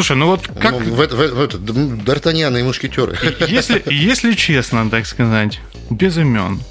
Слушай, 0.00 0.16
ну 0.16 0.26
вот 0.28 0.48
как, 0.58 0.72
Ну, 0.72 0.78
в, 0.78 0.96
в 0.96 1.34
в 1.34 1.40
это, 1.42 1.58
м, 1.58 2.00
Д'Артаньян 2.00 2.58
и 2.58 2.62
мушкетеры. 2.62 3.18
если, 3.48 3.82
если 3.86 4.32
честно, 4.32 4.88
так 4.88 5.06
сказать, 5.06 5.60
без 5.90 6.16
имен, 6.16 6.62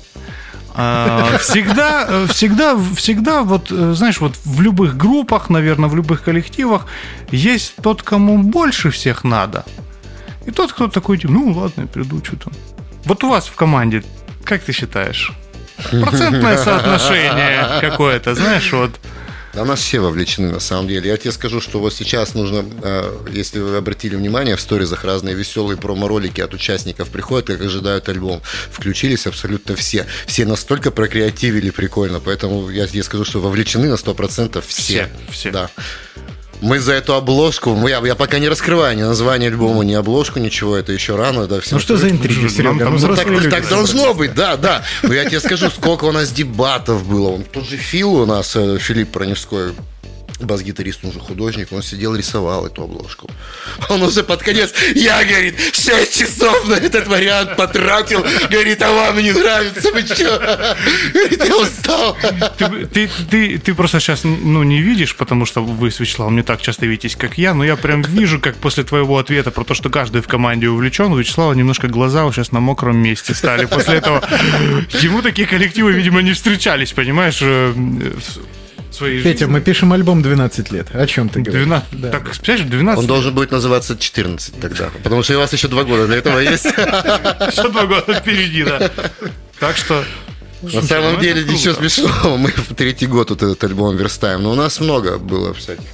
а, 0.73 1.37
всегда, 1.37 2.25
всегда, 2.27 2.75
всегда, 2.95 3.43
вот, 3.43 3.69
знаешь, 3.69 4.19
вот 4.19 4.35
в 4.45 4.61
любых 4.61 4.97
группах, 4.97 5.51
наверное, 5.51 5.89
в 5.89 5.95
любых 5.95 6.23
коллективах 6.23 6.87
есть 7.29 7.75
тот, 7.83 8.01
кому 8.01 8.39
больше 8.39 8.89
всех 8.89 9.23
надо, 9.23 9.63
и 10.47 10.51
тот, 10.51 10.73
кто 10.73 10.87
такой, 10.87 11.19
типа, 11.19 11.33
ну 11.33 11.51
ладно, 11.51 11.81
я 11.81 11.87
приду, 11.87 12.25
что 12.25 12.35
там. 12.35 12.53
Вот 13.05 13.23
у 13.23 13.29
вас 13.29 13.45
в 13.45 13.53
команде, 13.53 14.03
как 14.43 14.63
ты 14.63 14.73
считаешь, 14.73 15.31
процентное 15.91 16.57
соотношение 16.57 17.79
какое-то, 17.79 18.33
знаешь, 18.33 18.73
вот. 18.73 18.99
Да 19.59 19.65
нас 19.65 19.81
все 19.81 19.99
вовлечены, 19.99 20.51
на 20.51 20.61
самом 20.61 20.87
деле. 20.87 21.09
Я 21.09 21.17
тебе 21.17 21.33
скажу, 21.33 21.59
что 21.59 21.81
вот 21.81 21.93
сейчас 21.93 22.33
нужно, 22.33 22.63
э, 22.81 23.17
если 23.29 23.59
вы 23.59 23.75
обратили 23.75 24.15
внимание, 24.15 24.55
в 24.55 24.61
сторизах 24.61 25.03
разные 25.03 25.35
веселые 25.35 25.77
промо-ролики 25.77 26.39
от 26.39 26.53
участников 26.53 27.09
приходят, 27.09 27.47
как 27.47 27.59
ожидают 27.59 28.07
альбом. 28.07 28.41
Включились 28.71 29.27
абсолютно 29.27 29.75
все. 29.75 30.05
Все 30.27 30.45
настолько 30.45 30.91
прокреативили 30.91 31.71
прикольно, 31.71 32.21
поэтому 32.21 32.69
я 32.69 32.87
тебе 32.87 33.03
скажу, 33.03 33.25
что 33.25 33.41
вовлечены 33.41 33.89
на 33.89 33.95
100% 33.95 34.63
все. 34.65 34.81
Все, 34.81 35.09
все. 35.29 35.51
Да. 35.51 35.69
Мы 36.61 36.79
за 36.79 36.93
эту 36.93 37.13
обложку, 37.15 37.87
я, 37.87 37.99
я 38.05 38.15
пока 38.15 38.37
не 38.39 38.49
раскрываю 38.49 38.97
ни 38.97 39.01
название 39.01 39.49
альбома, 39.49 39.83
ни 39.85 39.93
обложку, 39.93 40.39
ничего, 40.39 40.75
это 40.75 40.91
еще 40.91 41.15
рано. 41.15 41.47
Да, 41.47 41.61
все 41.61 41.75
Ну 41.75 41.79
что 41.79 41.95
за 41.95 42.09
интриги, 42.09 42.41
Нам 42.41 42.49
Серега? 42.49 42.79
там 42.85 42.95
Ну, 42.97 43.15
так, 43.15 43.27
люди. 43.27 43.49
так 43.49 43.67
должно 43.69 44.13
быть, 44.13 44.33
да, 44.33 44.57
да. 44.57 44.83
Но 45.03 45.13
я 45.13 45.23
тебе 45.25 45.39
скажу, 45.39 45.69
сколько 45.69 46.05
у 46.05 46.11
нас 46.11 46.31
дебатов 46.31 47.05
было. 47.07 47.29
Он, 47.29 47.43
тот 47.43 47.65
же 47.65 47.77
Фил 47.77 48.13
у 48.13 48.25
нас, 48.25 48.55
э, 48.57 48.77
Филипп 48.77 49.11
Проневской, 49.11 49.71
бас-гитарист, 50.39 51.03
он 51.03 51.11
же 51.11 51.19
художник, 51.19 51.71
он 51.71 51.83
сидел, 51.83 52.15
рисовал 52.15 52.65
эту 52.65 52.83
обложку. 52.83 53.29
Он 53.89 54.01
уже 54.03 54.23
под 54.23 54.41
конец, 54.41 54.73
я, 54.95 55.23
говорит, 55.23 55.59
6 55.59 56.19
часов 56.19 56.67
на 56.67 56.75
этот 56.75 57.07
вариант 57.07 57.55
потратил, 57.55 58.25
говорит, 58.49 58.81
а 58.81 58.91
вам 58.91 59.17
не 59.17 59.31
нравится, 59.31 59.91
вы 59.91 60.01
что? 60.01 60.75
Говорит, 61.13 61.45
я 61.45 61.57
устал. 61.57 62.17
Ты, 62.57 62.87
ты, 62.87 63.09
ты, 63.29 63.57
ты 63.57 63.73
просто 63.73 63.99
сейчас 63.99 64.23
ну, 64.23 64.63
не 64.63 64.81
видишь, 64.81 65.15
потому 65.15 65.45
что 65.45 65.63
вы 65.63 65.91
с 65.91 65.99
Вячеславом 65.99 66.35
не 66.35 66.43
так 66.43 66.61
часто 66.61 66.85
видитесь, 66.85 67.15
как 67.15 67.37
я, 67.37 67.53
но 67.53 67.63
я 67.63 67.75
прям 67.75 68.01
вижу, 68.01 68.39
как 68.39 68.55
после 68.57 68.83
твоего 68.83 69.17
ответа 69.17 69.51
про 69.51 69.63
то, 69.63 69.73
что 69.73 69.89
каждый 69.89 70.21
в 70.21 70.27
команде 70.27 70.69
увлечен, 70.69 71.11
у 71.11 71.17
Вячеслава 71.17 71.53
немножко 71.53 71.87
глаза 71.87 72.29
сейчас 72.31 72.51
на 72.51 72.59
мокром 72.59 72.97
месте 72.97 73.33
стали. 73.33 73.65
После 73.65 73.95
этого 73.95 74.23
ему 75.01 75.21
такие 75.21 75.47
коллективы, 75.47 75.91
видимо, 75.91 76.21
не 76.21 76.33
встречались, 76.33 76.93
понимаешь, 76.93 77.39
э, 77.41 77.73
своей 78.99 79.23
Петя, 79.23 79.39
жизни. 79.39 79.51
мы 79.53 79.61
пишем 79.61 79.91
альбом 79.93 80.21
12 80.21 80.71
лет. 80.71 80.87
О 80.93 81.07
чем 81.07 81.29
ты 81.29 81.39
говоришь? 81.41 81.65
12, 81.65 82.01
Да. 82.01 82.09
так, 82.11 82.23
представляешь, 82.25 82.65
12 82.69 82.99
Он 82.99 83.07
должен 83.07 83.33
будет 83.33 83.51
называться 83.51 83.97
14 83.97 84.59
тогда, 84.59 84.89
потому 85.03 85.23
что 85.23 85.35
у 85.35 85.39
вас 85.39 85.51
еще 85.53 85.67
два 85.67 85.83
года 85.83 86.05
для 86.07 86.17
этого 86.17 86.39
есть. 86.39 86.65
еще 86.65 87.69
два 87.69 87.85
года 87.85 88.13
впереди, 88.13 88.63
да. 88.63 88.91
Так 89.59 89.75
что... 89.77 90.03
На 90.61 90.81
самом 90.81 91.13
ну 91.15 91.21
деле 91.21 91.43
ничего 91.43 91.73
смешного, 91.73 92.37
мы 92.37 92.49
в 92.49 92.75
третий 92.75 93.07
год 93.07 93.29
вот 93.29 93.41
этот 93.41 93.63
альбом 93.63 93.95
верстаем, 93.95 94.43
но 94.43 94.51
у 94.51 94.55
нас 94.55 94.79
много 94.79 95.17
было 95.17 95.53
всяких. 95.53 95.85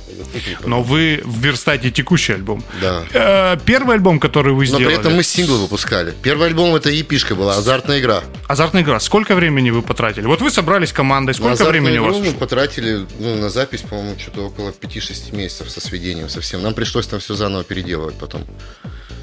Но 0.65 0.81
вы 0.81 1.21
верстаете 1.25 1.91
текущий 1.91 2.33
альбом. 2.33 2.63
Да. 2.81 3.03
Э, 3.13 3.57
Первый 3.65 3.95
альбом, 3.95 4.19
который 4.19 4.53
вы 4.53 4.63
Но 4.63 4.65
сделали... 4.65 4.85
при 4.85 4.95
этом 4.95 5.15
мы 5.15 5.23
сингл 5.23 5.57
выпускали. 5.57 6.13
Первый 6.21 6.47
альбом 6.47 6.75
это 6.75 6.89
епишка 6.89 7.35
была, 7.35 7.55
азартная 7.55 7.99
игра. 7.99 8.23
Азартная 8.47 8.81
игра. 8.81 8.99
Сколько 8.99 9.35
времени 9.35 9.69
вы 9.69 9.81
потратили? 9.81 10.25
Вот 10.25 10.41
вы 10.41 10.49
собрались 10.49 10.91
командой, 10.91 11.33
сколько 11.33 11.53
азартную 11.53 11.83
времени 11.83 11.99
у 11.99 12.05
вас 12.05 12.17
мы 12.17 12.31
потратили 12.31 13.05
ну, 13.19 13.35
на 13.35 13.49
запись, 13.49 13.81
по-моему, 13.81 14.15
что-то 14.19 14.47
около 14.47 14.69
5-6 14.71 15.35
месяцев 15.35 15.69
со 15.69 15.81
сведением 15.81 16.29
совсем. 16.29 16.61
Нам 16.61 16.73
пришлось 16.73 17.07
там 17.07 17.19
все 17.19 17.35
заново 17.35 17.63
переделывать 17.63 18.15
потом. 18.15 18.45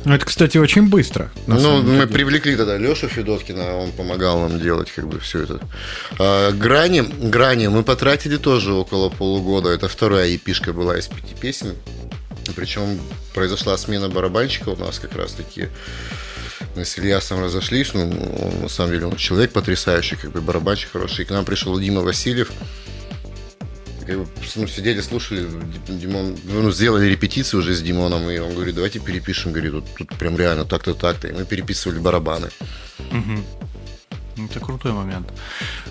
Ну, 0.04 0.14
это, 0.14 0.26
кстати, 0.26 0.58
очень 0.58 0.88
быстро. 0.88 1.30
Ну, 1.46 1.82
мы 1.82 1.92
деле. 1.92 2.06
привлекли 2.06 2.56
тогда 2.56 2.76
Лешу 2.76 3.08
Федоткина, 3.08 3.76
он 3.76 3.92
помогал 3.92 4.40
нам 4.40 4.60
делать 4.60 4.90
как 4.90 5.06
бы 5.06 5.20
все 5.20 5.44
это. 5.44 5.60
А, 6.18 6.50
грани, 6.50 7.00
грани 7.00 7.68
мы 7.68 7.82
потратили 7.82 8.36
тоже 8.36 8.72
около 8.72 9.10
полугода. 9.10 9.70
Это 9.70 9.88
вторая 9.88 10.28
епишка 10.28 10.72
была 10.72 10.98
из 10.98 11.06
пяти 11.06 11.34
песен. 11.40 11.74
Причем 12.56 12.98
произошла 13.34 13.76
смена 13.76 14.08
барабанщика 14.08 14.70
у 14.70 14.76
нас 14.76 14.98
как 14.98 15.14
раз 15.14 15.32
таки. 15.32 15.68
Мы 16.74 16.84
с 16.84 16.98
Ильясом 16.98 17.42
разошлись, 17.42 17.92
ну, 17.92 18.02
он, 18.02 18.62
на 18.62 18.68
самом 18.68 18.92
деле 18.92 19.06
он 19.06 19.16
человек 19.16 19.52
потрясающий, 19.52 20.16
как 20.16 20.32
бы 20.32 20.40
барабанщик 20.40 20.92
хороший. 20.92 21.22
И 21.22 21.24
к 21.24 21.30
нам 21.30 21.44
пришел 21.44 21.78
Дима 21.78 22.00
Васильев, 22.00 22.50
как 24.06 24.18
бы, 24.18 24.26
ну, 24.56 24.66
сидели, 24.66 25.00
слушали, 25.00 25.46
Ди- 25.86 25.98
Димон, 25.98 26.36
ну, 26.44 26.70
сделали 26.72 27.06
репетицию 27.06 27.60
уже 27.60 27.74
с 27.74 27.82
Димоном, 27.82 28.28
и 28.30 28.38
он 28.38 28.54
говорит, 28.54 28.74
давайте 28.74 28.98
перепишем, 28.98 29.52
говорит, 29.52 29.72
вот 29.72 29.84
тут 29.96 30.08
прям 30.18 30.36
реально 30.36 30.64
так-то, 30.64 30.94
так-то, 30.94 31.28
и 31.28 31.32
мы 31.32 31.44
переписывали 31.44 31.98
барабаны. 31.98 32.48
Это 34.36 34.60
крутой 34.60 34.92
момент. 34.92 35.28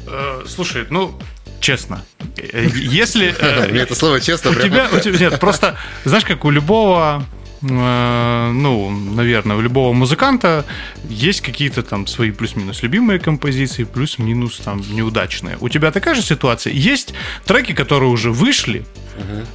Э, 0.08 0.44
Слушай, 0.48 0.88
ну, 0.90 1.18
честно, 1.60 2.04
э, 2.38 2.68
если... 2.74 3.36
э, 3.38 3.68
Мне 3.72 3.82
это 3.82 3.96
слово 3.96 4.20
честно 4.20 4.52
У 4.52 4.56
тебя, 4.56 4.90
нет, 5.20 5.40
просто, 5.40 5.78
знаешь, 6.06 6.26
как 6.26 6.44
у 6.46 6.50
любого, 6.50 7.24
ну, 7.62 8.90
наверное, 8.90 9.56
у 9.56 9.62
любого 9.62 9.94
музыканта 9.94 10.66
есть 11.10 11.42
какие-то 11.42 11.84
там 11.84 12.08
свои 12.08 12.32
плюс-минус 12.32 12.82
любимые 12.84 13.20
композиции, 13.20 13.84
плюс-минус 13.84 14.58
там 14.58 14.82
неудачные. 14.92 15.58
У 15.62 15.70
тебя 15.70 15.92
такая 15.92 16.16
же 16.16 16.22
ситуация? 16.22 16.74
Есть 16.74 17.14
треки, 17.46 17.74
которые 17.74 18.10
уже 18.10 18.32
вышли, 18.32 18.86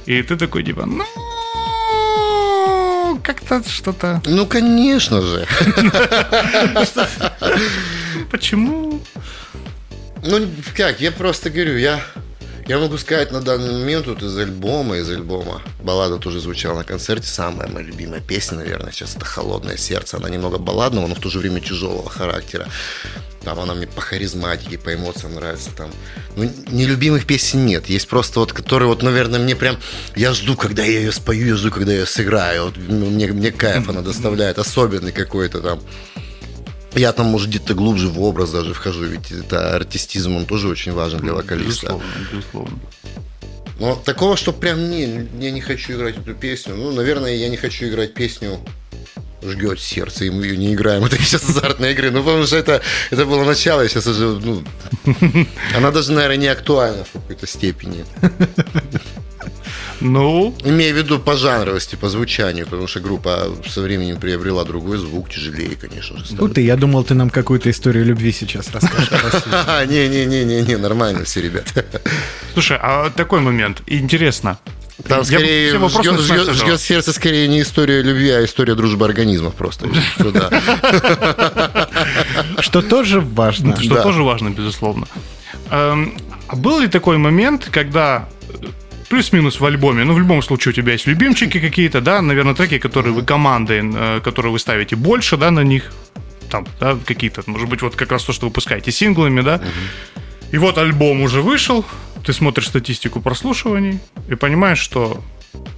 и 0.05 0.21
ты 0.21 0.37
такой 0.37 0.63
типа, 0.63 0.85
ну, 0.85 1.03
как-то 3.23 3.61
что-то... 3.67 4.21
Ну, 4.25 4.45
конечно 4.45 5.21
же. 5.21 5.45
Почему? 8.31 9.01
Ну, 10.23 10.47
как, 10.75 11.01
я 11.01 11.11
просто 11.11 11.49
говорю, 11.49 11.77
я... 11.77 12.01
Я 12.67 12.79
могу 12.79 12.97
сказать 12.97 13.31
на 13.31 13.39
данный 13.39 13.71
момент 13.71 14.07
вот 14.07 14.21
из 14.21 14.37
альбома, 14.37 14.97
из 14.97 15.09
альбома. 15.09 15.61
Баллада 15.81 16.17
тоже 16.17 16.41
звучала 16.41 16.79
на 16.79 16.83
концерте. 16.83 17.25
Самая 17.25 17.69
моя 17.69 17.85
любимая 17.85 18.19
песня, 18.19 18.57
наверное, 18.57 18.91
сейчас 18.91 19.15
это 19.15 19.23
«Холодное 19.23 19.77
сердце». 19.77 20.17
Она 20.17 20.27
немного 20.27 20.57
балладного, 20.57 21.07
но 21.07 21.15
в 21.15 21.19
то 21.21 21.29
же 21.29 21.39
время 21.39 21.61
тяжелого 21.61 22.09
характера. 22.09 22.67
Там 23.45 23.57
она 23.61 23.73
мне 23.73 23.87
по 23.87 24.01
харизматике, 24.01 24.77
по 24.77 24.93
эмоциям 24.93 25.35
нравится. 25.35 25.69
Там. 25.77 25.91
Ну, 26.35 26.51
нелюбимых 26.67 27.25
песен 27.25 27.65
нет. 27.65 27.87
Есть 27.87 28.09
просто 28.09 28.41
вот, 28.41 28.51
которые 28.51 28.89
вот, 28.89 29.01
наверное, 29.01 29.39
мне 29.39 29.55
прям... 29.55 29.77
Я 30.17 30.33
жду, 30.33 30.57
когда 30.57 30.83
я 30.83 30.99
ее 30.99 31.13
спою, 31.13 31.47
я 31.47 31.55
жду, 31.55 31.71
когда 31.71 31.93
я 31.93 31.99
ее 31.99 32.05
сыграю. 32.05 32.65
Вот 32.65 32.75
мне, 32.75 33.27
мне 33.27 33.51
кайф 33.53 33.87
она 33.87 34.01
доставляет. 34.01 34.59
Особенный 34.59 35.13
какой-то 35.13 35.61
там. 35.61 35.79
Я 36.97 37.13
там, 37.13 37.27
может, 37.27 37.49
где-то 37.49 37.73
глубже 37.75 38.09
в 38.09 38.21
образ 38.21 38.51
даже 38.51 38.73
вхожу, 38.73 39.05
ведь 39.05 39.31
это 39.31 39.75
артистизм, 39.75 40.35
он 40.35 40.45
тоже 40.45 40.67
очень 40.67 40.93
важен 40.93 41.19
для 41.19 41.33
вокалиста. 41.33 41.87
Безусловно, 41.87 42.27
безусловно. 42.31 42.79
Но 43.79 43.95
такого, 43.95 44.35
что 44.35 44.53
прям 44.53 44.89
не, 44.89 45.27
я 45.39 45.51
не 45.51 45.61
хочу 45.61 45.93
играть 45.93 46.17
эту 46.17 46.33
песню. 46.33 46.75
Ну, 46.75 46.91
наверное, 46.91 47.35
я 47.35 47.49
не 47.49 47.57
хочу 47.57 47.87
играть 47.87 48.13
песню 48.15 48.59
жгет 49.43 49.79
сердце, 49.79 50.25
и 50.25 50.29
мы 50.29 50.45
ее 50.45 50.57
не 50.57 50.73
играем. 50.73 51.05
Это 51.05 51.17
сейчас 51.17 51.47
азартные 51.47 51.93
игры. 51.93 52.11
Ну, 52.11 52.23
потому 52.23 52.45
что 52.45 52.57
это, 52.57 52.81
это 53.11 53.25
было 53.25 53.43
начало, 53.43 53.87
сейчас 53.87 54.07
уже, 54.07 54.25
ну, 54.25 54.63
она 55.75 55.91
даже, 55.91 56.11
наверное, 56.11 56.37
не 56.37 56.47
актуальна 56.47 57.03
в 57.03 57.11
какой-то 57.11 57.45
степени. 57.47 58.05
Ну, 59.99 60.55
Имея 60.63 60.93
в 60.93 60.97
виду 60.97 61.19
по 61.19 61.35
жанровости, 61.35 61.95
по 61.95 62.09
звучанию, 62.09 62.65
потому 62.65 62.87
что 62.87 62.99
группа 62.99 63.47
со 63.67 63.81
временем 63.81 64.17
приобрела 64.17 64.63
другой 64.63 64.97
звук, 64.97 65.29
тяжелее, 65.29 65.75
конечно 65.75 66.17
же. 66.19 66.25
Ну 66.31 66.47
ты, 66.47 66.61
я 66.61 66.75
думал, 66.75 67.03
ты 67.03 67.13
нам 67.13 67.29
какую-то 67.29 67.69
историю 67.69 68.05
любви 68.05 68.31
сейчас 68.31 68.69
расскажешь. 68.71 69.09
Не-не-не-не, 69.89 70.77
нормально 70.77 71.23
все, 71.23 71.41
ребята. 71.41 71.85
слушай, 72.53 72.77
а 72.81 73.09
такой 73.09 73.39
момент. 73.41 73.81
Интересно. 73.87 74.57
Там 75.07 75.19
Я 75.19 75.25
скорее 75.25 75.77
вопросы 75.77 76.17
жгет, 76.17 76.49
жгет- 76.49 76.81
сердце 76.81 77.13
скорее 77.13 77.47
не 77.47 77.61
история 77.61 78.01
любви, 78.01 78.31
а 78.31 78.43
история 78.43 78.73
дружбы 78.73 79.05
организмов 79.05 79.53
просто. 79.53 79.87
Что 82.59 82.81
тоже 82.81 83.21
важно. 83.21 83.79
Что 83.79 84.01
тоже 84.01 84.23
важно, 84.23 84.49
безусловно. 84.49 85.07
Эм, 85.69 86.17
а 86.47 86.55
был 86.55 86.79
ли 86.79 86.87
такой 86.87 87.17
момент, 87.17 87.69
когда 87.71 88.27
плюс-минус 89.09 89.59
в 89.59 89.65
альбоме, 89.65 90.03
ну, 90.03 90.13
в 90.13 90.19
любом 90.19 90.41
случае 90.41 90.71
у 90.71 90.75
тебя 90.75 90.93
есть 90.93 91.07
любимчики 91.07 91.59
какие-то, 91.59 92.01
да, 92.01 92.21
наверное, 92.21 92.53
треки, 92.53 92.77
которые 92.77 93.13
вы 93.13 93.23
командой, 93.23 93.81
э, 93.83 94.21
которые 94.23 94.51
вы 94.51 94.59
ставите 94.59 94.95
больше, 94.95 95.37
да, 95.37 95.51
на 95.51 95.61
них, 95.61 95.91
там, 96.49 96.65
да, 96.79 96.97
какие-то, 97.05 97.43
может 97.45 97.69
быть, 97.69 97.81
вот 97.81 97.95
как 97.95 98.11
раз 98.11 98.23
то, 98.23 98.33
что 98.33 98.47
выпускаете 98.47 98.91
синглами, 98.91 99.41
да, 99.41 99.61
и 100.51 100.57
вот 100.57 100.77
альбом 100.77 101.21
уже 101.21 101.41
вышел, 101.41 101.85
ты 102.25 102.33
смотришь 102.33 102.67
статистику 102.67 103.21
прослушиваний 103.21 103.99
и 104.29 104.35
понимаешь, 104.35 104.79
что 104.79 105.23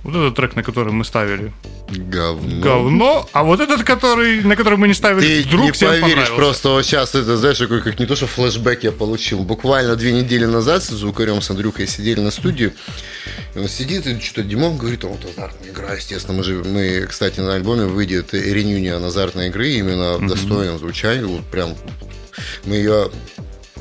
вот 0.04 0.16
этот 0.16 0.36
трек, 0.36 0.56
на 0.56 0.64
который 0.64 0.94
мы 0.94 1.04
ставили, 1.06 1.52
Говно. 1.90 2.62
говно, 2.62 3.30
а 3.34 3.44
вот 3.44 3.60
этот, 3.60 3.84
который, 3.84 4.44
на 4.44 4.56
который 4.56 4.78
мы 4.78 4.88
не 4.88 4.94
ставили, 4.94 5.42
Ты 5.42 5.48
вдруг 5.48 5.66
не 5.66 5.72
всем 5.72 5.90
поверишь, 5.90 6.30
просто 6.36 6.70
вот 6.70 6.86
сейчас 6.86 7.16
это, 7.16 7.36
знаешь, 7.38 7.58
такой, 7.58 7.82
как 7.82 8.00
не 8.00 8.06
то, 8.06 8.16
что 8.16 8.28
флешбэк 8.28 8.84
я 8.84 8.92
получил. 8.92 9.40
Буквально 9.40 9.96
две 9.96 10.12
недели 10.12 10.46
назад 10.46 10.84
с 10.84 10.90
звукарем, 10.90 11.42
с 11.42 11.50
Андрюхой 11.50 11.88
сидели 11.88 12.20
на 12.20 12.32
студии. 12.32 12.74
И 13.56 13.60
он 13.60 13.68
сидит 13.68 14.06
и 14.06 14.20
что-то 14.20 14.44
Димон 14.44 14.78
говорит, 14.78 15.04
а 15.04 15.08
вот 15.08 15.26
азартная 15.26 15.70
игра, 15.70 15.94
естественно. 15.94 16.38
Мы 16.38 16.44
же, 16.44 16.64
мы, 16.64 17.08
кстати, 17.08 17.40
на 17.40 17.56
альбоме 17.56 17.86
выйдет 17.86 18.34
реюнион 18.34 19.04
азартной 19.04 19.48
игры, 19.48 19.70
именно 19.70 20.18
в 20.18 20.28
достойном 20.28 20.78
звучании. 20.78 21.24
Вот 21.24 21.46
прям 21.46 21.76
мы 22.66 22.76
ее 22.76 23.10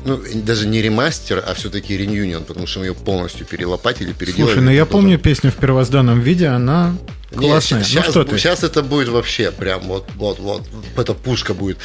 ну, 0.05 0.21
даже 0.33 0.67
не 0.67 0.81
ремастер, 0.81 1.43
а 1.45 1.53
все-таки 1.53 1.97
реюнион, 1.97 2.43
потому 2.43 2.67
что 2.67 2.79
мы 2.79 2.87
ее 2.87 2.93
полностью 2.93 3.45
перелопатили, 3.45 4.13
переделали. 4.13 4.53
Слушай, 4.53 4.63
ну 4.63 4.71
я 4.71 4.85
помню 4.85 5.17
песню 5.17 5.51
в 5.51 5.55
первозданном 5.55 6.21
виде, 6.21 6.47
она 6.47 6.95
классная. 7.35 7.79
Ну 7.79 7.85
сейчас, 7.85 8.09
что 8.09 8.23
ты? 8.23 8.37
сейчас 8.37 8.63
это 8.63 8.81
будет 8.81 9.09
вообще 9.09 9.51
прям 9.51 9.81
вот, 9.81 10.09
вот, 10.15 10.39
вот, 10.39 10.63
эта 10.97 11.13
пушка 11.13 11.53
будет. 11.53 11.77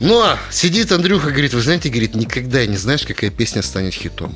Но 0.00 0.36
сидит 0.50 0.92
Андрюха, 0.92 1.30
говорит, 1.30 1.54
вы 1.54 1.60
знаете, 1.60 1.88
говорит, 1.88 2.14
никогда 2.14 2.64
не 2.66 2.76
знаешь, 2.76 3.04
какая 3.06 3.30
песня 3.30 3.62
станет 3.62 3.94
хитом. 3.94 4.34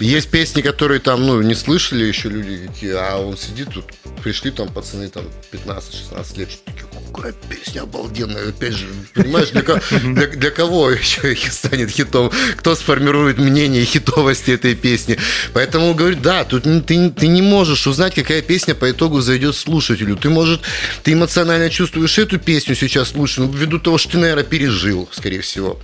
Есть 0.00 0.28
песни, 0.28 0.60
которые 0.60 1.00
там, 1.00 1.26
ну, 1.26 1.42
не 1.42 1.54
слышали 1.54 2.04
еще 2.04 2.28
люди 2.28 2.68
а 2.94 3.18
он 3.18 3.36
сидит 3.36 3.68
тут, 3.72 3.84
пришли 4.22 4.50
там 4.50 4.68
пацаны 4.68 5.08
там 5.08 5.24
15-16 5.52 6.38
лет, 6.38 6.50
что 6.50 6.62
такие, 6.64 6.86
какая 7.12 7.32
песня 7.32 7.82
обалденная, 7.82 8.48
опять 8.48 8.74
же, 8.74 8.86
понимаешь, 9.14 9.50
для, 9.50 9.62
для, 9.62 10.26
для 10.26 10.50
кого 10.50 10.90
еще 10.90 11.34
станет 11.50 11.90
хитом, 11.90 12.30
кто 12.56 12.74
сформирует 12.74 13.38
мнение 13.38 13.84
хитовости 13.84 14.52
этой 14.52 14.74
песни. 14.74 15.18
Поэтому 15.52 15.94
говорю, 15.94 16.16
да, 16.16 16.44
тут 16.44 16.64
ты, 16.64 17.10
ты 17.10 17.26
не 17.26 17.42
можешь 17.42 17.86
узнать, 17.86 18.14
какая 18.14 18.42
песня 18.42 18.74
по 18.74 18.90
итогу 18.90 19.20
зайдет 19.20 19.56
слушателю. 19.56 20.16
Ты, 20.16 20.28
может, 20.28 20.60
ты 21.02 21.12
эмоционально 21.12 21.70
чувствуешь 21.70 22.18
эту 22.18 22.38
песню 22.38 22.74
сейчас 22.74 23.14
лучше, 23.14 23.40
ну, 23.40 23.50
ввиду 23.50 23.78
того, 23.78 23.98
что 23.98 24.12
ты, 24.12 24.18
наверное, 24.18 24.44
пережил, 24.44 25.08
скорее 25.12 25.40
всего 25.40 25.80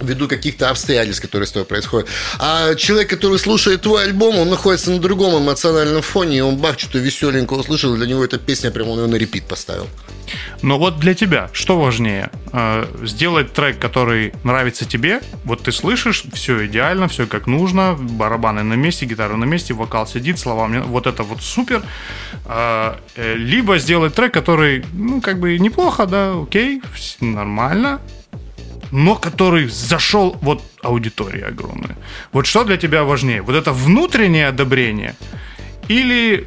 ввиду 0.00 0.28
каких-то 0.28 0.70
обстоятельств, 0.70 1.22
которые 1.22 1.46
с 1.46 1.52
тобой 1.52 1.66
происходят. 1.66 2.08
А 2.38 2.74
человек, 2.74 3.10
который 3.10 3.38
слушает 3.38 3.82
твой 3.82 4.04
альбом, 4.04 4.38
он 4.38 4.50
находится 4.50 4.90
на 4.90 4.98
другом 4.98 5.42
эмоциональном 5.42 6.02
фоне, 6.02 6.38
и 6.38 6.40
он 6.40 6.56
бах, 6.56 6.78
что-то 6.78 6.98
веселенькое 6.98 7.60
услышал, 7.60 7.94
для 7.94 8.06
него 8.06 8.24
эта 8.24 8.38
песня 8.38 8.70
прям 8.70 8.88
он 8.88 9.00
ее 9.00 9.06
на 9.06 9.16
репит 9.16 9.44
поставил. 9.44 9.86
Но 10.62 10.78
вот 10.78 10.98
для 10.98 11.14
тебя 11.14 11.50
что 11.52 11.78
важнее? 11.78 12.30
Э, 12.52 12.86
Сделать 13.02 13.52
трек, 13.52 13.78
который 13.78 14.32
нравится 14.42 14.84
тебе, 14.84 15.20
вот 15.44 15.62
ты 15.62 15.72
слышишь, 15.72 16.24
все 16.32 16.66
идеально, 16.66 17.08
все 17.08 17.26
как 17.26 17.46
нужно, 17.46 17.94
барабаны 17.98 18.62
на 18.62 18.74
месте, 18.74 19.06
гитара 19.06 19.36
на 19.36 19.44
месте, 19.44 19.74
вокал 19.74 20.06
сидит, 20.06 20.38
слова 20.38 20.66
мне, 20.66 20.80
вот 20.80 21.06
это 21.06 21.22
вот 21.22 21.42
супер. 21.42 21.82
Э, 22.46 22.96
э, 23.16 23.34
Либо 23.34 23.78
сделать 23.78 24.14
трек, 24.14 24.32
который, 24.32 24.84
ну, 24.92 25.20
как 25.20 25.38
бы 25.38 25.58
неплохо, 25.58 26.06
да, 26.06 26.40
окей, 26.40 26.82
нормально, 27.20 28.00
но 28.94 29.16
который 29.16 29.68
зашел 29.68 30.36
вот 30.40 30.62
аудитории 30.80 31.42
огромной. 31.42 31.96
Вот 32.32 32.46
что 32.46 32.62
для 32.62 32.76
тебя 32.76 33.02
важнее? 33.02 33.42
Вот 33.42 33.56
это 33.56 33.72
внутреннее 33.72 34.46
одобрение 34.46 35.16
или 35.88 36.46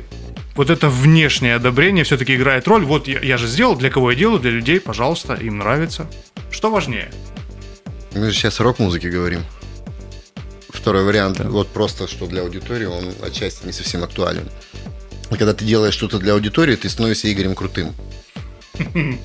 вот 0.56 0.70
это 0.70 0.88
внешнее 0.88 1.56
одобрение 1.56 2.06
все-таки 2.06 2.36
играет 2.36 2.66
роль? 2.70 2.86
Вот 2.86 3.10
я, 3.10 3.20
я 3.20 3.36
же 3.38 3.48
сделал, 3.48 3.76
для 3.76 3.90
кого 3.90 4.12
я 4.12 4.18
делаю, 4.18 4.40
для 4.40 4.52
людей, 4.52 4.80
пожалуйста, 4.80 5.34
им 5.34 5.58
нравится. 5.58 6.10
Что 6.50 6.72
важнее? 6.72 7.12
Мы 8.16 8.32
же 8.32 8.34
сейчас 8.34 8.62
рок-музыке 8.62 9.10
говорим. 9.10 9.44
Второй 10.70 11.04
вариант, 11.04 11.42
вот 11.42 11.68
просто 11.68 12.08
что 12.08 12.28
для 12.28 12.44
аудитории, 12.44 12.86
он 12.86 13.14
отчасти 13.24 13.66
не 13.66 13.74
совсем 13.74 14.06
актуален. 14.06 14.48
И 15.32 15.36
когда 15.36 15.54
ты 15.54 15.66
делаешь 15.66 15.94
что-то 15.94 16.18
для 16.18 16.32
аудитории, 16.32 16.78
ты 16.78 16.88
становишься 16.88 17.30
Игорем 17.30 17.56
Крутым. 17.56 17.94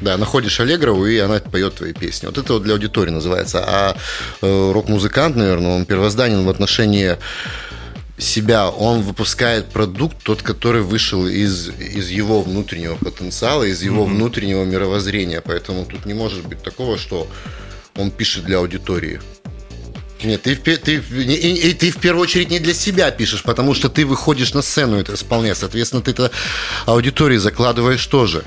Да, 0.00 0.16
находишь 0.18 0.60
Аллегрову, 0.60 1.06
и 1.06 1.16
она 1.18 1.38
поет 1.40 1.76
твои 1.76 1.92
песни. 1.92 2.26
Вот 2.26 2.36
это 2.38 2.52
вот 2.54 2.62
для 2.62 2.74
аудитории 2.74 3.10
называется. 3.10 3.64
А 3.66 3.96
э, 4.42 4.72
рок-музыкант, 4.72 5.36
наверное, 5.36 5.76
он 5.76 5.86
первозданен 5.86 6.44
в 6.44 6.50
отношении 6.50 7.16
себя. 8.18 8.68
Он 8.68 9.02
выпускает 9.02 9.66
продукт, 9.66 10.16
тот, 10.22 10.42
который 10.42 10.82
вышел 10.82 11.26
из, 11.26 11.68
из 11.68 12.10
его 12.10 12.42
внутреннего 12.42 12.96
потенциала, 12.96 13.62
из 13.64 13.82
его 13.82 14.04
внутреннего 14.04 14.64
мировоззрения. 14.64 15.40
Поэтому 15.40 15.86
тут 15.86 16.04
не 16.06 16.14
может 16.14 16.46
быть 16.46 16.62
такого, 16.62 16.98
что 16.98 17.26
он 17.96 18.10
пишет 18.10 18.44
для 18.44 18.58
аудитории. 18.58 19.20
Нет, 20.22 20.42
ты, 20.42 20.56
ты, 20.56 20.94
и- 20.96 21.68
и 21.70 21.74
ты 21.74 21.90
в 21.90 21.98
первую 21.98 22.22
очередь 22.22 22.50
не 22.50 22.58
для 22.58 22.72
себя 22.74 23.10
пишешь, 23.10 23.42
потому 23.42 23.74
что 23.74 23.88
ты 23.90 24.04
выходишь 24.06 24.54
на 24.54 24.62
сцену 24.62 24.98
это 24.98 25.14
исполнять. 25.14 25.56
Соответственно, 25.58 26.02
ты 26.02 26.10
это 26.12 26.30
аудитории 26.86 27.36
закладываешь 27.36 28.04
тоже. 28.06 28.42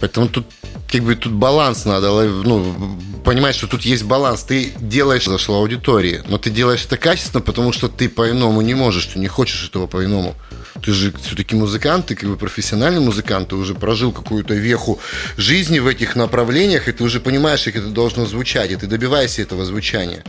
Поэтому 0.00 0.28
тут 0.28 0.46
как 0.90 1.02
бы 1.02 1.14
тут 1.16 1.32
баланс 1.32 1.84
надо, 1.84 2.10
ну, 2.10 2.98
понимаешь, 3.24 3.56
что 3.56 3.66
тут 3.66 3.82
есть 3.82 4.04
баланс. 4.04 4.44
Ты 4.44 4.72
делаешь 4.78 5.24
зашло 5.24 5.56
аудитории, 5.56 6.22
но 6.28 6.38
ты 6.38 6.50
делаешь 6.50 6.84
это 6.84 6.96
качественно, 6.96 7.40
потому 7.40 7.72
что 7.72 7.88
ты 7.88 8.08
по-иному 8.08 8.60
не 8.60 8.74
можешь, 8.74 9.06
ты 9.06 9.18
не 9.18 9.28
хочешь 9.28 9.68
этого 9.68 9.86
по-иному. 9.86 10.34
Ты 10.82 10.92
же 10.92 11.12
все-таки 11.22 11.56
музыкант, 11.56 12.06
ты 12.06 12.14
как 12.14 12.28
бы 12.28 12.36
профессиональный 12.36 13.00
музыкант, 13.00 13.48
ты 13.48 13.56
уже 13.56 13.74
прожил 13.74 14.12
какую-то 14.12 14.54
веху 14.54 15.00
жизни 15.36 15.78
в 15.78 15.86
этих 15.86 16.16
направлениях, 16.16 16.88
и 16.88 16.92
ты 16.92 17.02
уже 17.02 17.18
понимаешь, 17.20 17.64
как 17.64 17.76
это 17.76 17.88
должно 17.88 18.26
звучать, 18.26 18.70
и 18.70 18.76
ты 18.76 18.86
добиваешься 18.86 19.42
этого 19.42 19.64
звучания. 19.64 20.22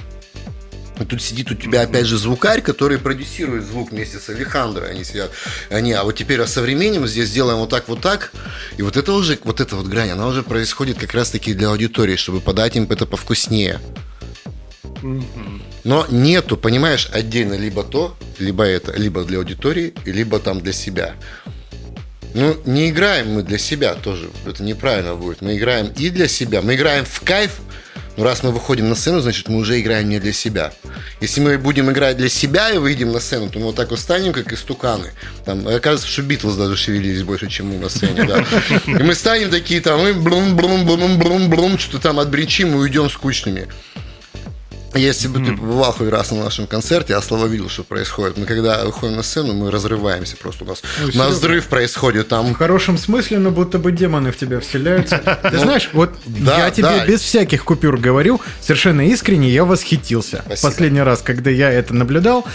И 1.00 1.06
тут 1.06 1.22
сидит 1.22 1.52
у 1.52 1.56
тебя 1.56 1.82
опять 1.82 2.06
же 2.06 2.18
звукарь, 2.18 2.62
который 2.62 2.98
продюсирует 2.98 3.66
звук 3.66 3.92
вместе 3.92 4.18
с 4.20 4.30
Алехандро. 4.30 4.86
Они 4.86 5.04
сидят, 5.04 5.32
они, 5.70 5.94
а 5.94 6.04
вот 6.04 6.16
теперь 6.16 6.46
со 6.48 6.62
временем 6.62 7.08
здесь 7.08 7.30
сделаем 7.30 7.60
вот 7.60 7.70
так, 7.70 7.88
вот 7.88 8.02
так. 8.02 8.32
И 8.78 8.82
вот 8.82 8.98
это 8.98 9.14
уже, 9.14 9.38
вот 9.44 9.62
эта 9.62 9.76
вот 9.76 9.88
грань, 9.88 10.12
она 10.12 10.28
уже 10.28 10.44
происходит 10.44 10.98
как 10.98 11.14
раз-таки 11.14 11.54
для 11.54 11.70
аудитории, 11.70 12.16
чтобы 12.16 12.42
подать 12.42 12.76
им 12.76 12.88
это 12.90 13.06
повкуснее. 13.06 13.80
Но 15.84 16.06
нету, 16.10 16.58
понимаешь, 16.58 17.10
отдельно 17.14 17.54
либо 17.54 17.84
то, 17.84 18.18
либо 18.40 18.64
это, 18.64 18.94
либо 18.94 19.24
для 19.24 19.38
аудитории, 19.38 19.94
либо 20.06 20.40
там 20.40 20.62
для 20.62 20.74
себя. 20.74 21.14
Ну, 22.34 22.56
не 22.66 22.90
играем 22.90 23.34
мы 23.34 23.44
для 23.44 23.58
себя 23.58 23.96
тоже. 23.96 24.30
Это 24.46 24.62
неправильно 24.64 25.16
будет. 25.16 25.42
Мы 25.42 25.58
играем 25.58 25.92
и 25.98 26.10
для 26.10 26.28
себя. 26.28 26.62
Мы 26.62 26.76
играем 26.76 27.06
в 27.06 27.22
кайф. 27.22 27.60
Но 28.18 28.24
раз 28.24 28.42
мы 28.44 28.52
выходим 28.52 28.90
на 28.90 28.96
сцену, 28.96 29.20
значит, 29.20 29.48
мы 29.48 29.60
уже 29.60 29.80
играем 29.80 30.10
не 30.10 30.20
для 30.20 30.34
себя. 30.34 30.74
Если 31.22 31.40
мы 31.40 31.58
будем 31.58 31.92
играть 31.92 32.18
для 32.18 32.30
себя 32.30 32.72
и 32.72 32.80
выйдем 32.80 33.12
на 33.12 33.20
сцену, 33.20 33.50
то 33.50 33.60
мы 33.60 33.66
вот 33.66 33.76
так 33.76 33.92
вот 33.92 34.00
станем, 34.00 34.34
как 34.34 34.52
истуканы. 34.52 35.12
Там, 35.46 35.68
оказывается, 35.68 36.08
что 36.08 36.24
Битлз 36.24 36.56
даже 36.56 36.76
шевелились 36.76 37.24
больше, 37.24 37.48
чем 37.48 37.68
мы 37.68 37.78
на 37.78 37.90
сцене, 37.90 38.24
да. 38.26 38.44
И 38.88 39.04
мы 39.04 39.14
станем 39.14 39.52
такие 39.52 39.82
там, 39.82 40.06
и 40.08 40.14
блум 40.14 40.58
блум 40.58 40.86
блум 40.86 41.20
блум 41.20 41.50
блум 41.50 41.78
что-то 41.78 42.00
там 42.00 42.20
отбринчим 42.20 42.74
и 42.74 42.78
уйдем 42.78 43.10
скучными. 43.10 43.68
Если 44.96 45.28
бы 45.28 45.40
ты 45.40 45.52
побывал 45.52 45.92
хоть 45.92 46.10
раз 46.10 46.32
на 46.32 46.44
нашем 46.44 46.68
концерте, 46.68 47.16
а 47.16 47.22
Слава 47.22 47.48
видел, 47.48 47.70
что 47.70 47.84
происходит. 47.84 48.38
Мы 48.38 48.46
когда 48.46 48.86
выходим 48.86 49.16
на 49.16 49.24
сцену, 49.24 49.54
мы 49.54 49.70
разрываемся 49.72 50.38
просто. 50.38 50.64
У 50.64 50.68
нас, 50.68 50.82
у 51.14 51.18
нас 51.18 51.34
взрыв 51.34 51.68
происходит 51.68 52.30
там. 52.30 52.54
В 52.54 52.58
хорошем 52.58 52.98
смысле, 52.98 53.40
но 53.40 53.52
будто 53.52 53.80
бы 53.80 53.92
демоны 53.92 54.32
в 54.32 54.38
тебя 54.38 54.60
вселяются. 54.60 55.18
Ты 55.52 55.60
знаешь, 55.60 55.90
вот 55.94 56.12
я 56.26 56.70
тебе 56.72 57.06
без 57.06 57.22
всяких 57.22 57.64
купюр 57.64 57.98
говорю, 57.98 58.42
совершенно 58.62 59.02
искренне 59.08 59.50
я 59.50 59.66
восхитился. 59.66 60.44
Последний 60.62 61.02
раз, 61.02 61.22
когда 61.22 61.50
я 61.50 61.72
это 61.72 61.94
наблюдал, 61.94 62.46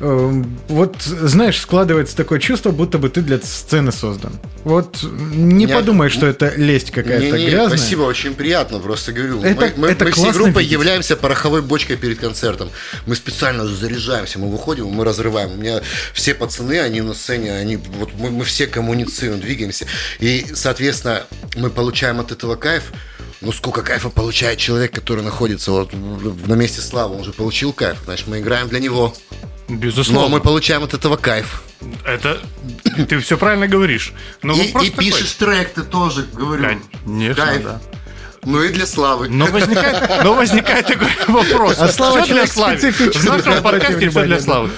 э, 0.00 0.42
вот, 0.68 0.96
знаешь, 1.02 1.60
складывается 1.60 2.16
такое 2.16 2.38
чувство, 2.38 2.70
будто 2.70 2.98
бы 2.98 3.08
ты 3.08 3.20
для 3.20 3.38
сцены 3.38 3.92
создан. 3.92 4.32
Вот 4.64 5.02
не 5.02 5.66
подумай, 5.66 6.08
что 6.08 6.26
это 6.26 6.52
лесть 6.56 6.90
какая-то 6.90 7.36
грязная. 7.36 7.78
Спасибо, 7.78 8.02
очень 8.02 8.34
приятно, 8.34 8.78
просто 8.78 9.12
говорю. 9.12 9.42
Мы 9.76 9.94
всей 10.12 10.32
группой 10.32 10.64
являемся 10.64 11.16
пороховой 11.16 11.62
бочкой 11.74 11.96
перед 11.96 12.20
концертом. 12.20 12.70
Мы 13.04 13.16
специально 13.16 13.66
заряжаемся, 13.66 14.38
мы 14.38 14.48
выходим, 14.48 14.86
мы 14.86 15.04
разрываем. 15.04 15.50
У 15.50 15.56
меня 15.56 15.80
все 16.12 16.32
пацаны, 16.32 16.78
они 16.78 17.00
на 17.00 17.14
сцене, 17.14 17.52
они 17.52 17.76
вот 17.76 18.10
мы, 18.16 18.30
мы 18.30 18.44
все 18.44 18.68
коммуницируем, 18.68 19.40
двигаемся. 19.40 19.86
И, 20.20 20.46
соответственно, 20.54 21.24
мы 21.56 21.70
получаем 21.70 22.20
от 22.20 22.30
этого 22.30 22.54
кайф. 22.54 22.92
Ну, 23.40 23.50
сколько 23.50 23.82
кайфа 23.82 24.08
получает 24.08 24.60
человек, 24.60 24.92
который 24.92 25.24
находится 25.24 25.72
вот 25.72 25.92
на 25.92 26.54
месте 26.54 26.80
славы, 26.80 27.16
он 27.16 27.24
же 27.24 27.32
получил 27.32 27.72
кайф, 27.72 27.98
значит, 28.04 28.28
мы 28.28 28.38
играем 28.38 28.68
для 28.68 28.78
него. 28.78 29.12
Но 29.66 29.76
Безусловно. 29.76 30.28
мы 30.28 30.40
получаем 30.40 30.84
от 30.84 30.94
этого 30.94 31.16
кайф. 31.16 31.64
Это 32.06 32.40
ты 33.08 33.18
все 33.18 33.36
правильно 33.36 33.66
говоришь. 33.66 34.12
Но 34.42 34.54
и 34.54 34.66
и 34.66 34.72
такой. 34.72 34.90
пишешь 34.90 35.32
трек, 35.32 35.74
ты 35.74 35.82
тоже, 35.82 36.22
говорю. 36.32 36.80
Конечно, 37.04 37.44
кайф. 37.44 37.64
да. 37.64 37.80
Ну 38.46 38.62
и 38.62 38.68
для 38.70 38.86
славы. 38.86 39.28
Но 39.28 39.46
возникает, 39.46 40.24
но 40.24 40.34
возникает 40.34 40.86
такой 40.86 41.08
вопрос. 41.28 41.78
А 41.78 41.88
Слава 41.88 42.22
Всё 42.22 42.34
для 42.34 42.46
славы. 42.46 42.76
В 42.76 43.24
нашем 43.24 43.62
подкасте 43.62 44.10
все 44.10 44.24
для 44.24 44.40
славы. 44.40 44.70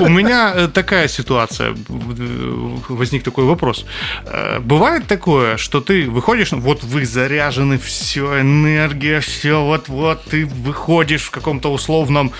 У 0.00 0.08
меня 0.08 0.52
э, 0.54 0.68
такая 0.68 1.08
ситуация. 1.08 1.74
Возник 2.88 3.22
такой 3.22 3.44
вопрос. 3.44 3.84
Э, 4.26 4.58
Бывает 4.60 5.06
такое, 5.06 5.56
что 5.56 5.80
ты 5.80 6.08
выходишь, 6.08 6.52
ну, 6.52 6.60
вот 6.60 6.82
вы 6.84 7.04
заряжены, 7.04 7.78
все, 7.78 8.40
энергия, 8.40 9.20
все, 9.20 9.62
вот-вот, 9.64 10.24
ты 10.24 10.46
выходишь 10.46 11.22
в 11.22 11.30
каком-то 11.30 11.72
условном 11.72 12.32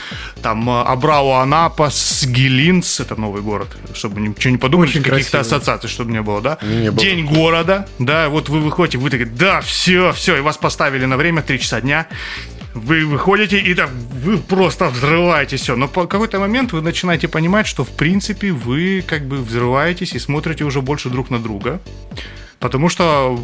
там 0.42 0.68
э, 0.68 0.82
Абрау 0.82 1.32
Анапа, 1.32 1.90
Сгилинц, 1.90 3.00
это 3.00 3.20
новый 3.20 3.42
город, 3.42 3.68
чтобы 3.94 4.20
ничего 4.20 4.50
не 4.50 4.58
подумали, 4.58 4.90
каких-то 4.90 5.40
ассоциаций, 5.40 5.88
чтобы 5.88 6.12
не 6.12 6.22
было, 6.22 6.40
да? 6.40 6.58
Не 6.62 6.90
было. 6.90 7.00
День 7.00 7.26
города, 7.26 7.86
да, 7.98 8.28
вот 8.28 8.48
вы 8.48 8.60
выходите, 8.60 8.98
вы 8.98 9.10
такие, 9.10 9.28
да, 9.28 9.60
все, 9.60 10.01
все, 10.11 10.36
и 10.36 10.40
вас 10.40 10.57
поставили 10.57 11.05
на 11.05 11.16
время 11.16 11.42
3 11.42 11.61
часа 11.61 11.80
дня, 11.80 12.09
вы 12.74 13.07
выходите 13.07 13.61
и 13.61 13.74
так, 13.74 13.90
вы 13.90 14.38
просто 14.38 14.88
взрываете 14.88 15.57
все. 15.57 15.76
Но 15.76 15.88
по 15.88 16.07
какой-то 16.07 16.40
момент 16.40 16.72
вы 16.72 16.80
начинаете 16.80 17.28
понимать, 17.28 17.66
что 17.66 17.84
в 17.84 17.90
принципе 17.90 18.50
вы 18.50 19.05
как 19.07 19.26
бы 19.26 19.36
взрываетесь 19.36 20.14
и 20.14 20.18
смотрите 20.18 20.64
уже 20.64 20.80
больше 20.80 21.11
друг 21.11 21.30
на 21.30 21.38
друга. 21.38 21.80
Потому 22.62 22.88
что 22.88 23.36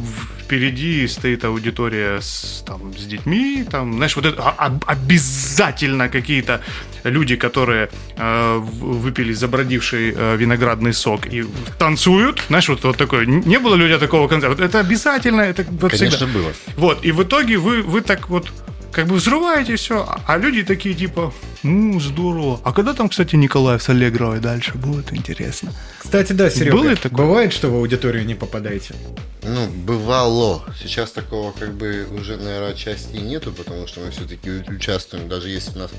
впереди 0.44 1.08
стоит 1.08 1.44
аудитория 1.44 2.20
с, 2.20 2.62
там, 2.64 2.96
с 2.96 3.04
детьми, 3.04 3.64
там, 3.68 3.94
знаешь, 3.94 4.14
вот 4.14 4.26
это 4.26 4.40
а- 4.42 4.78
обязательно 4.86 6.08
какие-то 6.08 6.60
люди, 7.02 7.34
которые 7.34 7.88
э, 8.16 8.58
выпили 8.58 9.32
забродивший 9.32 10.14
э, 10.16 10.36
виноградный 10.36 10.92
сок 10.92 11.26
и 11.26 11.44
танцуют, 11.80 12.44
знаешь, 12.48 12.68
вот, 12.68 12.84
вот 12.84 12.96
такое. 12.96 13.26
Не 13.26 13.58
было 13.58 13.76
тебя 13.76 13.98
такого 13.98 14.28
концерта? 14.28 14.62
Это 14.62 14.78
обязательно, 14.78 15.40
это 15.40 15.66
вот 15.68 15.90
Конечно, 15.90 16.16
всегда. 16.16 16.32
было. 16.32 16.52
Вот, 16.76 17.04
и 17.04 17.10
в 17.10 17.20
итоге 17.20 17.56
вы, 17.56 17.82
вы 17.82 18.02
так 18.02 18.28
вот 18.28 18.52
как 18.92 19.06
бы 19.06 19.16
взрываете 19.16 19.76
все, 19.76 20.08
а 20.26 20.36
люди 20.38 20.62
такие 20.62 20.94
типа, 20.94 21.32
ну, 21.62 22.00
здорово. 22.00 22.60
А 22.64 22.72
когда 22.72 22.94
там, 22.94 23.08
кстати, 23.08 23.36
Николаев 23.36 23.82
с 23.82 23.88
Аллегровой 23.88 24.40
дальше 24.40 24.74
будет 24.76 25.12
интересно? 25.12 25.72
Кстати, 25.98 26.32
да, 26.32 26.50
Серега, 26.50 26.76
Было 26.76 26.96
такое? 26.96 27.26
бывает, 27.26 27.52
что 27.52 27.68
в 27.70 27.74
аудиторию 27.74 28.24
не 28.24 28.34
попадаете? 28.34 28.94
Ну, 29.42 29.66
бывало. 29.68 30.64
Сейчас 30.80 31.12
такого 31.12 31.52
как 31.52 31.74
бы 31.74 32.06
уже, 32.18 32.36
наверное, 32.36 32.70
отчасти 32.70 33.16
и 33.16 33.20
нету, 33.20 33.52
потому 33.52 33.86
что 33.86 34.00
мы 34.00 34.10
все-таки 34.10 34.50
участвуем, 34.70 35.28
даже 35.28 35.48
если 35.48 35.78
нас 35.78 35.90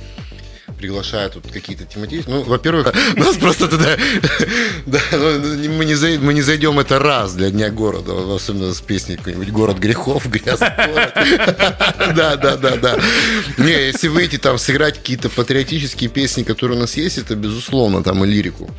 приглашают 0.79 1.35
вот 1.35 1.51
какие-то 1.51 1.85
тематические. 1.85 2.35
Ну, 2.35 2.43
во-первых, 2.43 2.93
нас 3.15 3.37
просто 3.37 3.67
туда... 3.67 3.97
Да, 4.85 4.99
ну, 5.11 5.69
мы 5.69 5.85
не 6.33 6.41
зайдем 6.41 6.79
это 6.79 6.99
раз 6.99 7.33
для 7.33 7.51
Дня 7.51 7.69
города, 7.69 8.13
особенно 8.35 8.73
с 8.73 8.81
песней 8.81 9.17
какой-нибудь 9.17 9.49
«Город 9.51 9.77
грехов», 9.77 10.27
«Грязный 10.27 10.69
город». 10.75 11.13
Да, 12.15 12.35
да, 12.37 12.55
да, 12.55 12.77
да. 12.77 12.99
Не, 13.57 13.71
если 13.71 14.07
выйти 14.07 14.37
там, 14.37 14.57
сыграть 14.57 14.97
какие-то 14.97 15.29
патриотические 15.29 16.09
песни, 16.09 16.43
которые 16.43 16.77
у 16.77 16.81
нас 16.81 16.95
есть, 16.97 17.17
это 17.17 17.35
безусловно, 17.35 18.01
там 18.01 18.23
и 18.23 18.27
лирику. 18.27 18.69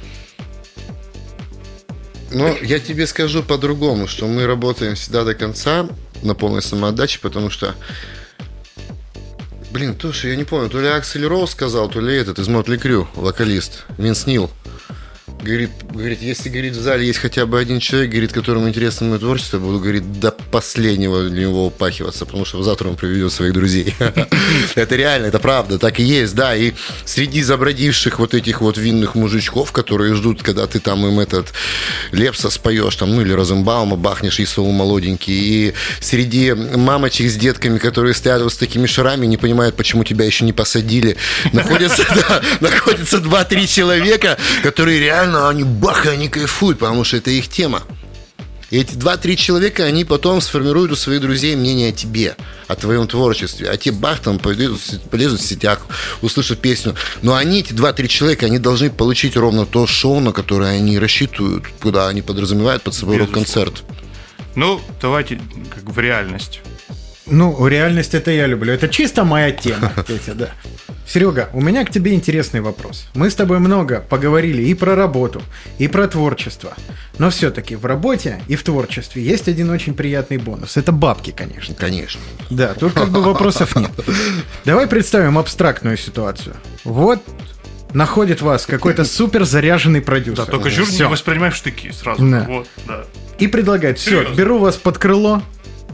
Но 2.32 2.48
я 2.62 2.78
тебе 2.78 3.06
скажу 3.06 3.42
по-другому, 3.42 4.06
что 4.08 4.26
мы 4.26 4.46
работаем 4.46 4.94
всегда 4.94 5.24
до 5.24 5.34
конца 5.34 5.88
на 6.22 6.34
полной 6.34 6.62
самоотдаче, 6.62 7.18
потому 7.20 7.50
что 7.50 7.74
Блин, 9.70 9.94
тоже 9.94 10.30
я 10.30 10.36
не 10.36 10.44
помню, 10.44 10.68
то 10.68 10.80
ли 10.80 10.88
Аксель 10.88 11.24
Роуз 11.26 11.52
сказал, 11.52 11.88
то 11.88 12.00
ли 12.00 12.16
этот 12.16 12.40
из 12.40 12.48
Мотли 12.48 12.76
Крю, 12.76 13.06
вокалист, 13.14 13.84
Винс 13.98 14.26
Нил. 14.26 14.50
Говорит, 15.42 15.70
говорит, 15.90 16.20
если, 16.20 16.48
говорит, 16.48 16.74
в 16.74 16.80
зале 16.80 17.06
есть 17.06 17.18
хотя 17.18 17.46
бы 17.46 17.58
один 17.58 17.80
человек, 17.80 18.10
говорит, 18.10 18.32
которому 18.32 18.68
интересно 18.68 19.06
мое 19.06 19.18
творчество, 19.18 19.58
буду, 19.58 19.80
говорит, 19.80 20.20
до 20.20 20.32
последнего 20.32 21.28
для 21.28 21.46
него 21.46 21.66
упахиваться, 21.66 22.26
потому 22.26 22.44
что 22.44 22.62
завтра 22.62 22.88
он 22.88 22.96
приведет 22.96 23.32
своих 23.32 23.54
друзей. 23.54 23.94
Это 24.74 24.96
реально, 24.96 25.26
это 25.26 25.38
правда, 25.38 25.78
так 25.78 25.98
и 26.00 26.02
есть, 26.02 26.34
да. 26.34 26.54
И 26.54 26.72
среди 27.04 27.42
забродивших 27.42 28.18
вот 28.18 28.34
этих 28.34 28.60
вот 28.60 28.76
винных 28.76 29.14
мужичков, 29.14 29.72
которые 29.72 30.14
ждут, 30.14 30.42
когда 30.42 30.66
ты 30.66 30.80
там 30.80 31.06
им 31.06 31.20
этот 31.20 31.52
Лепса 32.12 32.50
споешь, 32.50 32.96
там, 32.96 33.14
ну 33.14 33.22
или 33.22 33.32
Розенбаума 33.32 33.96
бахнешь, 33.96 34.40
и 34.40 34.46
сову 34.46 34.72
молоденький, 34.72 35.68
и 35.68 35.74
среди 36.00 36.52
мамочек 36.52 37.30
с 37.30 37.36
детками, 37.36 37.78
которые 37.78 38.14
стоят 38.14 38.42
вот 38.42 38.52
с 38.52 38.56
такими 38.56 38.86
шарами, 38.86 39.26
не 39.26 39.36
понимают, 39.36 39.76
почему 39.76 40.04
тебя 40.04 40.24
еще 40.24 40.44
не 40.44 40.52
посадили, 40.52 41.16
находятся, 41.52 42.02
2-3 43.18 43.66
человека, 43.66 44.36
которые 44.62 45.00
реально, 45.00 45.29
они 45.36 45.64
бах, 45.64 46.06
и 46.06 46.10
они 46.10 46.28
кайфуют, 46.28 46.78
потому 46.78 47.04
что 47.04 47.16
это 47.16 47.30
их 47.30 47.48
тема. 47.48 47.82
И 48.70 48.78
эти 48.78 48.94
два-три 48.94 49.36
человека, 49.36 49.82
они 49.84 50.04
потом 50.04 50.40
сформируют 50.40 50.92
у 50.92 50.96
своих 50.96 51.20
друзей 51.20 51.56
мнение 51.56 51.88
о 51.88 51.92
тебе, 51.92 52.36
о 52.68 52.76
твоем 52.76 53.08
творчестве. 53.08 53.68
А 53.68 53.76
те 53.76 53.90
бах 53.90 54.20
там 54.20 54.38
полезут, 54.38 55.00
полезут 55.10 55.40
в 55.40 55.44
сетях, 55.46 55.86
услышат 56.22 56.60
песню. 56.60 56.94
Но 57.22 57.34
они, 57.34 57.60
эти 57.60 57.72
два-три 57.72 58.08
человека, 58.08 58.46
они 58.46 58.58
должны 58.60 58.88
получить 58.90 59.36
ровно 59.36 59.66
то 59.66 59.88
шоу, 59.88 60.20
на 60.20 60.32
которое 60.32 60.76
они 60.76 61.00
рассчитывают, 61.00 61.64
куда 61.82 62.06
они 62.08 62.22
подразумевают 62.22 62.82
под 62.82 62.94
собой 62.94 63.16
Безусловно. 63.16 63.40
рок-концерт. 63.40 63.82
Ну, 64.54 64.80
давайте 65.02 65.40
как 65.74 65.84
в 65.92 65.98
реальность. 65.98 66.60
Ну, 67.26 67.66
реальность 67.66 68.14
это 68.14 68.30
я 68.30 68.46
люблю. 68.46 68.72
Это 68.72 68.88
чисто 68.88 69.24
моя 69.24 69.50
тема, 69.50 69.92
Петя, 70.06 70.34
да. 70.34 70.50
Серега, 71.12 71.48
у 71.52 71.60
меня 71.60 71.84
к 71.84 71.90
тебе 71.90 72.14
интересный 72.14 72.60
вопрос. 72.60 73.08
Мы 73.14 73.30
с 73.30 73.34
тобой 73.34 73.58
много 73.58 74.00
поговорили 74.00 74.62
и 74.62 74.74
про 74.74 74.94
работу, 74.94 75.42
и 75.76 75.88
про 75.88 76.06
творчество. 76.06 76.74
Но 77.18 77.30
все-таки 77.30 77.74
в 77.74 77.84
работе 77.84 78.40
и 78.46 78.54
в 78.54 78.62
творчестве 78.62 79.20
есть 79.20 79.48
один 79.48 79.70
очень 79.70 79.94
приятный 79.94 80.36
бонус. 80.36 80.76
Это 80.76 80.92
бабки, 80.92 81.32
конечно. 81.32 81.74
Конечно. 81.74 82.20
Да, 82.48 82.74
тут 82.74 82.92
как 82.92 83.08
бы 83.08 83.22
вопросов 83.22 83.74
нет. 83.74 83.90
Давай 84.64 84.86
представим 84.86 85.36
абстрактную 85.36 85.96
ситуацию. 85.96 86.54
Вот 86.84 87.20
находит 87.92 88.40
вас 88.40 88.64
какой-то 88.64 89.04
супер 89.04 89.44
заряженный 89.44 90.02
продюсер. 90.02 90.44
Да, 90.44 90.52
только 90.52 90.70
жур 90.70 90.88
не 90.88 91.08
воспринимай 91.08 91.50
в 91.50 91.56
штыки 91.56 91.90
сразу. 91.90 92.24
Да. 92.24 92.44
Вот, 92.48 92.68
да. 92.86 93.04
И 93.40 93.48
предлагает, 93.48 93.98
все, 93.98 94.10
Серьезно? 94.10 94.34
беру 94.36 94.58
вас 94.58 94.76
под 94.76 94.96
крыло, 94.98 95.42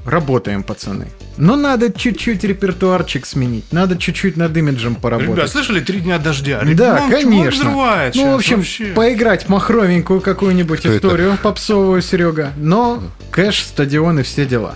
работаем, 0.06 0.62
пацаны. 0.62 1.08
Но 1.36 1.56
надо 1.56 1.92
чуть-чуть 1.92 2.44
репертуарчик 2.44 3.26
сменить, 3.26 3.72
надо 3.72 3.96
чуть-чуть 3.98 4.36
над 4.36 4.56
имиджем 4.56 4.94
поработать. 4.94 5.34
Ребят, 5.36 5.50
слышали 5.50 5.80
три 5.80 6.00
дня 6.00 6.18
дождя? 6.18 6.60
да, 6.62 6.64
Ребят, 6.70 6.98
чувак 6.98 7.10
конечно. 7.10 7.50
взрывает 7.50 8.14
ну, 8.14 8.22
щас 8.22 8.32
в 8.32 8.34
общем, 8.36 8.56
вообще. 8.58 8.84
поиграть 8.94 9.48
махровенькую 9.48 10.20
какую-нибудь 10.20 10.78
Кто 10.80 10.88
это? 10.88 10.96
историю 10.98 11.38
попсовую, 11.42 12.00
Серега. 12.02 12.52
Но 12.56 13.02
кэш, 13.30 13.62
стадион 13.64 14.20
и 14.20 14.22
все 14.22 14.46
дела. 14.46 14.74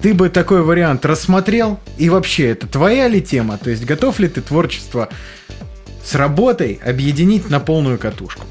Ты 0.00 0.14
бы 0.14 0.28
такой 0.30 0.62
вариант 0.62 1.06
рассмотрел? 1.06 1.78
И 1.98 2.08
вообще, 2.08 2.48
это 2.48 2.66
твоя 2.66 3.06
ли 3.06 3.22
тема? 3.22 3.56
То 3.58 3.70
есть, 3.70 3.84
готов 3.84 4.18
ли 4.18 4.26
ты 4.28 4.40
творчество 4.40 5.08
с 6.04 6.16
работой 6.16 6.80
объединить 6.84 7.48
на 7.48 7.60
полную 7.60 7.98
катушку? 7.98 8.44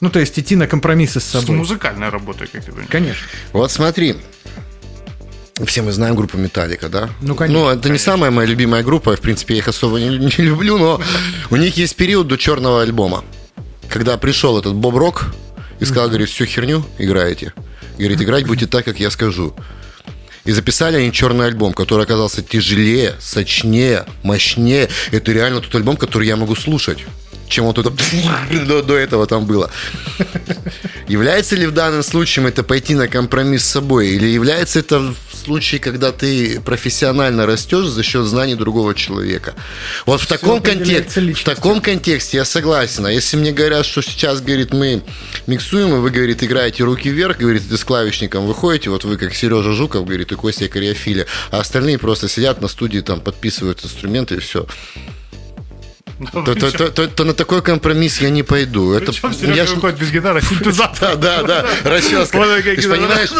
Ну, 0.00 0.10
то 0.10 0.18
есть, 0.18 0.36
идти 0.38 0.56
на 0.56 0.66
компромиссы 0.66 1.20
с 1.20 1.24
С 1.24 1.30
собой. 1.40 1.56
музыкальной 1.56 2.08
работой, 2.08 2.46
как 2.48 2.62
ты 2.64 2.70
понимаешь. 2.72 2.90
Конечно. 2.90 3.26
Вот 3.52 3.70
смотри, 3.70 4.16
все 5.66 5.82
мы 5.82 5.92
знаем 5.92 6.14
группу 6.14 6.36
Металлика, 6.38 6.88
да? 6.88 7.10
Ну, 7.20 7.34
конечно. 7.34 7.64
Ну, 7.64 7.68
это 7.68 7.88
не 7.90 7.98
самая 7.98 8.30
моя 8.30 8.48
любимая 8.48 8.82
группа, 8.82 9.16
в 9.16 9.20
принципе, 9.20 9.54
я 9.54 9.58
их 9.58 9.68
особо 9.68 9.98
не, 9.98 10.08
не 10.18 10.44
люблю, 10.44 10.78
но 10.78 11.00
у 11.50 11.56
них 11.56 11.76
есть 11.76 11.96
период 11.96 12.28
до 12.28 12.36
черного 12.36 12.82
альбома, 12.82 13.24
когда 13.88 14.16
пришел 14.16 14.58
этот 14.58 14.74
Боб 14.74 14.96
Рок 14.96 15.26
и 15.80 15.84
сказал, 15.84 16.08
говорит, 16.08 16.28
всю 16.28 16.46
херню 16.46 16.84
играете. 16.98 17.52
Говорит, 17.98 18.22
играть 18.22 18.46
будете 18.46 18.66
так, 18.66 18.84
как 18.84 19.00
я 19.00 19.10
скажу. 19.10 19.54
И 20.44 20.52
записали 20.52 20.96
они 20.96 21.12
черный 21.12 21.46
альбом, 21.46 21.74
который 21.74 22.04
оказался 22.04 22.42
тяжелее, 22.42 23.14
сочнее, 23.20 24.06
мощнее. 24.22 24.88
Это 25.10 25.32
реально 25.32 25.60
тот 25.60 25.74
альбом, 25.74 25.96
который 25.96 26.26
я 26.26 26.36
могу 26.36 26.54
слушать 26.54 27.04
чем 27.48 27.64
вот 27.64 27.78
это 27.78 27.90
до, 28.66 28.82
до 28.82 28.94
этого 28.94 29.26
там 29.26 29.46
было. 29.46 29.70
Является 31.08 31.56
ли 31.56 31.66
в 31.66 31.72
данном 31.72 32.02
случае 32.02 32.46
это 32.48 32.62
пойти 32.62 32.94
на 32.94 33.08
компромисс 33.08 33.64
с 33.64 33.70
собой? 33.70 34.08
Или 34.08 34.26
является 34.26 34.78
это 34.80 35.00
в 35.00 35.16
случае, 35.36 35.80
когда 35.80 36.12
ты 36.12 36.60
профессионально 36.60 37.46
растешь 37.46 37.86
за 37.86 38.02
счет 38.02 38.26
знаний 38.26 38.54
другого 38.54 38.94
человека? 38.94 39.54
Вот 40.04 40.20
в 40.20 40.26
таком, 40.26 40.60
контексте, 40.60 41.32
в 41.32 41.44
таком 41.44 41.80
контексте 41.80 42.36
я 42.36 42.44
согласен. 42.44 43.06
А 43.06 43.10
если 43.10 43.38
мне 43.38 43.52
говорят, 43.52 43.86
что 43.86 44.02
сейчас, 44.02 44.42
говорит, 44.42 44.74
мы 44.74 45.02
миксуем, 45.46 45.94
и 45.94 45.98
вы, 45.98 46.10
говорит, 46.10 46.42
играете 46.44 46.84
руки 46.84 47.08
вверх, 47.08 47.38
говорит, 47.38 47.62
ты 47.66 47.78
с 47.78 47.84
клавишником 47.84 48.46
выходите, 48.46 48.90
вот 48.90 49.04
вы 49.04 49.16
как 49.16 49.34
Сережа 49.34 49.72
Жуков, 49.72 50.04
говорит, 50.04 50.30
и 50.32 50.34
Костя 50.34 50.68
Кориофиля, 50.68 51.26
а 51.50 51.60
остальные 51.60 51.98
просто 51.98 52.28
сидят 52.28 52.60
на 52.60 52.68
студии, 52.68 53.00
там 53.00 53.20
подписывают 53.20 53.82
инструменты 53.82 54.36
и 54.36 54.38
все 54.40 54.66
то, 56.32 56.54
то, 56.54 56.70
то, 56.72 56.90
то, 56.90 57.06
то 57.06 57.24
на 57.24 57.32
такой 57.32 57.62
компромисс 57.62 58.20
я 58.20 58.30
не 58.30 58.42
пойду. 58.42 58.92
Это, 58.92 59.12
я 59.42 59.66
ж... 59.66 59.70
выходит 59.70 59.98
без 59.98 60.10
гитары, 60.10 60.42
синтезатор. 60.48 61.16
Да, 61.16 61.42
да, 61.42 61.62
да, 61.62 61.66
расческа. 61.84 62.38
понимаешь, 62.38 63.30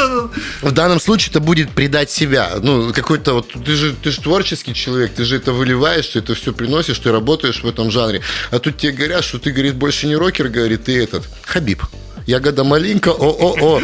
в 0.63 0.71
данном 0.71 1.01
случае 1.01 1.31
это 1.31 1.41
будет 1.41 1.71
предать 1.71 2.11
себя. 2.11 2.53
Ну, 2.63 2.93
какой-то 2.93 3.35
вот, 3.35 3.53
ты 3.65 3.75
же, 3.75 3.95
ты 3.95 4.11
же 4.11 4.21
творческий 4.21 4.75
человек, 4.75 5.13
ты 5.13 5.25
же 5.25 5.37
это 5.37 5.53
выливаешь, 5.53 6.07
ты 6.07 6.21
это 6.21 6.35
все 6.35 6.53
приносишь, 6.53 6.99
ты 6.99 7.11
работаешь 7.11 7.63
в 7.63 7.67
этом 7.67 7.91
жанре. 7.91 8.23
А 8.51 8.59
тут 8.59 8.77
тебе 8.77 8.93
говорят, 8.93 9.25
что 9.25 9.39
ты, 9.39 9.51
говорит, 9.51 9.75
больше 9.75 10.07
не 10.07 10.15
рокер, 10.17 10.49
говорит, 10.49 10.85
ты 10.85 11.03
этот, 11.03 11.29
Хабиб 11.43 11.83
ягода 12.29 12.63
малинка, 12.63 13.09
о-о-о. 13.09 13.81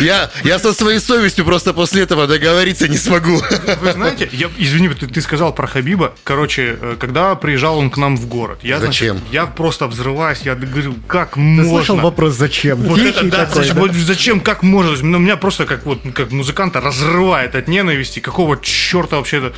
Я, 0.00 0.30
я 0.42 0.58
со 0.58 0.72
своей 0.72 1.00
совестью 1.00 1.44
просто 1.44 1.74
после 1.74 2.02
этого 2.02 2.26
договориться 2.26 2.88
не 2.88 2.96
смогу. 2.96 3.40
Вы 3.82 3.92
знаете, 3.92 4.28
я, 4.32 4.48
извини, 4.56 4.88
ты, 4.88 5.06
ты 5.06 5.20
сказал 5.20 5.54
про 5.54 5.66
Хабиба. 5.66 6.14
Короче, 6.24 6.78
э, 6.80 6.96
когда 6.98 7.34
приезжал 7.34 7.78
он 7.78 7.90
к 7.90 7.98
нам 7.98 8.16
в 8.16 8.26
город, 8.26 8.60
я, 8.62 8.80
зачем? 8.80 9.18
Значит, 9.18 9.34
я 9.34 9.46
просто 9.46 9.86
взрываюсь, 9.86 10.40
я 10.42 10.54
говорю, 10.54 10.94
как 11.06 11.34
ты 11.34 11.40
можно? 11.40 11.70
слышал 11.70 11.96
вопрос 11.96 12.34
«зачем»? 12.34 12.78
Вот 12.78 12.98
это, 12.98 13.24
да, 13.24 13.44
такой, 13.44 13.64
зачем, 13.64 13.86
да? 13.86 13.98
зачем, 13.98 14.40
как 14.40 14.62
можно? 14.62 14.96
Ну, 15.06 15.18
меня 15.18 15.36
просто 15.36 15.66
как 15.66 15.84
вот 15.84 16.00
как 16.14 16.32
музыканта 16.32 16.80
разрывает 16.80 17.54
от 17.54 17.68
ненависти. 17.68 18.20
Какого 18.20 18.58
черта 18.62 19.16
вообще 19.16 19.38
это? 19.38 19.52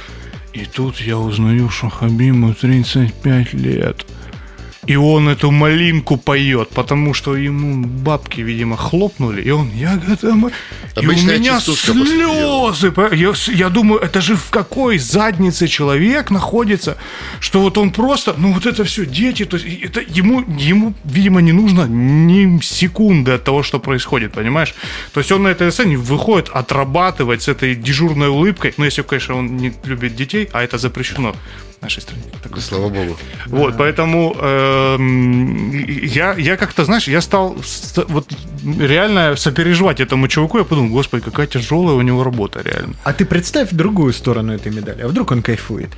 И 0.53 0.65
тут 0.67 1.01
я 1.01 1.17
узнаю, 1.17 1.71
что 1.71 1.89
Хабибу 1.91 2.55
35 2.55 3.55
лет. 3.55 4.05
И 4.87 4.97
он 4.97 5.29
эту 5.29 5.51
малинку 5.51 6.17
поет, 6.17 6.69
потому 6.71 7.15
что 7.15 7.37
ему 7.37 7.87
бабки, 7.87 8.41
видимо, 8.41 8.77
хлопнули, 8.77 9.43
и 9.43 9.51
он, 9.51 9.71
я 9.75 9.97
готов. 9.97 10.53
И 11.01 11.07
у 11.07 11.13
меня 11.13 11.61
слезы. 11.61 12.93
Я, 13.13 13.33
я 13.55 13.69
думаю, 13.69 14.01
это 14.01 14.21
же 14.21 14.37
в 14.37 14.51
какой 14.51 14.99
заднице 14.99 15.69
человек 15.69 16.31
находится, 16.31 16.97
что 17.41 17.61
вот 17.61 17.79
он 17.79 17.91
просто, 17.91 18.35
ну 18.37 18.53
вот 18.53 18.67
это 18.67 18.85
все, 18.85 19.07
дети, 19.07 19.45
то 19.45 19.57
есть 19.57 19.83
это 19.83 20.01
ему, 20.01 20.45
ему, 20.59 20.95
видимо, 21.05 21.41
не 21.41 21.53
нужно 21.53 21.87
ни 21.89 22.61
секунды 22.63 23.33
от 23.33 23.45
того, 23.45 23.63
что 23.63 23.79
происходит, 23.79 24.33
понимаешь? 24.33 24.75
То 25.13 25.21
есть 25.21 25.33
он 25.33 25.43
на 25.43 25.49
этой 25.49 25.71
сцене 25.73 25.97
выходит 25.97 26.49
отрабатывать 26.49 27.43
с 27.43 27.49
этой 27.49 27.75
дежурной 27.75 28.29
улыбкой, 28.29 28.75
ну 28.77 28.85
если, 28.85 29.03
конечно, 29.03 29.37
он 29.37 29.57
не 29.57 29.73
любит 29.85 30.15
детей, 30.15 30.49
а 30.53 30.63
это 30.63 30.79
запрещено 30.79 31.35
нашей 31.85 32.01
стране. 32.01 32.23
Так, 32.43 32.59
Слава 32.61 32.89
богу. 32.89 33.17
Вот, 33.47 33.73
да. 33.73 33.79
поэтому 33.79 34.37
э, 34.41 34.97
я, 36.03 36.35
я 36.35 36.57
как-то, 36.57 36.85
знаешь, 36.85 37.09
я 37.09 37.21
стал 37.21 37.57
вот 38.09 38.27
реально 38.65 39.37
сопереживать 39.37 40.01
этому 40.01 40.29
чуваку. 40.29 40.59
Я 40.59 40.65
подумал, 40.65 40.91
господи, 40.91 41.23
какая 41.25 41.47
тяжелая 41.47 41.97
у 41.97 42.03
него 42.03 42.25
работа, 42.25 42.63
реально. 42.63 42.95
А 43.05 43.13
ты 43.13 43.25
представь 43.25 43.71
другую 43.71 44.13
сторону 44.13 44.53
этой 44.53 44.73
медали. 44.73 45.03
А 45.03 45.09
вдруг 45.09 45.31
он 45.31 45.43
кайфует? 45.43 45.91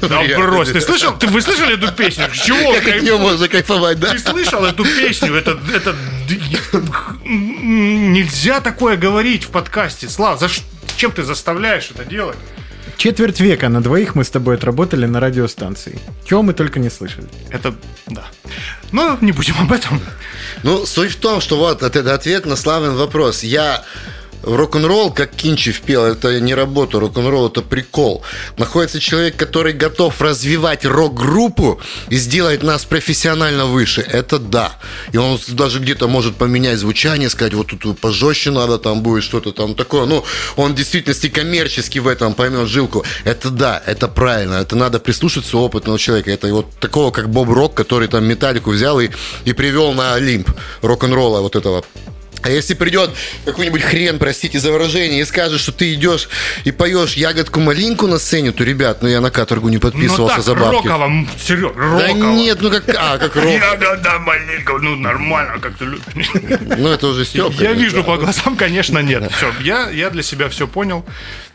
Да 0.00 0.22
брось, 0.36 0.70
ты 0.70 0.80
слышал? 0.80 1.16
Ты, 1.18 1.26
вы 1.26 1.40
слышали 1.40 1.74
эту 1.74 1.92
песню? 1.92 2.24
Чего? 2.32 2.72
Как 2.74 2.86
от 2.86 3.02
нее 3.02 3.18
можно 3.18 3.48
кайфовать, 3.48 3.98
да? 3.98 4.12
Ты 4.12 4.18
слышал 4.20 4.64
эту 4.64 4.84
песню? 4.84 5.34
Это, 5.34 5.58
это... 5.74 5.96
Нельзя 7.24 8.60
такое 8.60 8.96
говорить 8.96 9.44
в 9.44 9.48
подкасте. 9.48 10.08
Слав, 10.08 10.38
за 10.38 10.48
чем 10.96 11.10
ты 11.12 11.24
заставляешь 11.24 11.90
это 11.90 12.04
делать? 12.04 12.36
Четверть 12.98 13.38
века 13.38 13.68
на 13.68 13.80
двоих 13.80 14.16
мы 14.16 14.24
с 14.24 14.30
тобой 14.30 14.56
отработали 14.56 15.06
на 15.06 15.20
радиостанции. 15.20 16.00
Чего 16.24 16.42
мы 16.42 16.52
только 16.52 16.80
не 16.80 16.90
слышали. 16.90 17.28
Это, 17.48 17.72
да. 18.08 18.24
Но 18.90 19.16
не 19.20 19.30
будем 19.30 19.54
об 19.60 19.70
этом. 19.72 20.00
Ну, 20.64 20.84
суть 20.84 21.12
в 21.12 21.20
том, 21.20 21.40
что 21.40 21.56
вот 21.58 21.84
это 21.84 22.12
ответ 22.12 22.44
на 22.44 22.56
славный 22.56 22.90
вопрос. 22.90 23.44
Я 23.44 23.84
рок-н-ролл, 24.56 25.12
как 25.12 25.30
Кинчев 25.32 25.80
пел, 25.80 26.04
это 26.04 26.40
не 26.40 26.54
работа, 26.54 26.98
рок-н-ролл 27.00 27.48
это 27.48 27.62
прикол. 27.62 28.22
Находится 28.56 29.00
человек, 29.00 29.36
который 29.36 29.72
готов 29.72 30.20
развивать 30.20 30.84
рок-группу 30.84 31.80
и 32.08 32.16
сделать 32.16 32.62
нас 32.62 32.84
профессионально 32.84 33.66
выше. 33.66 34.00
Это 34.00 34.38
да. 34.38 34.72
И 35.12 35.16
он 35.16 35.38
даже 35.48 35.80
где-то 35.80 36.08
может 36.08 36.36
поменять 36.36 36.78
звучание, 36.78 37.28
сказать, 37.28 37.54
вот 37.54 37.68
тут 37.68 38.00
пожестче 38.00 38.50
надо, 38.50 38.78
там 38.78 39.02
будет 39.02 39.22
что-то 39.22 39.52
там 39.52 39.74
такое. 39.74 40.06
Ну, 40.06 40.24
он 40.56 40.72
в 40.72 40.74
действительности 40.76 41.28
коммерчески 41.28 41.98
в 41.98 42.08
этом 42.08 42.34
поймет 42.34 42.68
жилку. 42.68 43.04
Это 43.24 43.50
да, 43.50 43.82
это 43.86 44.08
правильно. 44.08 44.54
Это 44.54 44.76
надо 44.76 44.98
прислушаться 44.98 45.56
опытного 45.58 45.98
человека. 45.98 46.30
Это 46.30 46.52
вот 46.52 46.70
такого, 46.80 47.10
как 47.10 47.28
Боб 47.28 47.50
Рок, 47.50 47.74
который 47.74 48.08
там 48.08 48.24
металлику 48.24 48.70
взял 48.70 49.00
и, 49.00 49.10
и 49.44 49.52
привел 49.52 49.92
на 49.92 50.14
Олимп 50.14 50.50
рок-н-ролла 50.82 51.40
вот 51.40 51.56
этого 51.56 51.84
а 52.42 52.50
если 52.50 52.74
придет 52.74 53.10
какой-нибудь 53.44 53.82
хрен, 53.82 54.18
простите 54.18 54.60
за 54.60 54.72
выражение, 54.72 55.20
и 55.20 55.24
скажет, 55.24 55.60
что 55.60 55.72
ты 55.72 55.94
идешь 55.94 56.28
и 56.64 56.72
поешь 56.72 57.14
ягодку-малинку 57.14 58.06
на 58.06 58.18
сцене, 58.18 58.52
то, 58.52 58.64
ребят, 58.64 59.02
ну 59.02 59.08
я 59.08 59.20
на 59.20 59.30
каторгу 59.30 59.68
не 59.68 59.78
подписывался 59.78 60.38
ну, 60.38 60.42
так, 60.42 60.44
за 60.44 60.54
бабки. 60.54 60.86
Роково, 60.86 61.26
Серег, 61.42 61.76
роково. 61.76 61.98
Да 62.00 62.12
нет, 62.12 62.58
ну 62.60 62.70
как, 62.70 62.84
а, 62.96 63.18
как 63.18 63.36
рок. 63.36 63.44
Ягода-малинка, 63.44 64.78
ну 64.78 64.96
нормально, 64.96 65.58
как 65.60 65.76
ты 65.76 65.84
любишь. 65.84 66.30
Ну 66.78 66.88
это 66.88 67.08
уже 67.08 67.24
Степа. 67.24 67.52
Я 67.60 67.72
вижу 67.72 68.04
по 68.04 68.16
глазам, 68.16 68.56
конечно, 68.56 68.98
нет. 68.98 69.30
Все, 69.32 69.52
я, 69.60 69.90
я 69.90 70.10
для 70.10 70.22
себя 70.22 70.48
все 70.48 70.66
понял. 70.66 71.04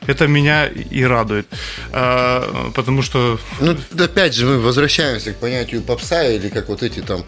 Это 0.06 0.28
меня 0.28 0.68
и 0.68 1.04
радует. 1.04 1.48
А, 1.92 2.72
потому 2.76 3.02
что... 3.02 3.40
Ну, 3.60 3.78
опять 3.98 4.36
же, 4.36 4.46
мы 4.46 4.60
возвращаемся 4.60 5.32
к 5.32 5.38
понятию 5.38 5.82
попса 5.82 6.26
или 6.26 6.50
как 6.50 6.68
вот 6.68 6.84
эти 6.84 7.00
там 7.00 7.24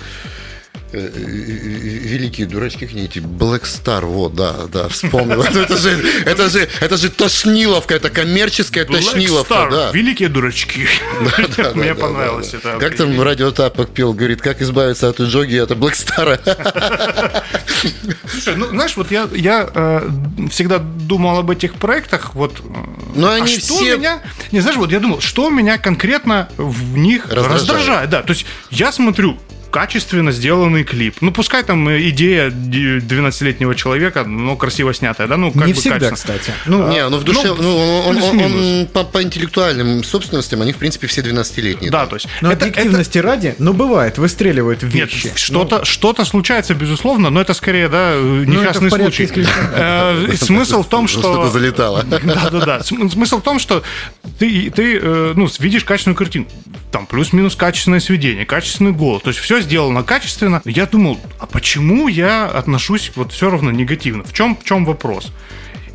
великие 0.93 2.47
дурачки 2.47 2.85
книги, 2.87 3.19
Black 3.19 3.63
Star, 3.63 4.05
вот, 4.05 4.35
да, 4.35 4.53
да, 4.71 4.87
вспомнил. 4.87 5.41
Это 5.43 5.77
же, 5.77 5.89
это 6.25 6.49
же, 6.49 6.67
это 6.79 6.97
же 6.97 7.09
тошниловка, 7.09 7.95
это 7.95 8.09
коммерческая 8.09 8.85
Black 8.85 9.03
тошниловка, 9.03 9.53
Star, 9.53 9.71
да. 9.71 9.91
Великие 9.91 10.29
дурачки. 10.29 10.87
Мне 11.75 11.95
понравилось 11.95 12.53
это. 12.53 12.77
Как 12.79 12.95
там 12.95 13.19
радиотапок 13.21 13.89
пел, 13.89 14.13
говорит, 14.13 14.41
как 14.41 14.61
избавиться 14.61 15.09
от 15.09 15.19
джоги 15.19 15.57
от 15.57 15.71
Black 15.71 15.93
Star. 15.93 17.43
Слушай, 18.29 18.55
ну, 18.55 18.67
знаешь, 18.67 18.95
вот 18.95 19.11
я, 19.11 19.27
я 19.33 19.69
э, 19.73 20.09
всегда 20.49 20.79
думал 20.79 21.39
об 21.39 21.49
этих 21.51 21.75
проектах, 21.75 22.35
вот. 22.35 22.59
Э, 22.59 22.63
Но 23.15 23.29
а 23.29 23.35
они 23.35 23.47
что 23.47 23.75
все... 23.75 23.97
меня, 23.97 24.21
не 24.51 24.59
знаешь, 24.59 24.77
вот 24.77 24.91
я 24.91 24.99
думал, 24.99 25.21
что 25.21 25.49
меня 25.49 25.77
конкретно 25.77 26.49
в 26.57 26.97
них 26.97 27.25
раздражает. 27.25 27.53
раздражает. 27.53 28.09
Да, 28.09 28.21
то 28.21 28.33
есть 28.33 28.45
я 28.71 28.91
смотрю 28.91 29.37
качественно 29.75 30.31
сделанный 30.31 30.85
клип. 30.85 31.17
Ну, 31.19 31.33
пускай 31.33 31.61
там 31.61 31.89
идея 31.89 32.49
12-летнего 32.49 33.75
человека, 33.75 34.23
но 34.23 34.55
красиво 34.55 34.93
снятая, 34.93 35.27
да? 35.27 35.35
Ну, 35.35 35.51
как 35.51 35.67
Не 35.67 35.73
бы 35.73 35.79
всегда, 35.81 36.11
кстати. 36.11 36.53
Ну, 36.65 36.87
не, 36.87 37.05
ну 37.09 37.17
в 37.17 37.25
душе, 37.25 37.49
ну, 37.49 37.61
ну 37.61 37.99
он, 38.07 38.23
он, 38.23 38.39
он 38.39 38.87
по, 38.87 39.03
по 39.03 39.21
интеллектуальным 39.21 40.05
собственностям, 40.05 40.61
они, 40.61 40.71
в 40.71 40.77
принципе, 40.77 41.07
все 41.07 41.19
12-летние. 41.19 41.91
Да, 41.91 42.05
то 42.05 42.15
есть... 42.15 42.29
Но 42.39 42.53
это, 42.53 42.67
объективности 42.67 43.17
это... 43.17 43.27
ради, 43.27 43.55
ну, 43.59 43.73
бывает, 43.73 44.17
выстреливают 44.17 44.81
вещи. 44.81 45.25
Нет, 45.27 45.37
что-то, 45.37 45.79
ну... 45.79 45.85
что-то 45.85 46.23
случается, 46.23 46.73
безусловно, 46.73 47.29
но 47.29 47.41
это 47.41 47.53
скорее, 47.53 47.89
да, 47.89 48.15
несчастный 48.15 48.89
ну, 48.89 48.95
случай. 48.95 49.29
Э, 49.73 50.37
смысл 50.37 50.83
в 50.83 50.87
том, 50.87 51.09
что... 51.09 51.19
Что-то 51.19 51.49
залетало. 51.49 52.03
Да-да-да. 52.03 52.81
Смысл 52.81 53.39
в 53.39 53.43
том, 53.43 53.59
что 53.59 53.83
ты, 54.39 54.71
ты 54.71 54.99
э, 55.01 55.33
ну, 55.35 55.49
видишь 55.59 55.83
качественную 55.83 56.15
картину. 56.15 56.47
Там 56.93 57.07
плюс-минус 57.07 57.57
качественное 57.57 57.99
сведение, 57.99 58.45
качественный 58.45 58.93
голос. 58.93 59.21
То 59.21 59.31
есть 59.31 59.41
все 59.41 59.64
сделано 59.65 60.03
качественно. 60.03 60.61
Я 60.63 60.85
думал, 60.85 61.19
а 61.39 61.45
почему 61.45 62.07
я 62.07 62.45
отношусь 62.45 63.11
вот 63.15 63.33
все 63.33 63.49
равно 63.49 63.71
негативно? 63.71 64.23
В 64.23 64.31
чем, 64.31 64.55
в 64.55 64.63
чем 64.63 64.85
вопрос? 64.85 65.31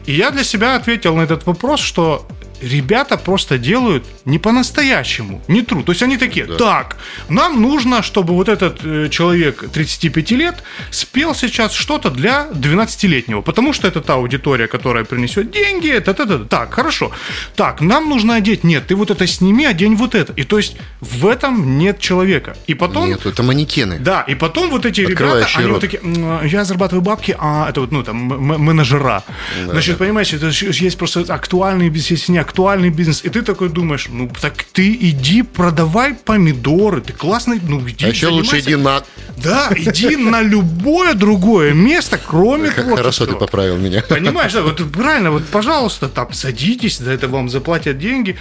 И 0.06 0.12
я 0.12 0.30
для 0.30 0.44
себя 0.44 0.76
ответил 0.76 1.16
на 1.16 1.22
этот 1.22 1.46
вопрос, 1.46 1.80
что 1.80 2.26
ребята 2.62 3.16
просто 3.16 3.58
делают 3.58 4.04
не 4.24 4.38
по-настоящему, 4.38 5.42
не 5.48 5.62
тру. 5.62 5.82
То 5.82 5.92
есть 5.92 6.02
они 6.02 6.16
такие, 6.16 6.46
так, 6.46 6.96
нам 7.28 7.60
нужно, 7.60 8.02
чтобы 8.02 8.34
вот 8.34 8.48
этот 8.48 8.80
э, 8.84 9.08
человек 9.10 9.64
35 9.72 10.30
лет 10.32 10.62
спел 10.90 11.34
сейчас 11.34 11.72
что-то 11.72 12.10
для 12.10 12.48
12-летнего, 12.52 13.42
потому 13.42 13.72
что 13.72 13.88
это 13.88 14.00
та 14.00 14.14
аудитория, 14.14 14.66
которая 14.66 15.04
принесет 15.04 15.50
деньги, 15.50 15.88
это, 15.90 16.10
это, 16.10 16.22
это. 16.22 16.44
Так, 16.44 16.74
хорошо. 16.74 17.12
Так, 17.56 17.80
нам 17.80 18.08
нужно 18.08 18.34
одеть, 18.34 18.64
нет, 18.64 18.86
ты 18.86 18.94
вот 18.94 19.10
это 19.10 19.26
сними, 19.26 19.64
одень 19.64 19.96
вот 19.96 20.14
это. 20.14 20.32
И 20.32 20.44
то 20.44 20.58
есть 20.58 20.76
в 21.00 21.26
этом 21.26 21.78
нет 21.78 21.98
человека. 21.98 22.56
И 22.66 22.74
потом... 22.74 23.08
Нет, 23.08 23.26
это 23.26 23.42
манекены. 23.42 23.98
Да, 23.98 24.22
и 24.22 24.34
потом 24.34 24.70
вот 24.70 24.86
эти 24.86 25.00
ребята, 25.02 25.46
они 25.56 25.66
рот. 25.66 25.74
вот 25.74 25.80
такие, 25.80 26.02
«М, 26.02 26.46
я 26.46 26.64
зарабатываю 26.64 27.02
бабки, 27.02 27.36
а 27.38 27.68
это 27.68 27.80
вот, 27.80 27.92
ну, 27.92 28.02
там, 28.02 28.16
менеджера. 28.16 29.22
Значит, 29.64 29.98
понимаешь, 29.98 30.32
это 30.32 30.50
ж 30.50 30.62
есть 30.62 30.98
просто 30.98 31.20
актуальный 31.28 31.88
бизнес, 31.88 32.10
есть 32.10 32.28
не 32.28 32.38
актуальный 32.50 32.90
бизнес, 32.90 33.20
и 33.24 33.28
ты 33.28 33.42
такой 33.42 33.68
думаешь, 33.68 34.06
ну, 34.10 34.28
так 34.40 34.64
ты 34.72 34.92
иди 34.92 35.42
продавай 35.42 36.14
помидоры, 36.14 37.00
ты 37.00 37.12
классный, 37.12 37.60
ну, 37.62 37.80
иди 37.88 38.04
А 38.04 38.08
еще 38.08 38.26
лучше 38.26 38.60
занимайся». 38.60 38.70
иди 38.70 38.76
на... 38.76 39.02
Да, 39.36 39.70
иди 39.74 40.16
на 40.16 40.42
любое 40.42 41.14
другое 41.14 41.72
место, 41.72 42.18
кроме 42.18 42.70
творческого. 42.70 42.96
Хорошо, 42.96 43.26
ты 43.26 43.34
поправил 43.36 43.76
меня. 43.78 44.02
Понимаешь, 44.02 44.52
да, 44.52 44.62
вот 44.62 44.82
правильно, 44.92 45.30
вот, 45.30 45.46
пожалуйста, 45.46 46.08
там, 46.08 46.32
садитесь, 46.32 46.98
за 46.98 47.12
это 47.12 47.28
вам 47.28 47.48
заплатят 47.48 47.98
деньги. 47.98 48.36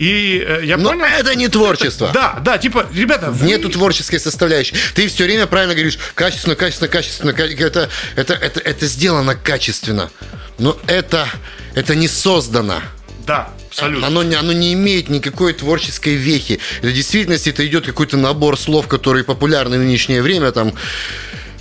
И 0.00 0.44
э, 0.46 0.62
я 0.64 0.76
Но 0.76 0.90
понял... 0.90 1.04
это 1.04 1.36
не 1.36 1.46
творчество. 1.48 2.10
Да, 2.12 2.40
да, 2.44 2.58
типа, 2.58 2.86
ребята, 2.92 3.30
вы- 3.30 3.46
Нету 3.46 3.68
творческой 3.70 4.18
составляющей. 4.18 4.74
Ты 4.94 5.06
все 5.06 5.24
время 5.24 5.46
правильно 5.46 5.74
говоришь, 5.74 5.98
качественно, 6.14 6.56
качественно, 6.56 6.88
качественно. 6.90 7.32
ка- 7.32 7.44
Это, 7.44 7.88
это, 8.16 8.34
это, 8.34 8.58
это 8.60 8.86
сделано 8.86 9.36
качественно. 9.36 10.10
Но 10.58 10.76
это, 10.88 11.28
это 11.74 11.94
не 11.94 12.08
создано. 12.08 12.80
Да, 13.26 13.50
абсолютно. 13.68 14.06
Оно, 14.06 14.22
не- 14.22 14.34
оно 14.34 14.52
не 14.52 14.72
имеет 14.74 15.08
никакой 15.08 15.52
творческой 15.52 16.14
вехи. 16.14 16.60
В 16.82 16.92
действительности 16.92 17.48
это 17.50 17.66
идет 17.66 17.86
какой-то 17.86 18.16
набор 18.16 18.58
слов, 18.58 18.86
которые 18.88 19.24
популярны 19.24 19.76
в 19.78 19.80
нынешнее 19.80 20.20
время. 20.22 20.52
Там, 20.52 20.74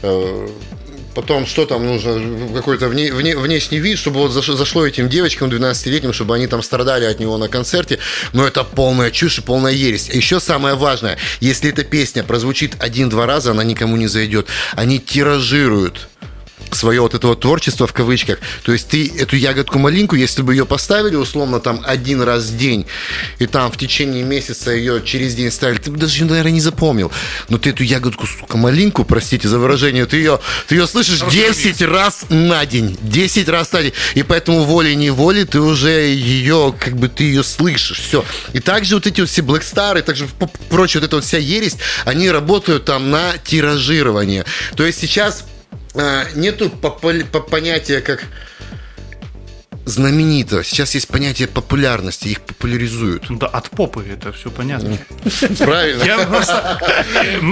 э, 0.02 0.48
потом, 1.16 1.46
что 1.46 1.66
там 1.66 1.86
нужно, 1.86 2.54
какой-то 2.56 2.88
вне- 2.88 3.12
вне- 3.12 3.38
внешний 3.38 3.80
вид, 3.80 3.98
чтобы 3.98 4.20
вот 4.20 4.32
зашло, 4.32 4.56
зашло 4.56 4.86
этим 4.86 5.08
девочкам 5.10 5.50
12-летним, 5.50 6.12
чтобы 6.12 6.36
они 6.36 6.48
там 6.48 6.62
страдали 6.64 7.06
от 7.06 7.20
него 7.20 7.38
на 7.38 7.48
концерте. 7.48 8.00
Но 8.34 8.46
это 8.46 8.64
полная 8.64 9.12
чушь 9.12 9.38
и 9.38 9.42
полная 9.42 9.72
ересь. 9.74 10.10
А 10.10 10.16
еще 10.16 10.40
самое 10.40 10.76
важное, 10.76 11.18
если 11.40 11.70
эта 11.70 11.84
песня 11.84 12.24
прозвучит 12.24 12.76
один-два 12.80 13.26
раза, 13.26 13.52
она 13.52 13.64
никому 13.64 13.96
не 13.96 14.08
зайдет. 14.08 14.48
Они 14.76 15.00
тиражируют 15.00 16.10
свое 16.72 17.02
вот 17.02 17.14
это 17.14 17.28
вот 17.28 17.42
творчество 17.42 17.88
в 17.88 17.94
кавычках. 17.94 18.40
То 18.64 18.72
есть 18.74 18.88
ты 18.88 19.12
эту 19.18 19.36
ягодку-малинку, 19.36 20.16
если 20.16 20.42
бы 20.42 20.54
ее 20.54 20.66
поставили 20.66 21.16
условно 21.16 21.60
там 21.60 21.82
один 21.86 22.22
раз 22.22 22.46
в 22.46 22.58
день, 22.58 22.86
и 23.40 23.46
там 23.46 23.72
в 23.72 23.78
течение 23.78 24.24
месяца 24.24 24.72
ее 24.72 25.02
через 25.04 25.36
день 25.36 25.52
ставили, 25.52 25.78
ты 25.78 25.92
бы 25.92 25.98
даже 25.98 26.20
ее, 26.20 26.26
наверное, 26.26 26.52
не 26.52 26.62
запомнил. 26.62 27.12
Но 27.50 27.58
ты 27.58 27.72
эту 27.72 27.84
ягодку, 27.84 28.28
сука, 28.28 28.58
малинку, 28.58 29.06
простите 29.06 29.48
за 29.48 29.60
выражение, 29.60 30.06
ты 30.06 30.18
ее, 30.18 30.40
ты 30.68 30.76
ее 30.76 30.88
слышишь 30.88 31.22
10 31.22 31.82
раз 31.84 32.26
на 32.30 32.66
день. 32.66 32.98
10 33.02 33.50
раз 33.50 33.72
на 33.72 33.84
день. 33.84 33.94
И 34.16 34.24
поэтому 34.24 34.64
волей-неволей 34.64 35.46
ты 35.46 35.60
уже 35.60 35.90
ее, 35.90 36.74
как 36.80 36.96
бы 36.96 37.08
ты 37.08 37.26
ее 37.26 37.44
слышишь. 37.44 38.00
Все. 38.00 38.26
И 38.54 38.60
также 38.60 38.96
вот 38.96 39.08
эти 39.08 39.22
вот 39.22 39.30
все 39.30 39.42
блэкстары, 39.42 40.02
также 40.02 40.28
прочее, 40.70 41.02
вот 41.02 41.08
эта 41.08 41.16
вот 41.18 41.26
вся 41.26 41.38
ересь, 41.38 41.76
они 42.06 42.30
работают 42.30 42.86
там 42.86 43.12
на 43.12 43.38
тиражирование. 43.44 44.46
То 44.76 44.86
есть 44.86 45.00
сейчас 45.00 45.46
нету 46.36 46.70
популя- 46.70 47.26
по- 47.26 47.40
понятия 47.42 48.02
как 48.02 48.24
знаменитого. 49.86 50.64
Сейчас 50.64 50.96
есть 50.96 51.08
понятие 51.10 51.48
популярности, 51.48 52.30
их 52.30 52.42
популяризуют. 52.42 53.26
Да, 53.30 53.48
от 53.48 53.70
попы 53.70 54.06
это 54.10 54.32
все 54.32 54.50
понятно. 54.50 54.98
Правильно? 55.60 56.04
Я 56.04 56.20
просто, 56.26 56.80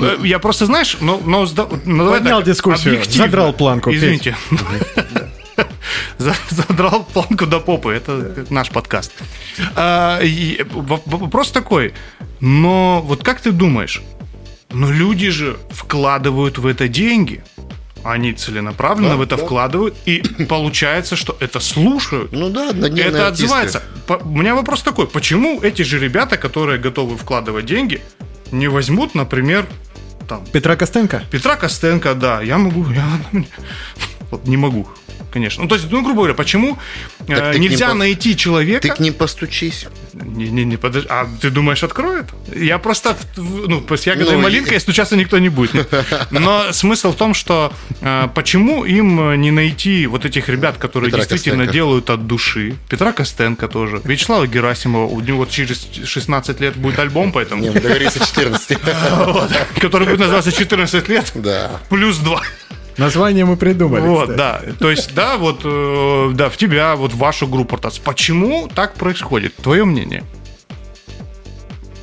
э, 0.02 0.18
я 0.24 0.39
просто, 0.39 0.66
знаешь, 0.66 0.98
ну, 1.02 1.22
ну, 1.26 1.46
сда- 1.46 1.68
ну, 1.86 2.06
давай 2.06 2.20
Поднял 2.20 2.39
так, 2.39 2.48
дискуссию, 2.48 2.94
объективно. 2.96 3.26
задрал 3.26 3.54
планку. 3.54 3.92
Извините. 3.94 4.36
За- 6.18 6.36
Задрал 6.50 7.04
планку 7.04 7.46
до 7.48 7.60
попы. 7.60 7.92
Это 7.94 8.46
наш 8.50 8.70
подкаст. 8.70 9.12
А, 9.76 10.22
Вопрос 11.06 11.52
такой. 11.52 11.94
Но 12.39 13.02
вот 13.02 13.24
как 13.24 13.42
ты 13.42 13.52
думаешь, 13.52 14.02
но 14.72 14.89
люди 14.92 15.30
же 15.30 15.58
вкладывают 15.70 16.58
в 16.60 16.66
это 16.66 16.88
деньги. 16.88 17.44
Они 18.04 18.34
целенаправленно 18.34 19.10
Да, 19.10 19.16
в 19.18 19.22
это 19.22 19.38
да. 19.38 19.45
вкладывают, 19.45 19.95
и 20.06 20.22
получается, 20.49 21.16
что 21.16 21.38
это 21.39 21.60
слушают. 21.60 22.32
Ну 22.32 22.49
да, 22.49 22.70
Это 22.70 22.86
артисты. 22.88 23.22
отзывается. 23.22 23.84
По- 24.08 24.20
У 24.24 24.38
меня 24.38 24.56
вопрос 24.56 24.82
такой: 24.82 25.08
почему 25.08 25.62
эти 25.62 25.84
же 25.84 25.99
ребята, 25.99 26.38
которые 26.38 26.80
готовы 26.80 27.16
вкладывать 27.18 27.66
деньги, 27.66 28.02
не 28.52 28.68
возьмут, 28.68 29.14
например, 29.16 29.66
там, 30.28 30.43
Петра 30.52 30.76
Костенко? 30.76 31.24
Петра 31.32 31.56
Костенко, 31.56 32.16
да, 32.16 32.41
я 32.41 32.58
могу, 32.58 32.86
я 32.91 33.06
вот 34.32 34.47
не 34.47 34.58
могу, 34.58 34.88
конечно. 35.32 35.63
Ну, 35.63 35.69
то 35.69 35.76
есть, 35.76 35.89
ну, 35.91 36.01
грубо 36.01 36.19
говоря, 36.19 36.34
почему 36.34 36.78
э, 37.28 37.36
Так 37.36 37.53
ним 37.53 37.63
нельзя 37.63 37.89
по- 37.89 37.93
найти 37.95 38.36
человека... 38.36 38.88
Ты 38.88 38.93
к 38.93 38.99
ним 38.99 39.13
постучись. 39.13 39.88
Не, 40.13 40.49
не, 40.49 40.65
не, 40.65 40.78
подожди. 40.78 41.07
А 41.09 41.28
ты 41.39 41.49
думаешь, 41.49 41.84
откроет? 41.84 42.26
Я 42.55 42.78
просто, 42.80 43.15
ну, 43.38 43.84
с 43.95 44.05
ягодой 44.07 44.36
Ну, 44.36 44.41
малинкой 44.41 44.80
стучаться 44.80 45.15
никто 45.15 45.38
не 45.39 45.49
будет. 45.49 45.88
Но 46.32 46.65
смысл 46.72 47.11
в 47.11 47.15
том, 47.15 47.34
что 47.34 47.72
э, 48.01 48.28
почему 48.34 48.84
им 48.86 49.39
не 49.41 49.51
найти 49.51 50.07
вот 50.07 50.26
этих 50.26 50.49
ребят, 50.49 50.78
которые 50.78 51.09
Петра 51.11 51.19
действительно 51.26 51.65
Костенко. 51.65 51.74
делают 51.74 52.09
от 52.09 52.28
души. 52.28 52.76
Петра 52.89 53.11
Костенко 53.13 53.67
тоже. 53.67 54.01
Вячеслава 54.03 54.47
Герасимова. 54.47 55.05
У 55.07 55.19
него 55.22 55.45
через 55.45 55.88
16 56.05 56.59
лет 56.59 56.76
будет 56.76 56.99
альбом, 56.99 57.32
поэтому... 57.32 57.61
Не, 57.63 57.69
мы 57.69 57.76
договорились 57.80 58.15
о 58.17 58.26
14. 58.26 58.78
Вот. 59.32 59.51
Который 59.80 60.07
будет 60.07 60.19
называться 60.19 60.51
14 60.51 61.07
лет 61.09 61.32
Да. 61.36 61.72
плюс 61.89 62.17
2. 62.17 62.41
Название 62.98 63.46
мы 63.46 63.58
придумали. 63.58 64.02
Вот, 64.02 64.32
кстати. 64.32 64.38
да. 64.38 64.74
То 64.80 64.92
есть, 64.92 65.14
да, 65.14 65.38
вот, 65.38 65.62
э, 65.64 66.32
да, 66.34 66.50
в 66.50 66.58
тебя, 66.58 66.96
вот 66.96 67.14
в 67.14 67.18
вашу 67.18 67.48
группу 67.48 67.76
РТАС. 67.76 68.00
Почему 68.00 68.70
так 68.74 68.96
происходит? 68.96 69.56
Твое 69.56 69.86
мнение? 69.86 70.24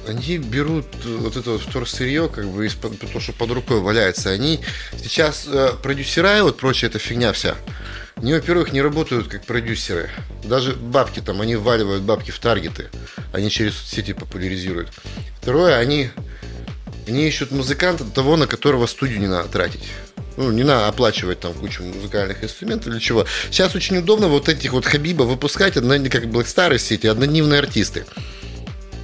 Они 0.08 0.38
берут 0.38 0.86
э, 1.04 1.16
вот 1.20 1.36
это 1.36 1.52
вот 1.52 1.60
вторсырье, 1.60 2.28
как 2.28 2.46
бы, 2.46 2.66
из-под, 2.66 2.98
то, 2.98 3.20
что 3.20 3.32
под 3.32 3.50
рукой 3.50 3.80
валяется. 3.80 4.30
Они 4.30 4.60
сейчас 4.96 5.46
э, 5.46 5.72
продюсера 5.82 6.38
и 6.38 6.40
вот 6.40 6.56
прочая 6.56 6.88
эта 6.88 6.98
фигня 6.98 7.32
вся. 7.32 7.56
Они, 8.16 8.32
во-первых, 8.32 8.72
не 8.72 8.82
работают 8.82 9.28
как 9.28 9.44
продюсеры. 9.44 10.10
Даже 10.42 10.72
бабки 10.72 11.20
там, 11.20 11.40
они 11.40 11.56
вваливают 11.56 12.02
бабки 12.02 12.30
в 12.30 12.38
таргеты. 12.38 12.88
Они 13.32 13.50
через 13.50 13.76
соцсети 13.76 14.12
популяризируют. 14.12 14.88
Второе, 15.40 15.76
они, 15.78 16.10
они 17.06 17.28
ищут 17.28 17.52
музыканта 17.52 18.04
того, 18.04 18.36
на 18.36 18.46
которого 18.46 18.86
студию 18.86 19.20
не 19.20 19.28
надо 19.28 19.48
тратить. 19.48 19.84
Ну, 20.38 20.52
не 20.52 20.62
надо 20.62 20.86
оплачивать 20.86 21.40
там 21.40 21.52
кучу 21.52 21.82
музыкальных 21.82 22.44
инструментов 22.44 22.92
или 22.92 23.00
чего. 23.00 23.26
Сейчас 23.50 23.74
очень 23.74 23.96
удобно 23.96 24.28
вот 24.28 24.48
этих 24.48 24.72
вот 24.72 24.86
Хабиба 24.86 25.24
выпускать, 25.24 25.76
одно- 25.76 25.98
как 26.08 26.26
Blackstar 26.26 26.78
сети, 26.78 27.08
однодневные 27.08 27.58
артисты. 27.58 28.04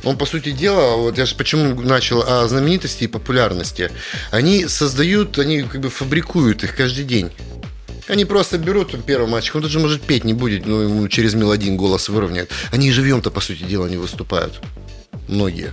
Он, 0.04 0.16
по 0.16 0.26
сути 0.26 0.52
дела, 0.52 0.94
вот 0.94 1.18
я 1.18 1.26
же 1.26 1.34
почему 1.34 1.80
начал 1.82 2.22
о 2.22 2.46
знаменитости 2.46 3.04
и 3.04 3.06
популярности. 3.08 3.90
Они 4.30 4.68
создают, 4.68 5.36
они 5.40 5.62
как 5.62 5.80
бы 5.80 5.90
фабрикуют 5.90 6.62
их 6.62 6.76
каждый 6.76 7.04
день. 7.04 7.32
Они 8.06 8.24
просто 8.24 8.56
берут 8.56 8.94
первый 9.04 9.28
мальчик, 9.28 9.56
он 9.56 9.62
даже 9.62 9.80
может 9.80 10.02
петь 10.02 10.22
не 10.22 10.34
будет, 10.34 10.66
но 10.66 10.82
ему 10.82 11.08
через 11.08 11.34
мелодин 11.34 11.76
голос 11.76 12.08
выровняют. 12.08 12.50
Они 12.70 12.92
живьем-то, 12.92 13.32
по 13.32 13.40
сути 13.40 13.64
дела, 13.64 13.88
не 13.88 13.96
выступают. 13.96 14.60
Многие. 15.26 15.72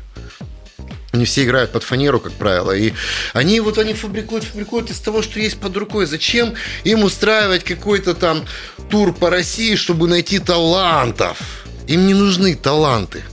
Они 1.12 1.26
все 1.26 1.44
играют 1.44 1.72
под 1.72 1.84
фанеру, 1.84 2.20
как 2.20 2.32
правило. 2.34 2.72
И 2.72 2.94
они 3.34 3.60
вот 3.60 3.78
они 3.78 3.94
фабрикуют, 3.94 4.46
фабрикуют 4.46 4.90
из 4.92 5.00
того, 5.00 5.22
что 5.22 5.40
есть 5.40 5.60
под 5.60 5.76
рукой. 5.76 6.06
Зачем 6.06 6.54
им 6.86 7.04
устраивать 7.04 7.64
какой-то 7.66 8.14
там 8.14 8.46
тур 8.90 9.14
по 9.14 9.30
России, 9.30 9.76
чтобы 9.76 10.08
найти 10.08 10.40
талантов? 10.40 11.66
Им 11.88 12.08
не 12.08 12.14
нужны 12.14 12.56
таланты. 12.56 13.24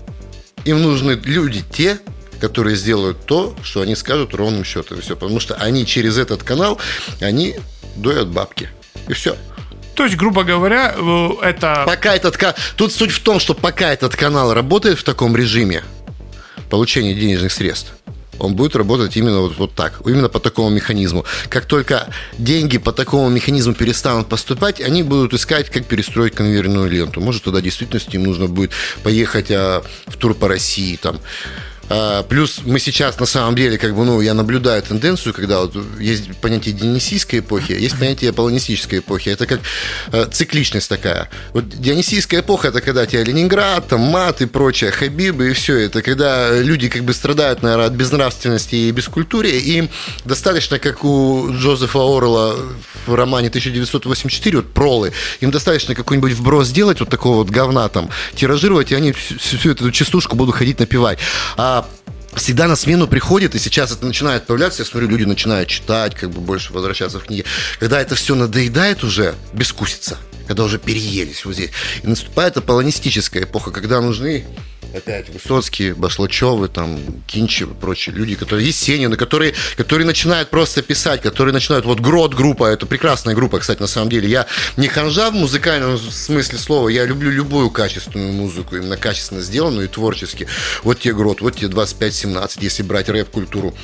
Им 0.64 0.82
нужны 0.82 1.12
люди 1.24 1.62
те, 1.72 2.00
которые 2.40 2.74
сделают 2.76 3.24
то, 3.26 3.54
что 3.62 3.82
они 3.82 3.94
скажут 3.94 4.34
ровным 4.34 4.64
счетом. 4.64 4.98
И 4.98 5.00
все. 5.00 5.14
Потому 5.14 5.38
что 5.38 5.54
они 5.54 5.86
через 5.86 6.18
этот 6.18 6.42
канал, 6.42 6.80
они 7.20 7.56
доят 7.94 8.28
бабки. 8.28 8.70
И 9.06 9.12
все. 9.12 9.36
То 9.94 10.04
есть, 10.04 10.16
грубо 10.16 10.44
говоря, 10.44 10.94
э, 10.96 11.28
это... 11.42 11.82
Пока 11.86 12.14
этот 12.14 12.38
Тут 12.76 12.92
суть 12.92 13.10
в 13.10 13.20
том, 13.20 13.40
что 13.40 13.54
пока 13.54 13.92
этот 13.92 14.14
канал 14.16 14.54
работает 14.54 14.98
в 14.98 15.04
таком 15.04 15.36
режиме 15.36 15.82
получения 16.68 17.14
денежных 17.14 17.52
средств, 17.52 17.92
он 18.38 18.54
будет 18.54 18.76
работать 18.76 19.16
именно 19.16 19.40
вот, 19.40 19.56
вот 19.58 19.74
так, 19.74 20.00
именно 20.06 20.28
по 20.28 20.38
такому 20.38 20.70
механизму. 20.70 21.24
Как 21.48 21.66
только 21.66 22.08
деньги 22.38 22.78
по 22.78 22.92
такому 22.92 23.28
механизму 23.28 23.74
перестанут 23.74 24.28
поступать, 24.28 24.80
они 24.80 25.02
будут 25.02 25.34
искать, 25.34 25.70
как 25.70 25.86
перестроить 25.86 26.34
конвейерную 26.34 26.88
ленту. 26.88 27.20
Может, 27.20 27.44
тогда 27.44 27.58
в 27.58 27.62
действительности 27.62 28.16
им 28.16 28.24
нужно 28.24 28.46
будет 28.46 28.70
поехать 29.02 29.50
а, 29.50 29.82
в 30.06 30.16
тур 30.16 30.34
по 30.34 30.48
России, 30.48 30.96
там, 30.96 31.18
плюс 32.28 32.60
мы 32.64 32.78
сейчас 32.78 33.18
на 33.18 33.26
самом 33.26 33.54
деле, 33.54 33.78
как 33.78 33.94
бы, 33.94 34.04
ну, 34.04 34.20
я 34.20 34.34
наблюдаю 34.34 34.82
тенденцию, 34.82 35.32
когда 35.34 35.60
вот 35.60 35.74
есть 35.98 36.36
понятие 36.40 36.74
дионисийской 36.74 37.40
эпохи, 37.40 37.72
есть 37.72 37.98
понятие 37.98 38.32
полонистической 38.32 38.98
эпохи. 38.98 39.30
Это 39.30 39.46
как 39.46 39.60
э, 40.12 40.26
цикличность 40.30 40.88
такая. 40.88 41.30
Вот 41.52 41.68
дионисийская 41.68 42.40
эпоха 42.40 42.68
это 42.68 42.80
когда 42.80 43.06
тебя 43.06 43.24
Ленинград, 43.24 43.88
там 43.88 44.00
мат 44.00 44.42
и 44.42 44.46
прочее, 44.46 44.90
Хабибы 44.90 45.50
и 45.50 45.52
все. 45.52 45.76
Это 45.78 46.02
когда 46.02 46.50
люди 46.58 46.88
как 46.88 47.04
бы 47.04 47.14
страдают, 47.14 47.62
наверное, 47.62 47.86
от 47.86 47.92
безнравственности 47.92 48.74
и 48.74 48.90
бескультурия. 48.90 49.58
И 49.58 49.88
достаточно, 50.24 50.78
как 50.78 51.04
у 51.04 51.50
Джозефа 51.52 51.98
Орла 51.98 52.54
в 53.06 53.14
романе 53.14 53.48
1984, 53.48 54.56
вот 54.56 54.72
пролы, 54.72 55.12
им 55.40 55.50
достаточно 55.50 55.94
какой-нибудь 55.94 56.32
вброс 56.32 56.68
сделать, 56.68 57.00
вот 57.00 57.08
такого 57.08 57.38
вот 57.38 57.50
говна 57.50 57.88
там, 57.88 58.10
тиражировать, 58.34 58.92
и 58.92 58.94
они 58.94 59.12
всю, 59.12 59.38
всю 59.38 59.70
эту 59.70 59.90
частушку 59.90 60.36
будут 60.36 60.54
ходить 60.54 60.78
напевать. 60.78 61.18
А 61.56 61.77
всегда 62.34 62.68
на 62.68 62.76
смену 62.76 63.06
приходит, 63.06 63.54
и 63.54 63.58
сейчас 63.58 63.92
это 63.92 64.06
начинает 64.06 64.46
появляться, 64.46 64.82
я 64.82 64.86
смотрю, 64.86 65.08
люди 65.08 65.24
начинают 65.24 65.68
читать, 65.68 66.14
как 66.14 66.30
бы 66.30 66.40
больше 66.40 66.72
возвращаться 66.72 67.18
в 67.18 67.24
книги. 67.24 67.44
Когда 67.78 68.00
это 68.00 68.14
все 68.14 68.34
надоедает 68.34 69.04
уже, 69.04 69.34
бескусица, 69.52 70.18
когда 70.46 70.64
уже 70.64 70.78
переелись 70.78 71.44
вот 71.44 71.54
здесь, 71.54 71.70
и 72.02 72.06
наступает 72.06 72.56
аполлонистическая 72.56 73.44
эпоха, 73.44 73.70
когда 73.70 74.00
нужны 74.00 74.46
опять 74.94 75.28
Высоцкие, 75.28 75.94
Башлачевы, 75.94 76.68
там, 76.68 76.98
Кинчевы, 77.26 77.74
прочие 77.74 78.14
люди, 78.14 78.34
которые 78.34 78.66
Есенины, 78.66 79.16
которые, 79.16 79.54
которые 79.76 80.06
начинают 80.06 80.50
просто 80.50 80.82
писать, 80.82 81.22
которые 81.22 81.52
начинают, 81.52 81.84
вот 81.84 82.00
Грот 82.00 82.34
группа, 82.34 82.64
это 82.66 82.86
прекрасная 82.86 83.34
группа, 83.34 83.58
кстати, 83.58 83.80
на 83.80 83.86
самом 83.86 84.10
деле. 84.10 84.28
Я 84.28 84.46
не 84.76 84.88
ханжа 84.88 85.30
в 85.30 85.34
музыкальном 85.34 85.98
смысле 85.98 86.58
слова, 86.58 86.88
я 86.88 87.04
люблю 87.04 87.30
любую 87.30 87.70
качественную 87.70 88.32
музыку, 88.32 88.76
именно 88.76 88.96
качественно 88.96 89.40
сделанную 89.40 89.86
и 89.86 89.88
творчески. 89.88 90.46
Вот 90.82 91.00
те 91.00 91.12
Грот, 91.12 91.40
вот 91.40 91.56
те 91.56 91.66
25-17, 91.66 92.58
если 92.60 92.82
брать 92.82 93.08
рэп-культуру 93.08 93.74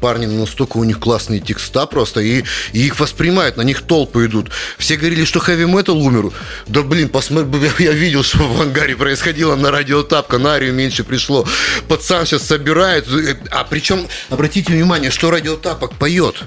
парни 0.00 0.26
настолько 0.26 0.76
у 0.78 0.84
них 0.84 0.98
классные 0.98 1.40
текста 1.40 1.86
просто, 1.86 2.20
и, 2.20 2.44
и 2.72 2.86
их 2.86 2.98
воспринимают, 2.98 3.56
на 3.56 3.62
них 3.62 3.82
толпы 3.82 4.26
идут. 4.26 4.50
Все 4.78 4.96
говорили, 4.96 5.24
что 5.24 5.40
хэви 5.40 5.64
метал 5.66 5.98
умер. 5.98 6.32
Да 6.66 6.82
блин, 6.82 7.08
посмотри, 7.08 7.70
я 7.78 7.92
видел, 7.92 8.22
что 8.22 8.38
в 8.38 8.60
ангаре 8.60 8.96
происходило 8.96 9.56
на 9.56 9.70
радио 9.70 10.02
Тапка, 10.02 10.38
на 10.38 10.54
Арию 10.54 10.72
меньше 10.72 11.04
пришло. 11.04 11.46
Пацан 11.88 12.26
сейчас 12.26 12.42
собирает. 12.46 13.06
А 13.50 13.64
причем, 13.64 14.06
обратите 14.30 14.72
внимание, 14.72 15.10
что 15.10 15.30
радио 15.30 15.56
Тапок 15.56 15.94
поет 15.94 16.42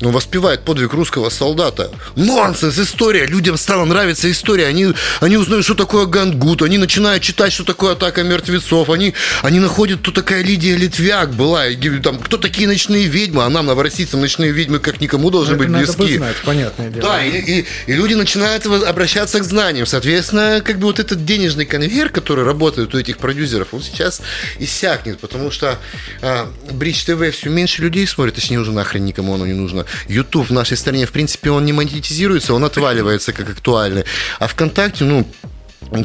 ну, 0.00 0.10
воспевает 0.10 0.60
подвиг 0.64 0.92
русского 0.92 1.30
солдата. 1.30 1.90
Нонсенс, 2.16 2.78
история. 2.78 3.26
Людям 3.26 3.56
стала 3.56 3.84
нравиться 3.84 4.30
история. 4.30 4.66
Они, 4.66 4.88
они 5.20 5.36
узнают, 5.36 5.64
что 5.64 5.74
такое 5.74 6.06
Гангут. 6.06 6.62
Они 6.62 6.78
начинают 6.78 7.22
читать, 7.22 7.52
что 7.52 7.64
такое 7.64 7.92
атака 7.92 8.22
мертвецов. 8.22 8.90
Они, 8.90 9.14
они 9.42 9.60
находят, 9.60 10.00
кто 10.00 10.10
такая 10.10 10.42
Лидия 10.42 10.76
Литвяк 10.76 11.32
была. 11.32 11.68
И, 11.68 11.76
там, 12.00 12.18
кто 12.18 12.36
такие 12.36 12.68
ночные 12.68 13.06
ведьмы. 13.06 13.44
А 13.44 13.48
нам, 13.48 13.66
новороссийцам, 13.66 14.20
ночные 14.20 14.52
ведьмы, 14.52 14.78
как 14.78 15.00
никому, 15.00 15.30
должны 15.30 15.56
быть 15.56 15.68
близки. 15.68 16.02
Надо 16.02 16.16
знать, 16.16 16.36
понятное 16.44 16.90
дело. 16.90 17.02
Да, 17.08 17.24
и, 17.24 17.60
и, 17.60 17.66
и 17.86 17.92
люди 17.92 18.14
начинают 18.14 18.66
обращаться 18.66 19.38
к 19.40 19.44
знаниям. 19.44 19.86
Соответственно, 19.86 20.60
как 20.64 20.78
бы 20.78 20.86
вот 20.86 20.98
этот 20.98 21.24
денежный 21.24 21.66
конвейер, 21.66 22.10
который 22.10 22.44
работает 22.44 22.94
у 22.94 22.98
этих 22.98 23.18
продюсеров, 23.18 23.68
он 23.72 23.82
сейчас 23.82 24.20
иссякнет, 24.58 25.18
потому 25.18 25.50
что 25.50 25.78
а, 26.22 26.50
Бридж 26.70 27.04
ТВ 27.04 27.34
все 27.34 27.48
меньше 27.50 27.82
людей 27.82 28.06
смотрит, 28.06 28.34
точнее 28.34 28.58
уже 28.58 28.72
нахрен 28.72 29.04
никому 29.04 29.34
оно 29.34 29.46
не 29.46 29.52
нужно. 29.52 29.73
YouTube 30.08 30.48
в 30.48 30.52
нашей 30.52 30.76
стране, 30.76 31.06
в 31.06 31.12
принципе, 31.12 31.50
он 31.50 31.64
не 31.64 31.72
монетизируется, 31.72 32.54
он 32.54 32.64
отваливается 32.64 33.32
как 33.32 33.50
актуальный. 33.50 34.04
А 34.38 34.46
ВКонтакте, 34.46 35.04
ну, 35.04 35.26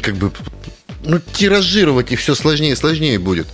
как 0.02 0.16
бы, 0.16 0.32
ну, 1.04 1.18
тиражировать 1.18 2.12
и 2.12 2.16
все 2.16 2.34
сложнее 2.34 2.72
и 2.72 2.76
сложнее 2.76 3.18
будет. 3.18 3.46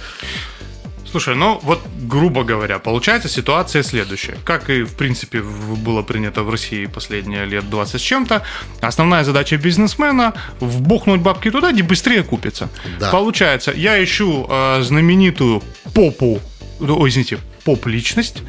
Слушай, 1.10 1.34
ну 1.34 1.58
вот, 1.62 1.80
грубо 2.02 2.44
говоря, 2.44 2.78
получается 2.78 3.28
ситуация 3.28 3.82
следующая. 3.82 4.36
Как 4.44 4.68
и, 4.68 4.82
в 4.82 4.96
принципе, 4.96 5.40
было 5.40 6.02
принято 6.02 6.42
в 6.42 6.50
России 6.50 6.84
последние 6.86 7.46
лет 7.46 7.70
20 7.70 8.00
с 8.00 8.04
чем-то, 8.04 8.42
основная 8.82 9.24
задача 9.24 9.56
бизнесмена– 9.56 10.34
вбухнуть 10.60 11.20
бабки 11.20 11.50
туда, 11.50 11.72
где 11.72 11.82
быстрее 11.82 12.22
купится. 12.22 12.68
Да. 13.00 13.10
Получается, 13.10 13.72
я 13.72 14.02
ищу 14.04 14.46
э, 14.46 14.82
знаменитую 14.82 15.62
попу, 15.94 16.40
ой, 16.80 17.08
извините, 17.08 17.38
поп-личность. 17.66 18.42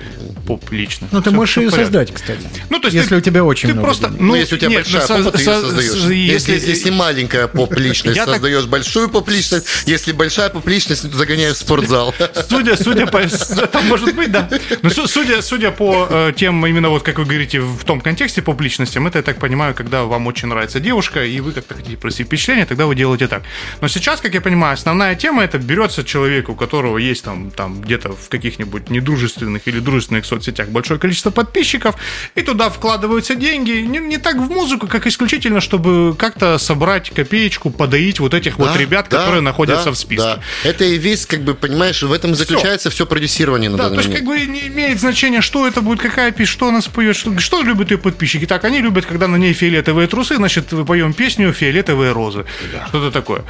Поп-личность. 0.45 1.11
Ну, 1.11 1.22
ты 1.24 1.32
можешь 1.32 1.57
ее 1.57 1.72
создать, 1.72 2.13
кстати. 2.13 2.47
Ну, 2.70 2.80
то 2.80 2.86
есть 2.86 2.95
если 2.95 3.09
ты, 3.09 3.15
у 3.15 3.22
тебя 3.22 3.43
очень 3.43 3.70
ты 3.70 3.74
много 3.74 3.88
просто, 3.88 4.09
ну, 4.09 4.36
если 4.36 4.55
у 4.55 4.57
тебя 4.59 4.70
нет, 4.70 4.84
большая 4.84 5.01
со, 5.01 5.18
попа, 5.18 5.32
ты 5.32 5.39
ее 5.39 5.45
создаешь. 5.45 5.91
Если, 5.91 6.53
если, 6.53 6.70
если 6.70 6.89
маленькая 6.91 7.47
поп-личность, 7.59 8.22
создаешь 8.24 8.61
так... 8.61 8.70
большую 8.70 9.09
поп-личность. 9.09 9.65
Если 9.88 10.11
большая 10.11 10.49
поп-личность, 10.49 11.11
загоняешь 11.11 11.55
в 11.55 11.57
спортзал. 11.57 12.13
Судя, 12.49 12.78
судя 12.78 13.07
по... 13.07 13.18
Это 13.18 13.82
может 13.82 14.13
быть, 14.13 14.32
да. 14.32 14.47
Но 14.84 14.89
судя, 14.91 15.41
судя 15.41 15.72
по 15.72 16.07
э, 16.07 16.34
тем, 16.36 16.63
именно 16.68 16.89
вот, 16.89 17.01
как 17.01 17.18
вы 17.18 17.26
говорите, 17.26 17.59
в 17.59 17.84
том 17.84 17.99
контексте 17.99 18.43
поп-личностям, 18.43 19.07
это, 19.07 19.18
я 19.18 19.24
так 19.24 19.39
понимаю, 19.39 19.74
когда 19.74 20.03
вам 20.03 20.28
очень 20.28 20.47
нравится 20.47 20.80
девушка, 20.80 21.26
и 21.26 21.39
вы 21.39 21.53
как-то 21.53 21.74
хотите 21.74 21.97
произвести 21.97 22.24
впечатление, 22.24 22.68
тогда 22.68 22.86
вы 22.86 22.93
делаете 22.93 23.28
так. 23.28 23.41
Но 23.82 23.88
сейчас, 23.88 24.22
как 24.22 24.36
я 24.36 24.41
понимаю, 24.41 24.76
основная 24.76 25.15
тема 25.15 25.43
это 25.43 25.57
берется 25.57 26.03
человек, 26.03 26.49
у 26.49 26.55
которого 26.55 26.99
есть 26.99 27.24
там, 27.24 27.49
там 27.49 27.82
где-то 27.82 28.11
в 28.13 28.30
каких-нибудь 28.30 28.91
не 29.08 29.18
дружественных 29.18 29.68
или 29.68 29.80
дружественных 29.80 30.26
соцсетях 30.26 30.70
большое 30.70 30.99
количество 30.99 31.32
подписчиков, 31.32 31.95
и 32.36 32.41
туда 32.41 32.70
вкладываются 32.70 33.36
деньги 33.36 33.72
не, 33.72 33.99
не 33.99 34.18
так 34.18 34.36
в 34.38 34.49
музыку, 34.49 34.88
как 34.88 35.08
исключительно, 35.08 35.62
чтобы 35.62 36.16
как-то 36.16 36.58
собрать 36.58 37.10
копеечку, 37.10 37.70
подоить 37.70 38.20
вот 38.20 38.34
этих 38.34 38.58
да, 38.58 38.66
вот 38.66 38.78
ребят, 38.78 39.08
да, 39.10 39.18
которые 39.18 39.41
находятся 39.41 39.86
да, 39.86 39.91
в 39.91 39.97
списке. 39.97 40.24
Да. 40.24 40.41
Это 40.64 40.84
и 40.84 40.97
весь, 40.97 41.26
как 41.26 41.41
бы, 41.41 41.53
понимаешь, 41.53 42.03
в 42.03 42.12
этом 42.12 42.36
заключается 42.36 42.89
все, 42.89 42.97
все 42.97 43.05
продюсирование 43.05 43.70
на 43.70 43.78
Да, 43.78 43.89
то 43.89 43.95
есть, 43.95 44.14
как 44.14 44.24
бы, 44.24 44.39
не 44.39 44.68
имеет 44.68 44.99
значения, 44.99 45.41
что 45.41 45.68
это 45.68 45.82
будет, 45.82 46.01
какая 46.01 46.32
песня, 46.32 46.47
что 46.47 46.68
она 46.68 46.82
споет, 46.82 47.16
что, 47.16 47.38
что 47.39 47.62
любят 47.62 47.91
ее 47.91 47.97
подписчики. 47.97 48.45
Так, 48.45 48.66
они 48.66 48.82
любят, 48.82 49.05
когда 49.05 49.28
на 49.28 49.38
ней 49.38 49.53
фиолетовые 49.53 50.08
трусы, 50.08 50.36
значит, 50.36 50.72
мы 50.72 50.86
поем 50.86 51.14
песню 51.14 51.53
«Фиолетовые 51.53 52.12
розы». 52.12 52.45
Да. 52.74 52.88
Что-то 52.88 53.12
такое. 53.12 53.43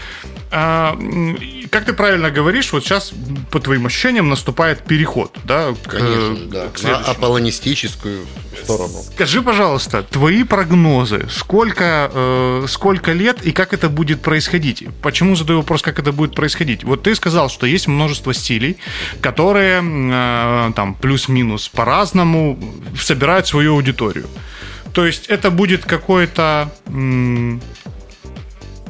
А, 0.49 0.97
как 1.71 1.85
ты 1.85 1.93
правильно 1.93 2.29
говоришь, 2.31 2.71
вот 2.71 2.83
сейчас, 2.83 3.13
по 3.51 3.59
твоим 3.59 3.85
ощущениям, 3.85 4.29
наступает 4.29 4.83
переход, 4.83 5.37
да? 5.47 5.73
К, 5.85 5.91
Конечно, 5.91 6.35
да. 6.51 6.67
К 6.67 6.83
на 6.83 6.97
аполлонистическую 6.97 8.27
сторону. 8.63 9.01
Скажи, 9.15 9.41
пожалуйста, 9.41 10.03
твои 10.03 10.43
прогнозы, 10.43 11.27
сколько, 11.31 12.11
э, 12.13 12.65
сколько 12.67 13.13
лет 13.13 13.41
и 13.45 13.51
как 13.51 13.73
это 13.73 13.89
будет 13.89 14.21
происходить? 14.21 14.83
Почему 15.01 15.35
задаю 15.35 15.59
вопрос, 15.59 15.81
как 15.81 15.99
это 15.99 16.11
будет 16.11 16.35
происходить? 16.35 16.83
Вот 16.83 17.03
ты 17.03 17.15
сказал, 17.15 17.49
что 17.49 17.65
есть 17.65 17.87
множество 17.87 18.33
стилей, 18.33 18.77
которые 19.21 19.81
э, 19.81 20.71
там 20.75 20.93
плюс-минус 20.93 21.69
по-разному 21.69 22.59
собирают 22.99 23.47
свою 23.47 23.73
аудиторию. 23.73 24.27
То 24.93 25.05
есть 25.05 25.27
это 25.27 25.51
будет 25.51 25.85
какой-то 25.85 26.71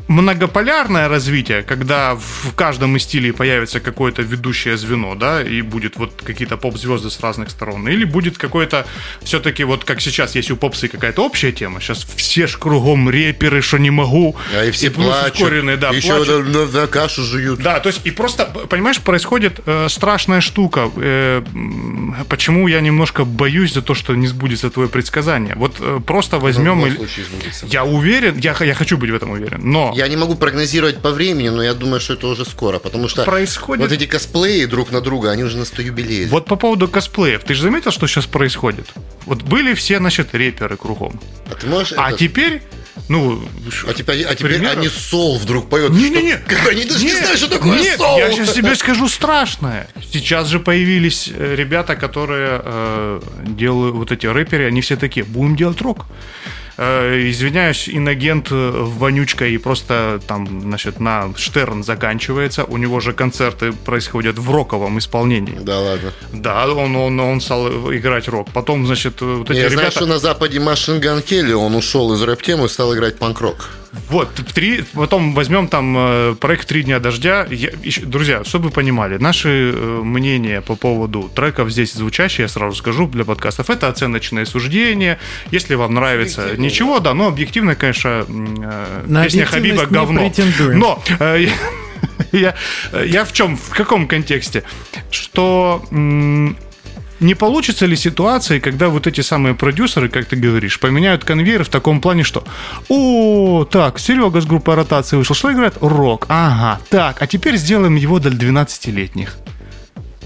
многополярное 0.07 1.07
развитие, 1.07 1.63
когда 1.63 2.15
в 2.15 2.53
каждом 2.55 2.95
из 2.95 3.03
стилей 3.03 3.33
появится 3.33 3.79
какое-то 3.79 4.21
ведущее 4.21 4.77
звено, 4.77 5.15
да, 5.15 5.43
и 5.43 5.61
будет 5.61 5.97
вот 5.97 6.21
какие-то 6.23 6.57
поп-звезды 6.57 7.09
с 7.09 7.19
разных 7.19 7.49
сторон, 7.49 7.87
или 7.87 8.05
будет 8.05 8.37
какой-то 8.37 8.85
все-таки 9.21 9.63
вот 9.63 9.83
как 9.83 10.01
сейчас 10.01 10.35
есть 10.35 10.51
у 10.51 10.55
попсы 10.55 10.87
какая-то 10.87 11.23
общая 11.23 11.51
тема, 11.51 11.81
сейчас 11.81 12.07
все 12.15 12.47
ж 12.47 12.57
кругом 12.57 13.09
реперы, 13.09 13.61
что 13.61 13.77
не 13.77 13.91
могу, 13.91 14.35
а 14.55 14.65
и 14.65 14.71
все 14.71 14.87
и 14.87 14.89
плачут, 14.89 15.33
ускоренные, 15.33 15.77
да, 15.77 15.89
еще 15.89 16.15
плачут. 16.15 16.47
На, 16.47 16.65
на, 16.65 16.81
на 16.81 16.87
кашу 16.87 17.23
жуют. 17.23 17.59
Да, 17.59 17.79
то 17.79 17.89
есть 17.89 18.01
и 18.05 18.11
просто, 18.11 18.45
понимаешь, 18.45 18.99
происходит 19.01 19.59
э, 19.65 19.87
страшная 19.89 20.41
штука, 20.41 20.89
э, 20.95 21.43
почему 22.29 22.67
я 22.67 22.81
немножко 22.81 23.25
боюсь 23.25 23.73
за 23.73 23.81
то, 23.81 23.93
что 23.93 24.15
не 24.15 24.27
сбудется 24.27 24.69
твое 24.69 24.89
предсказание. 24.89 25.55
Вот 25.55 25.77
э, 25.79 25.99
просто 26.05 26.39
возьмем... 26.39 26.79
Ну, 26.79 27.07
я 27.63 27.83
уверен, 27.83 28.37
я, 28.37 28.55
я 28.61 28.73
хочу 28.73 28.97
быть 28.97 29.09
в 29.09 29.15
этом 29.15 29.31
уверен, 29.31 29.59
но 29.63 29.93
я 29.97 30.07
не 30.07 30.15
могу 30.15 30.35
прогнозировать 30.35 31.01
по 31.01 31.11
времени, 31.11 31.49
но 31.49 31.63
я 31.63 31.73
думаю, 31.73 31.99
что 31.99 32.13
это 32.13 32.27
уже 32.27 32.45
скоро, 32.45 32.77
потому 32.77 33.07
что 33.07 33.23
происходит... 33.25 33.83
вот 33.83 33.91
эти 33.91 34.05
косплеи 34.05 34.65
друг 34.65 34.91
на 34.91 35.01
друга, 35.01 35.31
они 35.31 35.43
уже 35.43 35.57
на 35.57 35.65
100 35.65 35.81
юбилеев. 35.81 36.29
Вот 36.29 36.45
по 36.45 36.55
поводу 36.55 36.87
косплеев, 36.87 37.43
ты 37.43 37.55
же 37.55 37.63
заметил, 37.63 37.91
что 37.91 38.05
сейчас 38.05 38.27
происходит? 38.27 38.87
Вот 39.25 39.41
были 39.41 39.73
все, 39.73 39.97
значит, 39.97 40.35
реперы 40.35 40.77
кругом. 40.77 41.19
А 41.51 41.55
ты 41.55 41.65
можешь... 41.65 41.93
А 41.97 42.09
это... 42.09 42.19
теперь 42.19 42.61
ну, 43.09 43.41
а 43.87 43.93
теперь, 43.93 44.23
а 44.23 44.35
теперь 44.35 44.65
они 44.65 44.89
сол 44.89 45.37
вдруг 45.37 45.69
поют. 45.69 45.91
Не-не-не. 45.91 46.39
Они 46.69 46.83
даже 46.83 47.05
не 47.05 47.11
знают, 47.11 47.37
что 47.37 47.47
такое 47.47 47.79
нет, 47.79 47.97
сол. 47.97 48.17
Я 48.17 48.31
сейчас 48.31 48.53
тебе 48.53 48.75
скажу 48.75 49.07
страшное. 49.07 49.87
Сейчас 50.11 50.47
же 50.47 50.59
появились 50.59 51.29
э, 51.33 51.55
ребята, 51.55 51.95
которые 51.95 52.61
э, 52.63 53.21
делают 53.45 53.95
вот 53.95 54.11
эти 54.11 54.25
рэперы, 54.25 54.65
они 54.65 54.81
все 54.81 54.97
такие, 54.97 55.23
будем 55.23 55.55
делать 55.55 55.79
рок. 55.81 56.05
Э, 56.77 57.29
извиняюсь, 57.29 57.89
инагент 57.89 58.49
э, 58.51 58.71
вонючка 58.71 59.47
и 59.47 59.57
просто 59.57 60.21
там, 60.27 60.61
значит, 60.61 60.99
на 60.99 61.33
Штерн 61.35 61.83
заканчивается. 61.83 62.65
У 62.65 62.77
него 62.77 62.99
же 62.99 63.13
концерты 63.13 63.71
происходят 63.73 64.37
в 64.37 64.51
роковом 64.51 64.99
исполнении. 64.99 65.57
Да 65.59 65.79
ладно. 65.79 66.13
Да, 66.33 66.67
он, 66.67 66.95
он, 66.95 67.19
он 67.19 67.41
стал 67.41 67.91
играть 67.91 68.27
рок. 68.27 68.49
Потом, 68.53 68.85
значит, 68.85 69.21
вот 69.21 69.49
эти 69.49 69.57
Я 69.57 69.69
ребята... 69.69 69.77
знаю, 69.77 69.91
что 69.91 70.05
на 70.05 70.19
Западе 70.19 70.59
Машин 70.59 70.99
Ган 70.99 71.23
Келли, 71.23 71.53
он 71.53 71.73
ушел 71.73 72.13
из 72.13 72.21
рэп-темы 72.21 72.65
и 72.65 72.69
стал 72.69 72.93
играть 72.93 73.17
панк-рок. 73.17 73.69
Вот, 74.09 74.33
три, 74.53 74.83
потом 74.93 75.33
возьмем 75.33 75.67
там 75.67 75.95
э, 75.97 76.35
проект 76.39 76.67
«Три 76.67 76.83
дня 76.83 76.99
дождя». 76.99 77.45
Я, 77.49 77.69
еще- 77.83 78.01
друзья, 78.05 78.43
чтобы 78.43 78.65
вы 78.65 78.71
понимали, 78.71 79.17
наши 79.17 79.71
э, 79.73 80.01
мнения 80.03 80.61
по 80.61 80.75
поводу 80.75 81.29
треков 81.35 81.69
здесь 81.71 81.93
звучащие, 81.93 82.43
я 82.43 82.47
сразу 82.47 82.75
скажу, 82.75 83.07
для 83.07 83.25
подкастов, 83.25 83.69
это 83.69 83.87
оценочное 83.89 84.45
суждение. 84.45 85.19
Если 85.51 85.75
вам 85.75 85.93
нравится, 85.93 86.55
ничего, 86.57 86.99
да, 86.99 87.13
но 87.13 87.27
объективно, 87.27 87.75
конечно, 87.75 88.25
э, 88.27 89.03
На 89.07 89.23
песня 89.25 89.45
Хабиба 89.45 89.85
говно. 89.85 90.21
претендуем. 90.21 90.79
Но 90.79 91.03
э, 91.19 91.45
я, 92.31 92.31
я, 92.93 93.03
я 93.03 93.25
в 93.25 93.33
чем, 93.33 93.57
в 93.57 93.69
каком 93.69 94.07
контексте? 94.07 94.63
Что 95.11 95.83
м, 95.91 96.55
не 97.19 97.33
получится 97.35 97.85
ли 97.85 97.95
ситуации, 97.95 98.59
когда 98.59 98.89
вот 98.89 99.07
эти 99.07 99.21
самые 99.21 99.55
продюсеры, 99.55 100.09
как 100.09 100.25
ты 100.25 100.35
говоришь, 100.35 100.79
поменяют 100.79 101.23
конвейер 101.23 101.63
в 101.63 101.69
таком 101.69 102.01
плане, 102.01 102.23
что 102.23 102.43
«О, 102.89 103.65
так, 103.65 103.99
Серега 103.99 104.39
с 104.41 104.45
группы 104.45 104.75
ротации 104.75 105.17
вышел, 105.17 105.35
что 105.35 105.51
играет? 105.51 105.75
Рок. 105.81 106.25
Ага, 106.29 106.79
так, 106.89 107.21
а 107.21 107.27
теперь 107.27 107.57
сделаем 107.57 107.95
его 107.95 108.19
для 108.19 108.31
12-летних». 108.31 109.37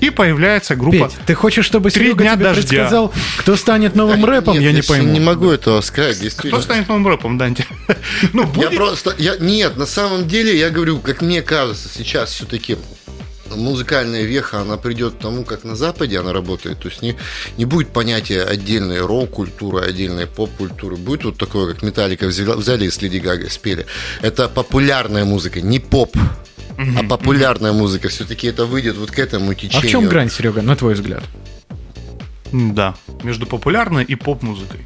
И 0.01 0.09
появляется 0.09 0.75
группа... 0.75 1.09
Петь, 1.09 1.17
ты 1.27 1.35
хочешь, 1.35 1.63
чтобы 1.63 1.91
Серега 1.91 2.23
дня 2.23 2.33
тебе 2.33 2.45
дождя. 2.45 2.61
предсказал, 2.61 3.13
кто 3.37 3.55
станет 3.55 3.95
новым 3.95 4.25
рэпом? 4.25 4.55
Нет, 4.55 4.63
я 4.63 4.71
не 4.71 4.81
пойму. 4.81 5.11
не 5.13 5.19
могу 5.19 5.51
этого 5.51 5.79
сказать, 5.81 6.19
действительно. 6.19 6.57
Кто 6.57 6.63
станет 6.63 6.87
новым 6.87 7.07
рэпом, 7.07 7.37
Данте? 7.37 7.67
Ну, 8.33 8.41
Я 8.41 8.47
будет- 8.47 8.75
просто, 8.75 9.13
я, 9.19 9.35
нет, 9.37 9.77
на 9.77 9.85
самом 9.85 10.27
деле, 10.27 10.57
я 10.57 10.71
говорю, 10.71 10.97
как 10.99 11.21
мне 11.21 11.43
кажется, 11.43 11.87
сейчас 11.87 12.31
все-таки 12.31 12.77
музыкальная 13.55 14.23
веха, 14.23 14.61
она 14.61 14.77
придет 14.77 15.15
к 15.15 15.17
тому, 15.19 15.43
как 15.43 15.63
на 15.63 15.75
Западе 15.75 16.19
она 16.19 16.33
работает. 16.33 16.79
То 16.79 16.89
есть 16.89 17.01
не, 17.01 17.15
не 17.57 17.65
будет 17.65 17.89
понятия 17.89 18.43
отдельной 18.43 18.99
рок-культуры, 19.01 19.85
отдельной 19.85 20.27
поп-культуры. 20.27 20.95
Будет 20.97 21.23
вот 21.25 21.37
такое, 21.37 21.73
как 21.73 21.83
Металлика 21.83 22.27
взяли 22.27 22.85
и 22.85 22.89
с 22.89 23.01
Леди 23.01 23.17
Гагой 23.17 23.49
спели. 23.49 23.85
Это 24.21 24.47
популярная 24.49 25.25
музыка, 25.25 25.61
не 25.61 25.79
поп. 25.79 26.15
А 26.97 27.03
популярная 27.03 27.73
музыка 27.73 28.09
все-таки 28.09 28.47
это 28.47 28.65
выйдет 28.65 28.97
вот 28.97 29.11
к 29.11 29.19
этому 29.19 29.51
А 29.51 29.55
течению. 29.55 29.87
в 29.87 29.91
чем 29.91 30.07
грань, 30.07 30.31
Серега, 30.31 30.61
на 30.61 30.75
твой 30.75 30.95
взгляд? 30.95 31.23
Да, 32.51 32.95
между 33.23 33.45
популярной 33.45 34.03
и 34.03 34.15
поп-музыкой. 34.15 34.81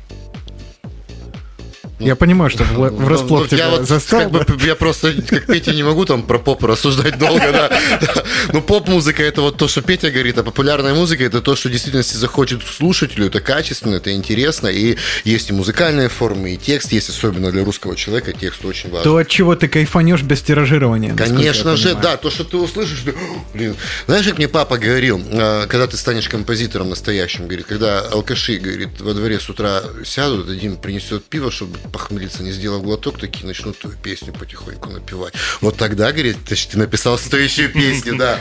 Я 2.00 2.16
понимаю, 2.16 2.50
что 2.50 2.64
в- 2.64 2.89
врасплох 2.89 3.41
Ну, 3.52 3.58
я 3.58 3.64
тебя 3.66 3.70
вот 3.70 3.88
застал. 3.88 4.22
как 4.22 4.32
бы, 4.32 4.46
я 4.66 4.76
просто, 4.76 5.14
как 5.14 5.46
Петя, 5.46 5.74
не 5.74 5.84
могу 5.84 6.06
там 6.06 6.24
про 6.24 6.39
поп 6.39 6.64
рассуждать 6.64 7.18
долго, 7.18 7.52
да. 7.52 7.80
Но 8.54 8.62
поп-музыка 8.62 9.24
это 9.24 9.41
вот 9.41 9.58
то, 9.58 9.68
что 9.68 9.82
Петя 9.82 10.12
говорит, 10.12 10.38
а 10.38 10.43
популярная 10.43 10.93
музыка 10.93 11.24
это 11.24 11.41
то, 11.41 11.56
что 11.56 11.70
в 11.70 11.72
действительности 11.72 12.18
захочет 12.18 12.64
слушателю, 12.64 13.28
это 13.28 13.39
качественно, 13.39 13.96
это 13.96 14.12
интересно, 14.14 14.68
и 14.68 14.98
есть 15.24 15.50
и 15.50 15.54
музыкальные 15.54 16.10
формы, 16.10 16.54
и 16.56 16.58
текст 16.58 16.91
есть, 16.91 17.10
особенно 17.10 17.52
для 17.52 17.64
русского 17.64 17.96
человека, 17.96 18.34
текст 18.34 18.66
очень 18.66 18.89
важен. 18.89 19.04
То, 19.04 19.18
от 19.18 19.30
чего 19.30 19.56
ты 19.56 19.68
кайфанешь 19.70 20.22
без 20.22 20.41
тиражирования. 20.41 21.16
Конечно 21.16 21.78
же, 21.78 21.96
да, 21.96 22.18
то, 22.18 22.30
что 22.30 22.43
ты 22.43 22.58
услышишь, 22.58 23.02
ты, 23.06 23.16
блин. 23.54 23.76
Знаешь, 24.08 24.26
как 24.26 24.38
мне 24.38 24.48
папа 24.50 24.78
говорил, 24.78 25.22
э, 25.32 25.66
когда 25.68 25.88
ты 25.88 25.96
станешь 25.96 26.28
композитором 26.28 26.89
настоящим, 26.89 27.46
говорит, 27.46 27.68
когда 27.68 28.02
алкаши, 28.02 28.58
говорит, 28.58 29.00
во 29.00 29.14
дворе 29.14 29.39
с 29.39 29.50
утра 29.50 29.82
сядут, 30.04 30.50
один 30.50 30.76
принесет 30.76 31.24
пиво, 31.26 31.52
чтобы 31.52 31.78
похмелиться, 31.91 32.43
не 32.43 32.51
сделав 32.51 32.83
глоток, 32.83 33.19
такие 33.19 33.45
начнут 33.45 33.77
твою 33.79 33.95
песню 33.97 34.33
потихоньку 34.33 34.89
напевать. 34.89 35.33
Вот 35.61 35.77
тогда, 35.77 36.11
говорит, 36.11 36.38
ты, 36.47 36.55
ты 36.55 36.77
написал 36.77 37.17
стоящую 37.17 37.71
песню, 37.71 38.15
да. 38.17 38.39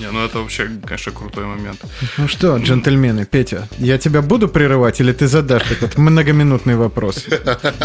Не, 0.00 0.10
ну 0.10 0.24
это 0.24 0.38
вообще, 0.38 0.68
конечно, 0.86 1.12
крутой 1.12 1.44
момент. 1.44 1.78
Ну 2.16 2.26
что, 2.26 2.56
джентльмены, 2.56 3.26
Петя, 3.26 3.68
я 3.78 3.98
тебя 3.98 4.22
буду 4.22 4.48
прерывать 4.48 5.00
или 5.00 5.12
ты 5.12 5.26
задашь 5.26 5.70
этот 5.70 5.98
многоминутный 5.98 6.74
вопрос? 6.76 7.26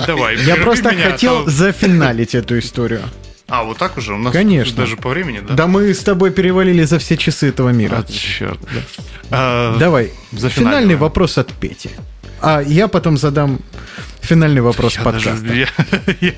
Давай, 0.08 0.38
Я 0.44 0.56
просто 0.56 0.92
меня, 0.92 1.08
а 1.08 1.12
хотел 1.12 1.44
то- 1.44 1.50
зафиналить 1.52 2.36
эту 2.36 2.58
историю. 2.58 3.02
А, 3.50 3.64
вот 3.64 3.78
так 3.80 3.98
уже? 3.98 4.14
У 4.14 4.18
нас 4.18 4.32
Конечно. 4.32 4.78
даже 4.78 4.96
по 4.96 5.10
времени, 5.10 5.40
да? 5.46 5.54
Да 5.56 5.68
мы 5.68 5.92
с 5.94 6.00
тобой 6.00 6.30
перевалили 6.32 6.84
за 6.84 7.00
все 7.00 7.18
часы 7.18 7.50
этого 7.50 7.70
мира. 7.70 8.06
А, 8.08 8.12
черт. 8.12 8.60
А, 9.32 9.76
Давай, 9.78 10.12
финальный 10.32 10.96
вопрос 10.96 11.38
от 11.38 11.52
Пети. 11.54 11.90
А 12.42 12.62
я 12.62 12.88
потом 12.88 13.18
задам 13.18 13.60
финальный 14.22 14.62
вопрос 14.62 14.96
я 14.98 15.04
подкаста. 15.04 15.42
даже- 15.42 15.60
я- 15.60 16.16
я- 16.22 16.34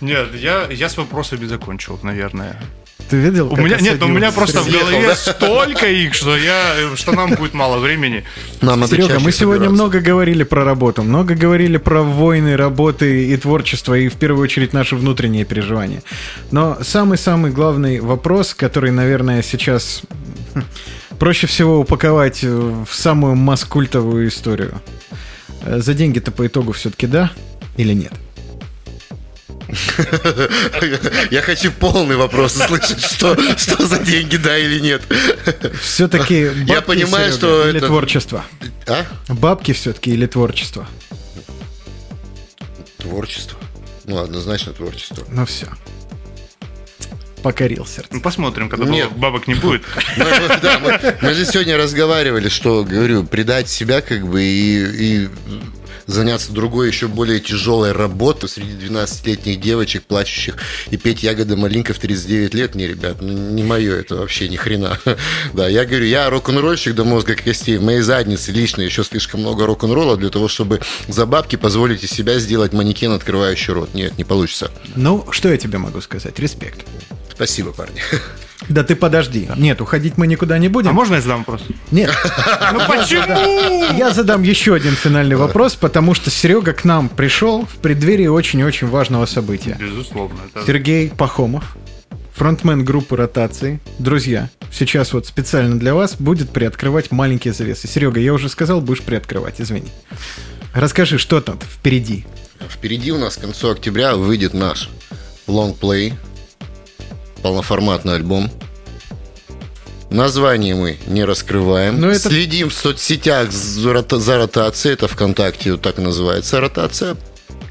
Нет, 0.00 0.28
я, 0.34 0.66
я 0.70 0.88
с 0.88 0.96
вопросами 0.96 1.44
закончил, 1.46 1.98
наверное. 2.02 2.56
Ты 3.10 3.16
видел? 3.16 3.52
У 3.52 3.56
меня 3.56 3.78
нет, 3.78 4.02
у 4.02 4.06
меня 4.08 4.32
просто 4.32 4.62
в 4.62 4.70
голове 4.70 5.08
да? 5.08 5.14
столько 5.16 5.86
их, 5.86 6.14
что 6.14 6.34
я, 6.36 6.74
что 6.94 7.12
нам 7.12 7.34
будет 7.34 7.52
мало 7.52 7.78
времени. 7.78 8.24
Нам 8.62 8.86
Серега, 8.86 9.18
мы 9.20 9.32
сегодня 9.32 9.68
много 9.68 10.00
говорили 10.00 10.44
про 10.44 10.64
работу, 10.64 11.02
много 11.02 11.34
говорили 11.34 11.76
про 11.76 12.02
войны, 12.02 12.56
работы 12.56 13.26
и 13.26 13.36
творчество, 13.36 13.94
и 13.94 14.08
в 14.08 14.14
первую 14.14 14.42
очередь 14.44 14.72
наши 14.72 14.96
внутренние 14.96 15.44
переживания. 15.44 16.02
Но 16.50 16.78
самый-самый 16.82 17.50
главный 17.50 18.00
вопрос, 18.00 18.54
который, 18.54 18.92
наверное, 18.92 19.42
сейчас 19.42 20.02
хм, 20.54 20.62
проще 21.18 21.46
всего 21.46 21.80
упаковать 21.80 22.42
в 22.42 22.86
самую 22.92 23.34
маскультовую 23.34 24.28
историю. 24.28 24.80
Э, 25.64 25.80
За 25.80 25.94
деньги-то 25.94 26.30
по 26.32 26.46
итогу 26.46 26.72
все-таки 26.72 27.06
да 27.06 27.30
или 27.76 27.92
нет? 27.94 28.12
Я 31.30 31.40
хочу 31.42 31.72
полный 31.72 32.16
вопрос 32.16 32.56
услышать, 32.56 33.02
что, 33.02 33.36
что 33.56 33.86
за 33.86 33.98
деньги, 34.00 34.36
да 34.36 34.58
или 34.58 34.80
нет. 34.80 35.02
Все-таки 35.80 36.50
Я 36.66 36.82
понимаю, 36.82 37.32
что 37.32 37.68
или 37.68 37.78
это- 37.78 37.86
творчество? 37.86 38.44
А? 38.86 39.06
Бабки 39.28 39.72
все-таки 39.72 40.10
или 40.12 40.26
творчество? 40.26 40.86
Творчество. 42.98 43.58
Ну, 44.04 44.18
однозначно 44.18 44.72
творчество. 44.72 45.24
Ну 45.30 45.46
все. 45.46 45.66
Покорил 47.42 47.86
сердце. 47.86 48.08
Ну, 48.12 48.20
посмотрим, 48.20 48.68
когда 48.68 48.86
Нет. 48.86 49.12
бабок, 49.16 49.48
не 49.48 49.54
будет. 49.54 49.82
Мы, 50.16 51.14
мы- 51.20 51.34
же 51.34 51.44
сегодня 51.44 51.76
разговаривали, 51.76 52.48
что, 52.48 52.84
говорю, 52.84 53.24
предать 53.24 53.68
себя 53.68 54.00
как 54.00 54.26
бы 54.26 54.42
и, 54.42 55.28
заняться 56.06 56.52
другой, 56.52 56.88
еще 56.88 57.08
более 57.08 57.40
тяжелой 57.40 57.92
работой 57.92 58.48
среди 58.48 58.86
12-летних 58.86 59.60
девочек, 59.60 60.04
плачущих, 60.04 60.56
и 60.90 60.96
петь 60.96 61.22
ягоды 61.22 61.56
малинка 61.56 61.94
в 61.94 61.98
39 61.98 62.54
лет, 62.54 62.74
не, 62.74 62.86
ребят, 62.86 63.18
ну, 63.20 63.32
не 63.32 63.62
мое 63.62 63.96
это 63.96 64.16
вообще, 64.16 64.48
ни 64.48 64.56
хрена. 64.56 64.98
Да, 65.54 65.68
я 65.68 65.84
говорю, 65.84 66.04
я 66.06 66.30
рок-н-ролльщик 66.30 66.94
до 66.94 67.04
мозга 67.04 67.34
костей, 67.34 67.76
в 67.76 67.82
моей 67.82 68.00
заднице 68.00 68.52
лично 68.52 68.82
еще 68.82 69.04
слишком 69.04 69.40
много 69.40 69.66
рок-н-ролла 69.66 70.16
для 70.16 70.30
того, 70.30 70.48
чтобы 70.48 70.80
за 71.08 71.26
бабки 71.26 71.56
позволить 71.56 72.04
из 72.04 72.10
себя 72.10 72.38
сделать 72.38 72.72
манекен, 72.72 73.12
открывающий 73.12 73.72
рот. 73.72 73.94
Нет, 73.94 74.16
не 74.18 74.24
получится. 74.24 74.70
Ну, 74.96 75.26
что 75.30 75.50
я 75.50 75.56
тебе 75.56 75.78
могу 75.78 76.00
сказать? 76.00 76.38
Респект. 76.38 76.86
Спасибо, 77.34 77.72
парни. 77.72 78.00
Да 78.68 78.84
ты 78.84 78.94
подожди. 78.94 79.48
Нет, 79.56 79.80
уходить 79.80 80.16
мы 80.16 80.26
никуда 80.28 80.56
не 80.58 80.68
будем. 80.68 80.90
А 80.90 80.92
можно 80.92 81.16
я 81.16 81.20
задам 81.20 81.38
вопрос? 81.40 81.62
Нет. 81.90 82.10
Ну 82.72 82.80
почему? 82.86 83.96
Я 83.98 84.10
задам 84.12 84.42
еще 84.42 84.74
один 84.74 84.92
финальный 84.94 85.34
вопрос, 85.36 85.74
потому 85.74 86.14
что 86.14 86.30
Серега 86.30 86.72
к 86.72 86.84
нам 86.84 87.08
пришел 87.08 87.66
в 87.66 87.76
преддверии 87.78 88.28
очень-очень 88.28 88.86
важного 88.86 89.26
события. 89.26 89.76
Безусловно. 89.80 90.38
это- 90.54 90.64
Сергей 90.64 91.10
Пахомов, 91.10 91.76
фронтмен 92.34 92.84
группы 92.84 93.16
ротации. 93.16 93.80
Друзья, 93.98 94.48
сейчас 94.70 95.12
вот 95.12 95.26
специально 95.26 95.76
для 95.78 95.94
вас 95.94 96.14
будет 96.16 96.50
приоткрывать 96.50 97.10
маленькие 97.10 97.52
завесы. 97.54 97.88
Серега, 97.88 98.20
я 98.20 98.32
уже 98.32 98.48
сказал, 98.48 98.80
будешь 98.80 99.02
приоткрывать, 99.02 99.60
извини. 99.60 99.88
Расскажи, 100.72 101.18
что 101.18 101.40
там 101.40 101.58
впереди? 101.60 102.24
Впереди 102.70 103.10
у 103.10 103.18
нас 103.18 103.36
к 103.36 103.40
концу 103.40 103.70
октября 103.70 104.14
выйдет 104.14 104.54
наш 104.54 104.88
лонгплей, 105.48 106.14
полноформатный 107.42 108.14
альбом. 108.14 108.50
Название 110.10 110.74
мы 110.74 110.98
не 111.06 111.24
раскрываем. 111.24 111.98
Но 112.00 112.10
это- 112.10 112.28
Следим 112.28 112.68
в 112.68 112.74
соцсетях 112.74 113.50
за, 113.50 113.92
рота- 113.92 114.18
за 114.18 114.36
ротацией. 114.36 114.92
Это 114.94 115.08
ВКонтакте 115.08 115.72
вот 115.72 115.80
так 115.82 115.96
называется 115.98 116.60
ротация. 116.60 117.16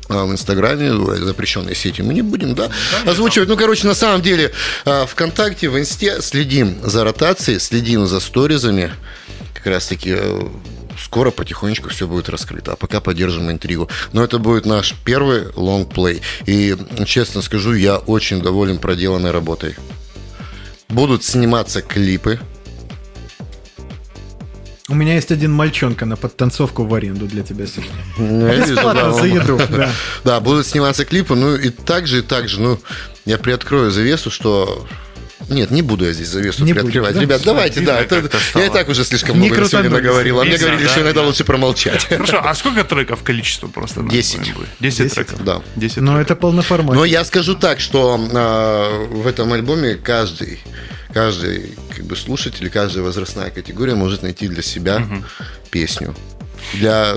А 0.10 0.26
в 0.26 0.32
Инстаграме, 0.32 0.92
ой, 0.92 1.20
запрещенной 1.20 1.76
сети, 1.76 2.02
мы 2.02 2.14
не 2.14 2.22
будем, 2.24 2.54
да, 2.56 2.70
озвучивать. 3.06 3.48
Ну, 3.48 3.56
короче, 3.56 3.88
на 3.88 3.94
самом 3.94 4.22
деле, 4.22 4.52
а, 4.86 5.06
ВКонтакте, 5.06 5.70
в 5.70 5.78
Инсте 5.80 6.22
следим 6.22 6.80
за 6.84 7.04
ротацией, 7.06 7.60
следим 7.60 8.08
за 8.08 8.20
сторизами. 8.20 8.92
Как 9.54 9.68
раз-таки 9.68 10.16
э, 10.18 10.48
скоро 11.12 11.30
потихонечку 11.32 11.90
все 11.90 12.08
будет 12.08 12.30
раскрыто. 12.30 12.72
А 12.72 12.76
пока 12.78 13.02
поддержим 13.02 13.52
интригу. 13.52 13.90
Но 14.14 14.24
это 14.24 14.40
будет 14.40 14.66
наш 14.66 14.96
первый 15.04 15.48
лонгплей. 15.58 16.22
И, 16.46 16.78
честно 17.06 17.42
скажу, 17.42 17.74
я 17.74 17.98
очень 17.98 18.42
доволен 18.42 18.78
проделанной 18.78 19.32
работой. 19.32 19.76
Будут 20.88 21.26
сниматься 21.26 21.82
клипы. 21.82 22.40
У 24.88 24.96
меня 24.96 25.16
есть 25.16 25.32
один 25.32 25.52
мальчонка 25.52 26.06
на 26.06 26.16
подтанцовку 26.16 26.86
в 26.86 26.94
аренду 26.94 27.26
для 27.26 27.44
тебя 27.44 27.66
сегодня. 27.68 28.48
Я 28.48 28.56
вижу, 28.56 28.76
Бесплатно 28.76 29.02
да, 29.02 29.12
за 29.12 29.26
еду, 29.26 29.60
да. 29.70 29.92
Да, 30.24 30.40
будут 30.40 30.66
сниматься 30.66 31.04
клипы, 31.04 31.36
ну 31.36 31.56
и 31.56 31.72
также, 31.72 32.20
и 32.20 32.22
также, 32.22 32.62
ну, 32.62 32.80
я 33.26 33.38
приоткрою 33.38 33.92
завесу, 33.92 34.32
что 34.32 34.88
Нет, 35.50 35.72
не 35.72 35.82
буду 35.82 36.06
я 36.06 36.14
здесь 36.14 36.30
завесу 36.30 36.64
Не 36.64 36.74
приоткрывать. 36.74 37.14
будешь, 37.14 37.28
да? 37.28 37.36
Ребят, 37.36 37.42
давайте, 37.46 37.80
Видно, 37.82 37.96
да. 37.96 38.02
это- 38.02 38.30
я 38.56 38.66
и 38.68 38.70
так 38.70 38.88
уже 38.90 39.04
слишком 39.04 39.40
Не 39.40 39.48
много 39.48 39.62
на 39.62 39.70
сегодня 39.70 39.90
наговорил. 39.90 40.40
А 40.40 40.46
мне 40.46 40.58
говорили, 40.58 40.84
да, 40.84 40.90
что 40.90 41.02
иногда 41.02 41.22
лучше 41.24 41.44
промолчать. 41.44 42.06
Хорошо, 42.06 42.42
а 42.44 42.54
сколько 42.56 42.84
треков 42.84 43.24
количество 43.24 43.68
просто? 43.68 44.02
Десять. 44.04 44.40
альбоме 44.40 44.54
будет? 44.54 44.68
10 44.80 44.98
Десять? 45.04 45.14
треков? 45.16 45.44
Да. 45.44 45.62
10 45.76 45.98
Но 45.98 46.12
треков. 46.14 46.22
это 46.26 46.36
полноформатно. 46.36 46.96
Но 46.96 47.06
я 47.06 47.26
скажу 47.26 47.56
так, 47.56 47.80
что 47.80 48.20
а, 48.34 49.06
в 49.08 49.28
этом 49.28 49.52
альбоме 49.54 49.96
каждый, 49.96 50.60
каждый 51.14 51.76
как 51.96 52.06
бы 52.06 52.16
слушатель, 52.16 52.70
каждая 52.70 53.04
возрастная 53.04 53.50
категория 53.50 53.96
может 53.96 54.24
найти 54.24 54.48
для 54.48 54.62
себя 54.62 55.06
песню. 55.70 56.16
Для 56.76 57.16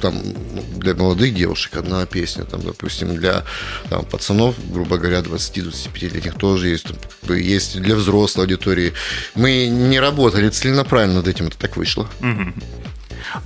там, 0.00 0.14
ну, 0.54 0.62
для 0.76 0.94
молодых 0.94 1.34
девушек 1.34 1.76
одна 1.76 2.06
песня, 2.06 2.44
там, 2.44 2.62
допустим, 2.62 3.16
для 3.16 3.44
там, 3.90 4.04
пацанов, 4.04 4.54
грубо 4.72 4.98
говоря, 4.98 5.20
20-25-летних 5.20 6.34
тоже 6.34 6.68
есть, 6.68 6.86
там, 6.86 7.36
есть 7.36 7.80
для 7.80 7.96
взрослой 7.96 8.42
аудитории. 8.42 8.92
Мы 9.34 9.66
не 9.66 10.00
работали 10.00 10.48
целенаправленно 10.48 11.16
над 11.16 11.28
этим, 11.28 11.46
это 11.46 11.58
так 11.58 11.76
вышло. 11.76 12.08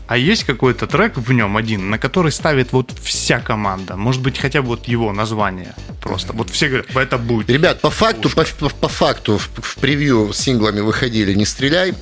А 0.07 0.17
есть 0.17 0.45
какой-то 0.45 0.87
трек 0.87 1.17
в 1.17 1.33
нем 1.33 1.57
один, 1.57 1.89
на 1.91 1.99
который 1.99 2.33
ставит 2.33 2.73
вот 2.73 2.93
вся 3.03 3.41
команда? 3.41 3.97
Может 3.97 4.21
быть, 4.23 4.39
хотя 4.39 4.61
бы 4.63 4.69
вот 4.69 4.87
его 4.89 5.13
название 5.13 5.75
просто. 6.03 6.33
Вот 6.33 6.51
все 6.51 6.69
говорят, 6.69 6.95
это 6.95 7.19
будет. 7.19 7.49
Ребят, 7.49 7.81
по 7.81 7.91
факту, 7.91 8.29
по, 8.31 8.45
по- 8.45 8.69
по 8.69 8.89
факту 8.89 9.39
в, 9.39 9.49
в 9.63 9.77
превью 9.77 10.33
с 10.33 10.39
синглами 10.39 10.81
выходили 10.81 11.33
«Не 11.35 11.47
стреляй», 11.47 11.95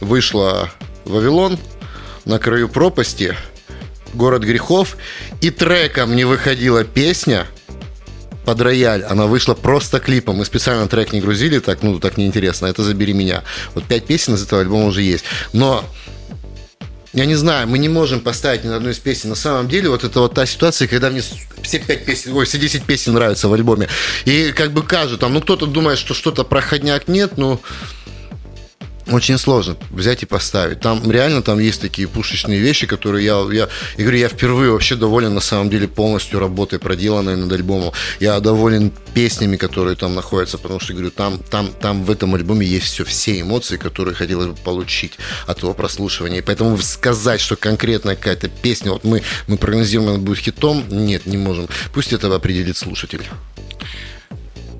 вышла 0.00 0.70
«Вавилон», 1.04 1.58
«На 2.24 2.38
краю 2.38 2.68
пропасти», 2.68 3.36
«Город 4.14 4.42
грехов», 4.42 4.96
и 5.40 5.50
треком 5.50 6.16
не 6.16 6.24
выходила 6.24 6.84
песня 6.84 7.46
под 8.44 8.60
рояль. 8.60 9.04
Она 9.04 9.26
вышла 9.26 9.54
просто 9.54 10.00
клипом. 10.00 10.36
Мы 10.36 10.44
специально 10.44 10.88
трек 10.88 11.12
не 11.12 11.20
грузили, 11.20 11.58
так, 11.58 11.82
ну, 11.82 11.98
так 11.98 12.16
неинтересно. 12.16 12.66
Это 12.66 12.82
«Забери 12.82 13.12
меня». 13.12 13.42
Вот 13.74 13.84
пять 13.84 14.06
песен 14.06 14.34
из 14.34 14.42
этого 14.42 14.60
альбома 14.60 14.86
уже 14.86 15.02
есть. 15.02 15.24
Но 15.52 15.84
я 17.12 17.26
не 17.26 17.34
знаю, 17.34 17.68
мы 17.68 17.78
не 17.78 17.90
можем 17.90 18.20
поставить 18.20 18.64
ни 18.64 18.68
на 18.68 18.76
одну 18.76 18.88
из 18.88 18.98
песен. 18.98 19.28
На 19.28 19.34
самом 19.34 19.68
деле, 19.68 19.90
вот 19.90 20.02
это 20.02 20.20
вот 20.20 20.34
та 20.34 20.46
ситуация, 20.46 20.88
когда 20.88 21.10
мне 21.10 21.22
все 21.62 21.78
пять 21.78 22.06
песен, 22.06 22.32
ой, 22.32 22.46
все 22.46 22.58
10 22.58 22.84
песен 22.84 23.12
нравятся 23.12 23.48
в 23.48 23.52
альбоме. 23.52 23.88
И 24.24 24.52
как 24.52 24.72
бы 24.72 24.82
кажут, 24.82 25.20
там, 25.20 25.34
ну 25.34 25.42
кто-то 25.42 25.66
думает, 25.66 25.98
что 25.98 26.14
что-то 26.14 26.42
проходняк 26.42 27.08
нет, 27.08 27.36
ну 27.36 27.60
очень 29.10 29.38
сложно 29.38 29.76
взять 29.90 30.22
и 30.22 30.26
поставить. 30.26 30.80
Там 30.80 31.10
реально 31.10 31.42
там 31.42 31.58
есть 31.58 31.80
такие 31.80 32.08
пушечные 32.08 32.60
вещи, 32.60 32.86
которые 32.86 33.24
я, 33.24 33.40
я, 33.50 33.68
я 33.96 34.04
говорю, 34.04 34.18
я 34.18 34.28
впервые 34.28 34.70
вообще 34.70 34.96
доволен 34.96 35.34
на 35.34 35.40
самом 35.40 35.70
деле 35.70 35.88
полностью 35.88 36.38
работой, 36.38 36.78
проделанной 36.78 37.36
над 37.36 37.52
альбомом. 37.52 37.92
Я 38.20 38.40
доволен 38.40 38.92
песнями, 39.14 39.56
которые 39.56 39.96
там 39.96 40.14
находятся, 40.14 40.58
потому 40.58 40.80
что, 40.80 40.92
говорю, 40.92 41.10
там, 41.10 41.38
там, 41.38 41.72
там 41.72 42.04
в 42.04 42.10
этом 42.10 42.34
альбоме 42.34 42.66
есть 42.66 42.86
все, 42.86 43.04
все 43.04 43.40
эмоции, 43.40 43.76
которые 43.76 44.14
хотелось 44.14 44.48
бы 44.48 44.56
получить 44.56 45.14
от 45.46 45.58
его 45.62 45.74
прослушивания. 45.74 46.38
И 46.38 46.42
поэтому 46.42 46.78
сказать, 46.78 47.40
что 47.40 47.56
конкретно 47.56 48.16
какая-то 48.16 48.48
песня, 48.48 48.92
вот 48.92 49.04
мы, 49.04 49.22
мы 49.46 49.56
прогнозируем, 49.56 50.10
она 50.10 50.18
будет 50.18 50.38
хитом, 50.38 50.84
нет, 50.88 51.26
не 51.26 51.36
можем. 51.36 51.68
Пусть 51.92 52.12
это 52.12 52.34
определит 52.34 52.76
слушатель. 52.76 53.22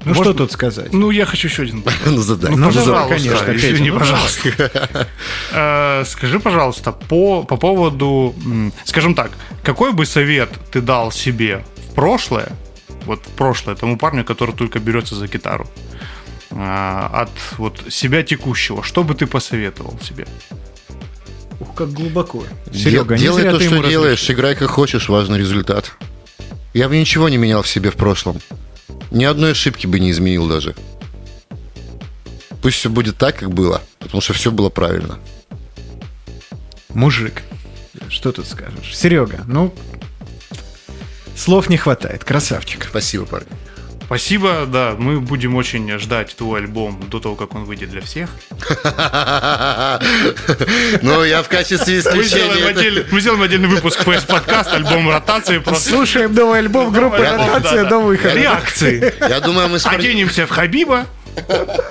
Ну 0.05 0.15
может- 0.15 0.25
что 0.25 0.35
тут 0.35 0.53
сказать? 0.59 0.93
Ну, 0.93 1.11
я 1.11 1.27
хочу 1.27 1.49
еще 1.49 1.63
один. 1.63 1.85
Ну, 2.07 2.19
задай. 2.23 2.55
Ну, 2.55 2.67
пожалуйста, 2.67 3.09
конечно, 3.09 3.55
извини, 3.57 3.91
ну, 3.91 3.99
пожалуйста. 3.99 5.09
Э, 5.53 6.05
Скажи, 6.07 6.41
пожалуйста, 6.41 6.93
по, 6.93 7.43
по 7.45 7.57
поводу, 7.57 8.35
скажем 8.85 9.15
так, 9.15 9.31
какой 9.63 9.93
бы 9.93 10.07
совет 10.07 10.51
ты 10.71 10.81
дал 10.81 11.13
себе 11.13 11.65
в 11.91 11.95
прошлое, 11.95 12.49
вот 13.07 13.21
в 13.27 13.31
прошлое, 13.31 13.75
тому 13.77 13.97
парню, 13.99 14.25
который 14.25 14.55
только 14.55 14.79
берется 14.79 15.15
за 15.15 15.27
гитару, 15.29 15.69
а, 16.51 17.23
от 17.23 17.31
вот 17.59 17.81
себя 17.91 18.23
текущего, 18.23 18.83
что 18.83 19.05
бы 19.05 19.15
ты 19.15 19.27
посоветовал 19.27 19.99
себе? 20.03 20.27
Ух, 21.61 21.75
как 21.75 21.93
глубоко. 21.93 22.45
Дел- 22.67 22.81
Серега, 22.83 23.15
не 23.15 23.21
делай 23.23 23.43
зря 23.43 23.51
то, 23.53 23.59
ты 23.59 23.65
что 23.67 23.75
ему 23.77 23.89
делаешь, 23.89 24.31
играй 24.31 24.55
как 24.55 24.71
хочешь, 24.71 25.09
важный 25.09 25.39
результат. 25.39 25.93
Я 26.75 26.89
бы 26.89 26.97
ничего 26.99 27.29
не 27.29 27.37
менял 27.37 27.63
в 27.63 27.69
себе 27.69 27.91
в 27.91 27.97
прошлом. 27.97 28.39
Ни 29.13 29.25
одной 29.25 29.53
ошибки 29.53 29.87
бы 29.87 30.01
не 30.01 30.11
изменил 30.11 30.49
даже. 30.49 30.75
Пусть 32.63 32.79
все 32.79 32.89
будет 32.89 33.19
так, 33.19 33.37
как 33.37 33.53
было, 33.53 33.83
потому 33.99 34.23
что 34.23 34.33
все 34.33 34.51
было 34.51 34.71
правильно. 34.71 35.19
Мужик. 36.89 37.43
Что 38.09 38.33
тут 38.33 38.47
скажешь? 38.47 38.97
Серега, 38.97 39.45
ну, 39.47 39.75
слов 41.37 41.69
не 41.69 41.77
хватает. 41.77 42.25
Красавчик. 42.25 42.87
Спасибо, 42.89 43.27
парни. 43.27 43.51
Спасибо, 44.13 44.67
да, 44.67 44.95
мы 44.99 45.21
будем 45.21 45.55
очень 45.55 45.99
ждать 45.99 46.37
твой 46.37 46.61
альбом 46.61 47.03
до 47.09 47.19
того, 47.19 47.35
как 47.35 47.55
он 47.55 47.65
выйдет 47.65 47.89
для 47.89 48.03
всех. 48.03 48.29
Ну, 51.03 51.25
я 51.25 51.43
в 51.43 51.49
качестве 51.49 51.99
исключения... 51.99 53.07
мы 53.11 53.21
сделаем 53.21 53.41
отдельный 53.41 53.69
выпуск 53.69 54.07
PS 54.07 54.27
подкаст, 54.27 54.71
альбом 54.75 55.09
ротации, 55.09 55.59
просто 55.59 55.89
Слушаем 55.89 56.35
новый 56.35 56.59
альбом 56.59 56.93
группы 56.93 57.19
«Ротация» 57.19 57.85
до 57.85 57.91
да. 57.91 57.99
выхода. 58.01 58.35
реакции. 58.35 59.15
Я 59.21 59.41
думаю, 59.41 59.71
мы 59.71 59.79
Оденемся 59.79 60.47
в 60.47 60.51
Хабиба, 60.51 61.07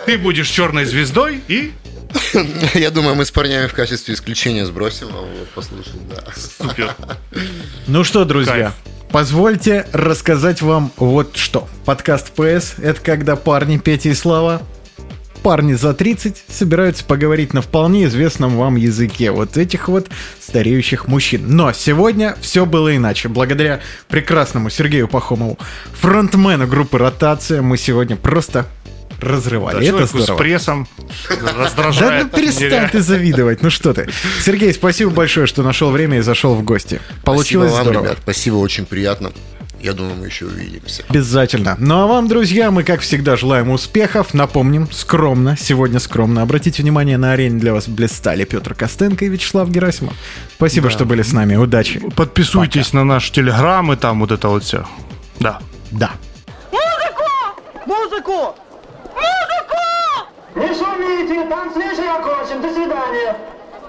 ты 0.05 0.19
будешь 0.19 0.47
черной 0.47 0.85
звездой 0.85 1.41
и 1.47 1.73
я 2.75 2.91
думаю, 2.91 3.15
мы 3.15 3.25
с 3.25 3.31
парнями 3.31 3.65
в 3.65 3.73
качестве 3.73 4.13
исключения 4.13 4.65
сбросим, 4.67 5.07
а 5.11 5.21
вот 5.21 5.49
послушаем, 5.55 6.07
да. 6.07 6.23
супер. 6.35 6.95
Ну 7.87 8.03
что, 8.03 8.25
друзья, 8.25 8.53
Кайф. 8.53 9.00
Позвольте 9.11 9.85
рассказать 9.91 10.61
вам 10.61 10.91
вот 10.97 11.35
что. 11.35 11.67
Подкаст 11.85 12.31
ПС— 12.31 12.75
это 12.81 12.99
когда 13.01 13.35
парни, 13.35 13.77
Петя 13.77 14.09
и 14.09 14.13
Слава, 14.13 14.61
парни 15.43 15.73
за 15.73 15.93
30 15.93 16.43
собираются 16.47 17.03
поговорить 17.03 17.53
на 17.53 17.61
вполне 17.61 18.05
известном 18.05 18.57
вам 18.57 18.75
языке 18.75 19.31
вот 19.31 19.57
этих 19.57 19.89
вот 19.89 20.07
стареющих 20.39 21.07
мужчин. 21.07 21.43
Но 21.47 21.73
сегодня 21.73 22.35
все 22.41 22.65
было 22.65 22.95
иначе. 22.95 23.27
Благодаря 23.27 23.81
прекрасному 24.07 24.69
Сергею 24.69 25.07
Пахомову, 25.07 25.57
фронтмену 25.93 26.67
группы 26.67 26.97
«Ротация», 26.97 27.61
мы 27.61 27.77
сегодня 27.77 28.15
просто 28.15 28.65
разрывали. 29.21 29.77
Это 29.77 29.85
Человеку 29.87 30.07
с 30.17 30.21
здорово. 30.23 30.37
прессом 30.37 30.87
Да 31.29 31.63
раздражает. 31.63 32.23
ну 32.31 32.37
перестань 32.39 32.89
ты 32.89 33.01
завидовать, 33.01 33.61
ну 33.61 33.69
что 33.69 33.93
ты. 33.93 34.09
Сергей, 34.43 34.73
спасибо 34.73 35.11
большое, 35.11 35.47
что 35.47 35.63
нашел 35.63 35.91
время 35.91 36.17
и 36.17 36.21
зашел 36.21 36.55
в 36.55 36.63
гости. 36.63 36.99
Получилось 37.23 37.69
Спасибо 37.71 37.83
вам, 37.85 37.93
здорово. 37.93 38.05
ребят. 38.05 38.19
Спасибо, 38.23 38.55
очень 38.55 38.85
приятно. 38.85 39.31
Я 39.79 39.93
думаю, 39.93 40.13
мы 40.15 40.27
еще 40.27 40.45
увидимся. 40.45 41.03
Обязательно. 41.09 41.75
Ну 41.79 41.95
а 42.03 42.05
вам, 42.05 42.27
друзья, 42.27 42.69
мы, 42.69 42.83
как 42.83 42.99
всегда, 43.01 43.35
желаем 43.35 43.71
успехов. 43.71 44.35
Напомним, 44.35 44.87
скромно, 44.91 45.57
сегодня 45.59 45.99
скромно. 45.99 46.43
Обратите 46.43 46.83
внимание, 46.83 47.17
на 47.17 47.31
арене 47.33 47.59
для 47.59 47.73
вас 47.73 47.87
блистали 47.87 48.43
Петр 48.43 48.75
Костенко 48.75 49.25
и 49.25 49.29
Вячеслав 49.29 49.71
Герасимов. 49.71 50.13
Спасибо, 50.55 50.91
что 50.91 51.05
были 51.05 51.23
с 51.23 51.33
нами. 51.33 51.55
Удачи. 51.55 51.99
Подписывайтесь 52.15 52.93
на 52.93 53.03
наш 53.03 53.31
телеграм 53.31 53.91
и 53.91 53.95
там 53.95 54.19
вот 54.19 54.31
это 54.31 54.49
вот 54.49 54.63
все. 54.63 54.85
Да. 55.39 55.59
Да. 55.89 56.11
Музыку! 56.71 57.23
Музыку! 57.87 58.55
Не 60.55 60.67
шумите, 60.67 61.45
танцуешь 61.45 61.97
окончен. 61.99 62.61
До 62.61 62.69
свидания. 62.73 63.35